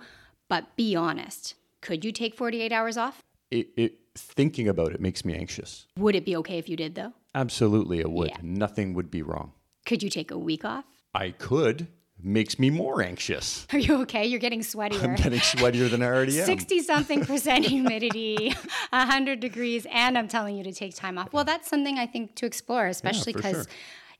But 0.48 0.76
be 0.76 0.94
honest, 0.94 1.54
could 1.82 2.04
you 2.04 2.12
take 2.12 2.36
48 2.36 2.72
hours 2.72 2.96
off? 2.96 3.23
It, 3.54 3.68
it 3.76 3.94
thinking 4.16 4.68
about 4.68 4.92
it 4.92 5.00
makes 5.00 5.24
me 5.24 5.34
anxious. 5.34 5.86
Would 5.96 6.16
it 6.16 6.24
be 6.24 6.36
okay 6.36 6.58
if 6.58 6.68
you 6.68 6.76
did 6.76 6.94
though? 6.94 7.12
Absolutely, 7.34 8.00
it 8.00 8.10
would. 8.10 8.30
Yeah. 8.30 8.38
Nothing 8.42 8.94
would 8.94 9.10
be 9.10 9.22
wrong. 9.22 9.52
Could 9.86 10.02
you 10.02 10.10
take 10.10 10.30
a 10.30 10.38
week 10.38 10.64
off? 10.64 10.84
I 11.14 11.30
could. 11.30 11.86
Makes 12.20 12.58
me 12.58 12.70
more 12.70 13.02
anxious. 13.02 13.66
Are 13.72 13.78
you 13.78 14.00
okay? 14.02 14.24
You're 14.24 14.40
getting 14.40 14.60
sweatier. 14.60 15.02
I'm 15.02 15.14
getting 15.14 15.40
sweatier 15.40 15.90
than 15.90 16.02
I 16.02 16.06
already 16.06 16.40
am. 16.40 16.46
60 16.46 16.80
something 16.80 17.24
percent 17.26 17.66
humidity, 17.66 18.54
100 18.90 19.40
degrees, 19.40 19.86
and 19.92 20.16
I'm 20.16 20.28
telling 20.28 20.56
you 20.56 20.64
to 20.64 20.72
take 20.72 20.94
time 20.94 21.18
off. 21.18 21.32
Well, 21.32 21.44
that's 21.44 21.68
something 21.68 21.98
I 21.98 22.06
think 22.06 22.34
to 22.36 22.46
explore, 22.46 22.86
especially 22.86 23.34
because, 23.34 23.56
sure. 23.56 23.66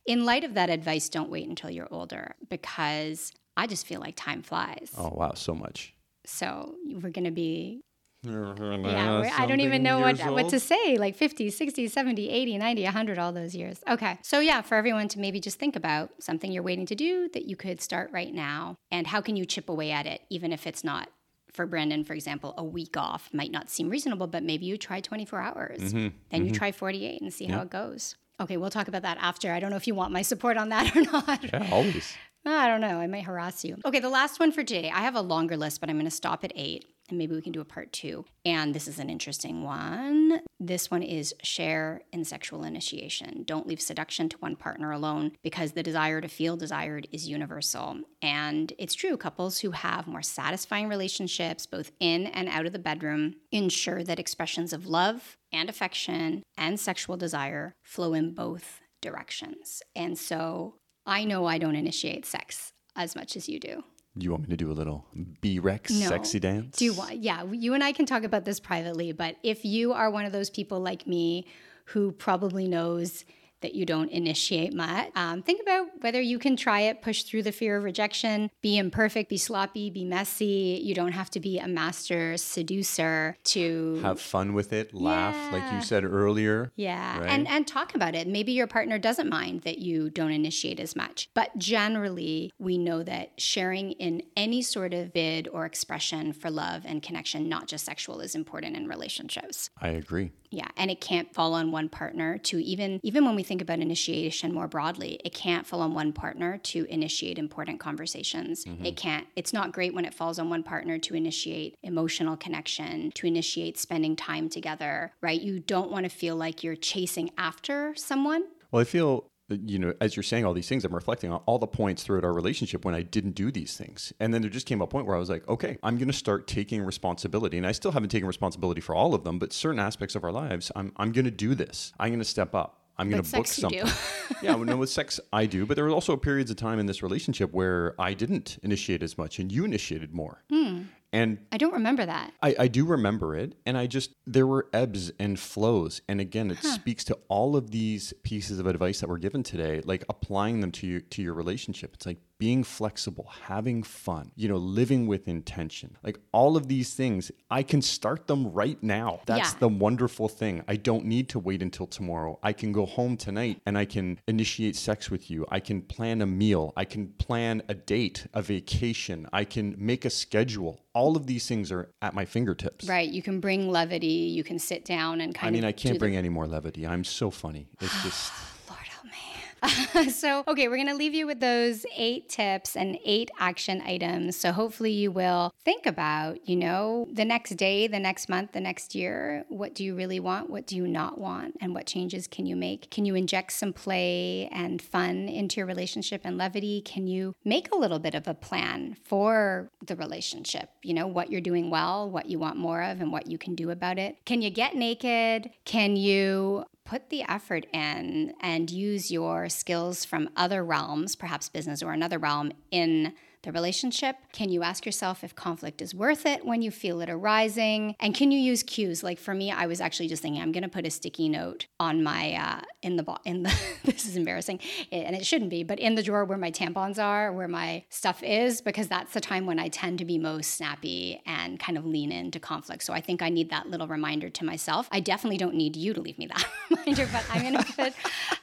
in 0.05 0.25
light 0.25 0.43
of 0.43 0.53
that 0.53 0.69
advice, 0.69 1.09
don't 1.09 1.29
wait 1.29 1.47
until 1.47 1.69
you're 1.69 1.87
older 1.89 2.35
because 2.49 3.31
I 3.57 3.65
just 3.65 3.87
feel 3.87 4.01
like 4.01 4.15
time 4.15 4.43
flies. 4.43 4.91
Oh 4.97 5.11
wow, 5.13 5.33
so 5.33 5.55
much. 5.55 5.93
So 6.25 6.75
we're 6.85 7.11
going 7.11 7.25
to 7.25 7.31
be, 7.31 7.81
Yeah, 8.25 9.35
I 9.37 9.45
don't 9.45 9.59
even 9.59 9.83
know 9.83 9.99
what, 9.99 10.19
what 10.31 10.49
to 10.49 10.59
say 10.59 10.97
like 10.97 11.15
50, 11.15 11.49
60, 11.49 11.87
70, 11.87 12.29
80, 12.29 12.57
90, 12.57 12.83
100, 12.83 13.19
all 13.19 13.31
those 13.31 13.55
years. 13.55 13.81
Okay. 13.87 14.17
So, 14.21 14.39
yeah, 14.39 14.61
for 14.61 14.75
everyone 14.75 15.07
to 15.09 15.19
maybe 15.19 15.39
just 15.39 15.59
think 15.59 15.75
about 15.75 16.11
something 16.19 16.51
you're 16.51 16.63
waiting 16.63 16.85
to 16.87 16.95
do 16.95 17.29
that 17.33 17.45
you 17.45 17.55
could 17.55 17.81
start 17.81 18.09
right 18.11 18.33
now. 18.33 18.75
And 18.91 19.07
how 19.07 19.21
can 19.21 19.35
you 19.35 19.45
chip 19.45 19.69
away 19.69 19.91
at 19.91 20.05
it, 20.05 20.21
even 20.29 20.51
if 20.51 20.67
it's 20.67 20.83
not 20.83 21.09
for 21.53 21.65
Brandon, 21.65 22.03
for 22.03 22.13
example, 22.13 22.53
a 22.57 22.63
week 22.63 22.97
off 22.97 23.29
might 23.33 23.51
not 23.51 23.69
seem 23.69 23.89
reasonable, 23.89 24.27
but 24.27 24.43
maybe 24.43 24.65
you 24.65 24.77
try 24.77 24.99
24 24.99 25.41
hours. 25.41 25.93
Then 25.93 26.45
you 26.45 26.51
try 26.51 26.71
48 26.71 27.21
and 27.21 27.33
see 27.33 27.45
how 27.45 27.61
it 27.61 27.69
goes. 27.69 28.15
Okay, 28.41 28.57
we'll 28.57 28.69
talk 28.69 28.89
about 28.89 29.03
that 29.03 29.17
after. 29.21 29.53
I 29.53 29.61
don't 29.61 29.69
know 29.69 29.77
if 29.77 29.87
you 29.87 29.95
want 29.95 30.11
my 30.11 30.21
support 30.21 30.57
on 30.57 30.69
that 30.69 30.93
or 30.97 31.01
not. 31.03 31.41
Yeah, 31.43 31.69
always. 31.71 32.13
I 32.45 32.67
don't 32.67 32.81
know. 32.81 32.99
I 32.99 33.07
might 33.07 33.23
harass 33.23 33.63
you. 33.63 33.77
Okay, 33.85 33.99
the 33.99 34.09
last 34.09 34.39
one 34.39 34.51
for 34.51 34.63
today. 34.63 34.91
I 34.93 34.99
have 34.99 35.15
a 35.15 35.21
longer 35.21 35.57
list, 35.57 35.79
but 35.79 35.89
I'm 35.89 35.95
going 35.95 36.05
to 36.05 36.11
stop 36.11 36.43
at 36.43 36.51
eight. 36.55 36.85
And 37.09 37.17
maybe 37.17 37.35
we 37.35 37.41
can 37.41 37.51
do 37.51 37.61
a 37.61 37.65
part 37.65 37.91
two. 37.91 38.25
And 38.45 38.73
this 38.73 38.87
is 38.87 38.99
an 38.99 39.09
interesting 39.09 39.63
one. 39.63 40.41
This 40.59 40.89
one 40.89 41.03
is 41.03 41.33
share 41.43 42.01
in 42.11 42.23
sexual 42.25 42.63
initiation. 42.63 43.43
Don't 43.45 43.67
leave 43.67 43.81
seduction 43.81 44.29
to 44.29 44.37
one 44.37 44.55
partner 44.55 44.91
alone 44.91 45.33
because 45.43 45.71
the 45.71 45.83
desire 45.83 46.21
to 46.21 46.27
feel 46.27 46.57
desired 46.57 47.07
is 47.11 47.27
universal. 47.27 48.01
And 48.21 48.73
it's 48.77 48.93
true, 48.95 49.17
couples 49.17 49.59
who 49.59 49.71
have 49.71 50.07
more 50.07 50.21
satisfying 50.21 50.87
relationships, 50.87 51.65
both 51.65 51.91
in 51.99 52.27
and 52.27 52.49
out 52.49 52.65
of 52.65 52.73
the 52.73 52.79
bedroom, 52.79 53.35
ensure 53.51 54.03
that 54.03 54.19
expressions 54.19 54.73
of 54.73 54.87
love 54.87 55.37
and 55.51 55.69
affection 55.69 56.43
and 56.57 56.79
sexual 56.79 57.17
desire 57.17 57.73
flow 57.83 58.13
in 58.13 58.33
both 58.33 58.81
directions. 59.01 59.81
And 59.95 60.17
so 60.17 60.75
I 61.05 61.23
know 61.23 61.45
I 61.45 61.57
don't 61.59 61.75
initiate 61.75 62.25
sex 62.25 62.71
as 62.95 63.15
much 63.15 63.35
as 63.35 63.47
you 63.47 63.59
do. 63.59 63.83
You 64.17 64.31
want 64.31 64.43
me 64.43 64.49
to 64.49 64.57
do 64.57 64.71
a 64.71 64.73
little 64.73 65.05
B-Rex 65.41 65.91
no. 65.91 66.07
sexy 66.07 66.39
dance? 66.39 66.77
Do 66.77 66.85
you 66.85 66.93
want? 66.93 67.17
Yeah, 67.17 67.43
you 67.51 67.73
and 67.73 67.83
I 67.83 67.91
can 67.91 68.05
talk 68.05 68.23
about 68.23 68.45
this 68.45 68.59
privately, 68.59 69.11
but 69.11 69.35
if 69.43 69.65
you 69.65 69.91
are 69.91 70.09
one 70.09 70.25
of 70.25 70.31
those 70.31 70.49
people 70.49 70.79
like 70.79 71.05
me 71.05 71.45
who 71.85 72.11
probably 72.13 72.67
knows 72.67 73.25
that 73.65 73.73
you 73.73 73.83
don't 73.83 74.11
initiate 74.11 74.75
much. 74.75 75.09
Um, 75.15 75.41
think 75.41 75.59
about 75.59 75.87
whether 76.01 76.21
you 76.21 76.37
can 76.37 76.55
try 76.55 76.81
it, 76.81 77.01
push 77.01 77.23
through 77.23 77.41
the 77.41 77.51
fear 77.51 77.77
of 77.77 77.83
rejection, 77.83 78.51
be 78.61 78.77
imperfect, 78.77 79.27
be 79.27 79.37
sloppy, 79.37 79.89
be 79.89 80.05
messy. 80.05 80.79
You 80.83 80.93
don't 80.93 81.13
have 81.13 81.31
to 81.31 81.39
be 81.39 81.57
a 81.57 81.67
master 81.67 82.37
seducer 82.37 83.35
to 83.45 83.99
have 84.03 84.21
fun 84.21 84.53
with 84.53 84.71
it, 84.71 84.93
laugh, 84.93 85.33
yeah. 85.35 85.51
like 85.51 85.73
you 85.73 85.81
said 85.81 86.05
earlier. 86.05 86.71
Yeah, 86.75 87.19
right? 87.19 87.27
and 87.27 87.47
and 87.47 87.65
talk 87.65 87.95
about 87.95 88.13
it. 88.13 88.27
Maybe 88.27 88.51
your 88.51 88.67
partner 88.67 88.99
doesn't 88.99 89.29
mind 89.29 89.61
that 89.61 89.79
you 89.79 90.11
don't 90.11 90.31
initiate 90.31 90.79
as 90.79 90.95
much, 90.95 91.27
but 91.33 91.57
generally, 91.57 92.53
we 92.59 92.77
know 92.77 93.01
that 93.01 93.31
sharing 93.41 93.93
in 93.93 94.21
any 94.37 94.61
sort 94.61 94.93
of 94.93 95.11
bid 95.11 95.47
or 95.47 95.65
expression 95.65 96.33
for 96.33 96.51
love 96.51 96.83
and 96.85 97.01
connection, 97.01 97.49
not 97.49 97.67
just 97.67 97.83
sexual, 97.83 98.19
is 98.19 98.35
important 98.35 98.75
in 98.75 98.87
relationships. 98.87 99.71
I 99.81 99.87
agree. 99.87 100.33
Yeah, 100.51 100.67
and 100.77 100.89
it 100.91 101.01
can't 101.01 101.33
fall 101.33 101.53
on 101.53 101.71
one 101.71 101.89
partner 101.89 102.37
to 102.39 102.63
even 102.63 102.99
even 103.03 103.25
when 103.25 103.35
we 103.35 103.43
think 103.43 103.61
about 103.61 103.79
initiation 103.79 104.53
more 104.53 104.67
broadly, 104.67 105.19
it 105.23 105.33
can't 105.33 105.65
fall 105.65 105.81
on 105.81 105.93
one 105.93 106.13
partner 106.13 106.57
to 106.57 106.85
initiate 106.85 107.37
important 107.37 107.79
conversations. 107.79 108.65
Mm-hmm. 108.65 108.85
It 108.85 108.97
can't 108.97 109.27
it's 109.35 109.53
not 109.53 109.71
great 109.71 109.93
when 109.93 110.05
it 110.05 110.13
falls 110.13 110.39
on 110.39 110.49
one 110.49 110.63
partner 110.63 110.97
to 110.99 111.15
initiate 111.15 111.75
emotional 111.83 112.37
connection, 112.37 113.11
to 113.11 113.27
initiate 113.27 113.77
spending 113.77 114.15
time 114.15 114.49
together, 114.49 115.11
right? 115.21 115.41
You 115.41 115.59
don't 115.59 115.91
want 115.91 116.05
to 116.05 116.09
feel 116.09 116.35
like 116.35 116.63
you're 116.63 116.75
chasing 116.75 117.31
after 117.37 117.93
someone. 117.95 118.43
Well, 118.71 118.81
I 118.81 118.85
feel 118.85 119.27
you 119.49 119.77
know, 119.77 119.93
as 120.01 120.15
you're 120.15 120.23
saying 120.23 120.45
all 120.45 120.53
these 120.53 120.67
things, 120.67 120.85
I'm 120.85 120.93
reflecting 120.93 121.31
on 121.31 121.41
all 121.45 121.59
the 121.59 121.67
points 121.67 122.03
throughout 122.03 122.23
our 122.23 122.33
relationship 122.33 122.83
when 122.83 122.95
I 122.95 123.03
didn't 123.03 123.35
do 123.35 123.51
these 123.51 123.77
things. 123.77 124.11
And 124.19 124.33
then 124.33 124.41
there 124.41 124.49
just 124.49 124.65
came 124.65 124.81
a 124.81 124.87
point 124.87 125.05
where 125.05 125.15
I 125.15 125.19
was 125.19 125.29
like, 125.29 125.47
okay, 125.47 125.77
I'm 125.83 125.97
going 125.97 126.07
to 126.07 126.13
start 126.13 126.47
taking 126.47 126.83
responsibility. 126.83 127.57
And 127.57 127.67
I 127.67 127.71
still 127.71 127.91
haven't 127.91 128.09
taken 128.09 128.27
responsibility 128.27 128.81
for 128.81 128.95
all 128.95 129.13
of 129.13 129.23
them, 129.23 129.37
but 129.37 129.53
certain 129.53 129.79
aspects 129.79 130.15
of 130.15 130.23
our 130.23 130.31
lives, 130.31 130.71
I'm, 130.75 130.91
I'm 130.97 131.11
going 131.11 131.25
to 131.25 131.31
do 131.31 131.53
this. 131.53 131.93
I'm 131.99 132.09
going 132.09 132.19
to 132.19 132.25
step 132.25 132.55
up. 132.55 132.81
I'm 132.97 133.09
going 133.09 133.21
to 133.21 133.31
book 133.31 133.47
something. 133.47 133.79
yeah, 134.41 134.55
well, 134.55 134.63
no, 134.63 134.77
with 134.77 134.89
sex 134.89 135.19
I 135.33 135.45
do, 135.45 135.65
but 135.65 135.75
there 135.75 135.83
were 135.83 135.91
also 135.91 136.15
periods 136.15 136.49
of 136.49 136.57
time 136.57 136.79
in 136.79 136.85
this 136.85 137.03
relationship 137.03 137.51
where 137.51 137.93
I 137.99 138.13
didn't 138.13 138.57
initiate 138.63 139.03
as 139.03 139.17
much, 139.17 139.39
and 139.39 139.51
you 139.51 139.65
initiated 139.65 140.13
more. 140.13 140.43
Mm. 140.51 140.85
And 141.15 141.37
I 141.49 141.55
don't 141.55 141.71
remember 141.71 142.05
that. 142.05 142.33
I, 142.43 142.55
I, 142.59 142.67
do 142.67 142.83
remember 142.83 143.37
it. 143.37 143.55
And 143.65 143.77
I 143.77 143.87
just, 143.87 144.11
there 144.27 144.45
were 144.45 144.67
ebbs 144.73 145.13
and 145.17 145.39
flows. 145.39 146.01
And 146.09 146.19
again, 146.19 146.51
it 146.51 146.57
huh. 146.61 146.73
speaks 146.73 147.05
to 147.05 147.17
all 147.29 147.55
of 147.55 147.71
these 147.71 148.13
pieces 148.23 148.59
of 148.59 148.67
advice 148.67 148.99
that 148.99 149.07
were 149.07 149.17
given 149.17 149.41
today, 149.41 149.79
like 149.85 150.03
applying 150.09 150.59
them 150.59 150.71
to 150.73 150.85
you, 150.85 150.99
to 150.99 151.21
your 151.21 151.33
relationship. 151.33 151.93
It's 151.93 152.05
like 152.05 152.17
being 152.37 152.63
flexible, 152.63 153.31
having 153.43 153.81
fun, 153.83 154.31
you 154.35 154.47
know, 154.47 154.57
living 154.57 155.07
with 155.07 155.27
intention. 155.27 155.97
Like 156.03 156.19
all 156.31 156.57
of 156.57 156.67
these 156.67 156.93
things, 156.93 157.31
I 157.49 157.63
can 157.63 157.81
start 157.81 158.27
them 158.27 158.51
right 158.51 158.81
now. 158.83 159.21
That's 159.25 159.53
yeah. 159.53 159.59
the 159.59 159.69
wonderful 159.69 160.27
thing. 160.27 160.63
I 160.67 160.75
don't 160.75 161.05
need 161.05 161.29
to 161.29 161.39
wait 161.39 161.61
until 161.61 161.87
tomorrow. 161.87 162.39
I 162.43 162.53
can 162.53 162.71
go 162.71 162.85
home 162.85 163.15
tonight 163.17 163.61
and 163.65 163.77
I 163.77 163.85
can 163.85 164.19
initiate 164.27 164.75
sex 164.75 165.09
with 165.09 165.31
you. 165.31 165.45
I 165.49 165.59
can 165.59 165.81
plan 165.81 166.21
a 166.21 166.25
meal. 166.25 166.73
I 166.75 166.85
can 166.85 167.07
plan 167.07 167.61
a 167.69 167.73
date, 167.73 168.27
a 168.33 168.41
vacation. 168.41 169.27
I 169.31 169.45
can 169.45 169.75
make 169.77 170.05
a 170.05 170.09
schedule. 170.09 170.81
All 170.93 171.15
of 171.15 171.27
these 171.27 171.47
things 171.47 171.71
are 171.71 171.89
at 172.01 172.13
my 172.13 172.25
fingertips. 172.25 172.87
Right. 172.87 173.09
You 173.09 173.21
can 173.21 173.39
bring 173.39 173.69
levity. 173.69 174.07
You 174.07 174.43
can 174.43 174.59
sit 174.59 174.85
down 174.85 175.21
and 175.21 175.33
kind 175.33 175.55
of. 175.55 175.59
I 175.59 175.61
mean, 175.61 175.65
I 175.67 175.71
can't 175.71 175.99
bring 175.99 176.13
the... 176.13 176.17
any 176.17 176.29
more 176.29 176.47
levity. 176.47 176.85
I'm 176.85 177.03
so 177.03 177.29
funny. 177.29 177.67
It's 177.79 178.03
just. 178.03 178.31
Oh, 178.67 179.34
so, 180.09 180.43
okay, 180.47 180.67
we're 180.67 180.75
going 180.75 180.87
to 180.87 180.95
leave 180.95 181.13
you 181.13 181.25
with 181.25 181.39
those 181.39 181.85
eight 181.95 182.29
tips 182.29 182.75
and 182.75 182.97
eight 183.03 183.31
action 183.39 183.81
items. 183.81 184.35
So, 184.35 184.51
hopefully, 184.51 184.91
you 184.91 185.11
will 185.11 185.53
think 185.63 185.85
about, 185.85 186.47
you 186.47 186.55
know, 186.55 187.07
the 187.11 187.25
next 187.25 187.51
day, 187.51 187.87
the 187.87 187.99
next 187.99 188.29
month, 188.29 188.51
the 188.51 188.61
next 188.61 188.95
year. 188.95 189.45
What 189.49 189.73
do 189.75 189.83
you 189.83 189.95
really 189.95 190.19
want? 190.19 190.49
What 190.49 190.67
do 190.67 190.75
you 190.75 190.87
not 190.87 191.17
want? 191.17 191.55
And 191.61 191.73
what 191.73 191.85
changes 191.85 192.27
can 192.27 192.45
you 192.45 192.55
make? 192.55 192.89
Can 192.91 193.05
you 193.05 193.15
inject 193.15 193.53
some 193.53 193.73
play 193.73 194.49
and 194.51 194.81
fun 194.81 195.27
into 195.29 195.57
your 195.57 195.67
relationship 195.67 196.21
and 196.23 196.37
levity? 196.37 196.81
Can 196.81 197.07
you 197.07 197.35
make 197.43 197.71
a 197.71 197.77
little 197.77 197.99
bit 197.99 198.15
of 198.15 198.27
a 198.27 198.33
plan 198.33 198.97
for 199.03 199.69
the 199.85 199.95
relationship? 199.95 200.69
You 200.83 200.93
know, 200.93 201.07
what 201.07 201.31
you're 201.31 201.41
doing 201.41 201.69
well, 201.69 202.09
what 202.09 202.27
you 202.27 202.39
want 202.39 202.57
more 202.57 202.81
of, 202.81 203.01
and 203.01 203.11
what 203.11 203.27
you 203.27 203.37
can 203.37 203.55
do 203.55 203.71
about 203.71 203.97
it? 203.97 204.17
Can 204.25 204.41
you 204.41 204.49
get 204.49 204.75
naked? 204.75 205.49
Can 205.65 205.95
you 205.95 206.65
put 206.85 207.09
the 207.09 207.23
effort 207.23 207.65
in 207.73 208.33
and 208.39 208.69
use 208.69 209.11
your 209.11 209.49
skills 209.49 210.05
from 210.05 210.29
other 210.35 210.63
realms, 210.63 211.15
perhaps 211.15 211.49
business 211.49 211.83
or 211.83 211.91
another 211.91 212.19
realm, 212.19 212.51
in 212.71 213.13
the 213.45 213.51
relationship? 213.51 214.17
Can 214.33 214.49
you 214.49 214.63
ask 214.63 214.85
yourself 214.85 215.23
if 215.23 215.35
conflict 215.35 215.81
is 215.81 215.95
worth 215.95 216.25
it 216.25 216.45
when 216.45 216.61
you 216.61 216.71
feel 216.71 216.99
it 217.01 217.09
arising? 217.09 217.95
And 217.99 218.13
can 218.13 218.31
you 218.31 218.39
use 218.39 218.63
cues? 218.63 219.03
Like 219.03 219.19
for 219.19 219.33
me, 219.33 219.51
I 219.51 219.67
was 219.67 219.79
actually 219.79 220.07
just 220.07 220.21
thinking 220.21 220.41
I'm 220.41 220.51
going 220.51 220.63
to 220.63 220.69
put 220.69 220.85
a 220.85 220.91
sticky 220.91 221.29
note 221.29 221.67
on 221.79 222.03
my 222.03 222.33
uh, 222.33 222.61
in 222.81 222.97
the 222.97 223.03
bo- 223.03 223.17
in 223.23 223.43
the 223.43 223.53
this 223.83 224.05
is 224.05 224.17
embarrassing 224.17 224.59
and 224.91 225.15
it 225.15 225.25
shouldn't 225.25 225.49
be, 225.49 225.63
but 225.63 225.79
in 225.79 225.95
the 225.95 226.03
drawer 226.03 226.25
where 226.25 226.37
my 226.37 226.51
tampons 226.51 227.01
are, 227.01 227.31
where 227.31 227.47
my 227.47 227.83
stuff 227.89 228.21
is, 228.23 228.61
because 228.61 228.87
that's 228.87 229.13
the 229.13 229.21
time 229.21 229.45
when 229.45 229.59
I 229.59 229.69
tend 229.69 229.99
to 229.99 230.05
be 230.05 230.17
most 230.17 230.51
snappy 230.51 231.21
and 231.25 231.59
kind 231.59 231.77
of 231.77 231.85
lean 231.85 232.11
into 232.11 232.39
conflict. 232.39 232.83
So 232.83 232.93
I 232.93 233.01
think 233.01 233.21
I 233.21 233.29
need 233.29 233.49
that 233.51 233.67
little 233.67 233.87
reminder 233.87 234.29
to 234.29 234.45
myself. 234.45 234.87
I 234.91 234.99
definitely 234.99 235.37
don't 235.37 235.55
need 235.55 235.75
you 235.75 235.93
to 235.93 236.01
leave 236.01 236.17
me 236.17 236.27
that 236.27 236.45
reminder, 236.69 237.07
but 237.11 237.25
I'm 237.31 237.41
going 237.41 237.63
to 237.63 237.73
put 237.73 237.93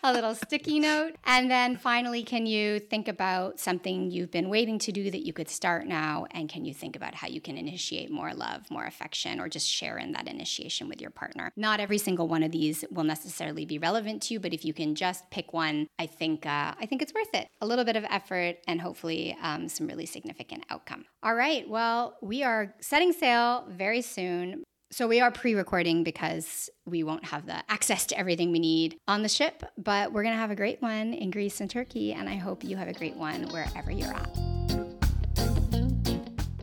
a 0.02 0.12
little 0.12 0.34
sticky 0.34 0.80
note. 0.80 1.16
And 1.24 1.50
then 1.50 1.76
finally, 1.76 2.22
can 2.22 2.46
you 2.46 2.78
think 2.78 3.08
about 3.08 3.58
something 3.58 4.10
you've 4.10 4.30
been 4.30 4.48
waiting 4.48 4.78
to 4.80 4.91
do 4.92 5.10
that 5.10 5.26
you 5.26 5.32
could 5.32 5.48
start 5.48 5.86
now? 5.86 6.26
And 6.30 6.48
can 6.48 6.64
you 6.64 6.74
think 6.74 6.96
about 6.96 7.14
how 7.14 7.28
you 7.28 7.40
can 7.40 7.56
initiate 7.56 8.10
more 8.10 8.32
love, 8.34 8.70
more 8.70 8.84
affection, 8.84 9.40
or 9.40 9.48
just 9.48 9.68
share 9.68 9.98
in 9.98 10.12
that 10.12 10.28
initiation 10.28 10.88
with 10.88 11.00
your 11.00 11.10
partner? 11.10 11.50
Not 11.56 11.80
every 11.80 11.98
single 11.98 12.28
one 12.28 12.42
of 12.42 12.52
these 12.52 12.84
will 12.90 13.04
necessarily 13.04 13.64
be 13.64 13.78
relevant 13.78 14.22
to 14.22 14.34
you, 14.34 14.40
but 14.40 14.54
if 14.54 14.64
you 14.64 14.72
can 14.72 14.94
just 14.94 15.28
pick 15.30 15.52
one, 15.52 15.86
I 15.98 16.06
think 16.06 16.46
uh, 16.46 16.74
I 16.78 16.86
think 16.86 17.02
it's 17.02 17.14
worth 17.14 17.34
it. 17.34 17.48
A 17.60 17.66
little 17.66 17.84
bit 17.84 17.96
of 17.96 18.04
effort 18.10 18.58
and 18.68 18.80
hopefully 18.80 19.36
um, 19.42 19.68
some 19.68 19.86
really 19.86 20.06
significant 20.06 20.64
outcome. 20.70 21.04
All 21.22 21.34
right, 21.34 21.68
well, 21.68 22.16
we 22.22 22.42
are 22.42 22.74
setting 22.80 23.12
sail 23.12 23.66
very 23.68 24.02
soon. 24.02 24.64
So 24.92 25.08
we 25.08 25.22
are 25.22 25.30
pre-recording 25.30 26.04
because 26.04 26.68
we 26.84 27.02
won't 27.02 27.24
have 27.24 27.46
the 27.46 27.62
access 27.70 28.04
to 28.08 28.18
everything 28.18 28.52
we 28.52 28.58
need 28.58 28.98
on 29.08 29.22
the 29.22 29.28
ship, 29.28 29.62
but 29.78 30.12
we're 30.12 30.22
going 30.22 30.34
to 30.34 30.38
have 30.38 30.50
a 30.50 30.54
great 30.54 30.82
one 30.82 31.14
in 31.14 31.30
Greece 31.30 31.62
and 31.62 31.70
Turkey 31.70 32.12
and 32.12 32.28
I 32.28 32.34
hope 32.34 32.62
you 32.62 32.76
have 32.76 32.88
a 32.88 32.92
great 32.92 33.16
one 33.16 33.44
wherever 33.44 33.90
you're 33.90 34.12
at. 34.12 34.28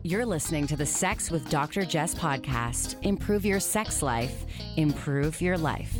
You're 0.04 0.24
listening 0.24 0.68
to 0.68 0.76
the 0.76 0.86
Sex 0.86 1.28
with 1.28 1.50
Dr. 1.50 1.84
Jess 1.84 2.14
podcast. 2.14 2.94
Improve 3.02 3.44
your 3.44 3.58
sex 3.58 4.00
life, 4.00 4.44
improve 4.76 5.40
your 5.40 5.58
life. 5.58 5.92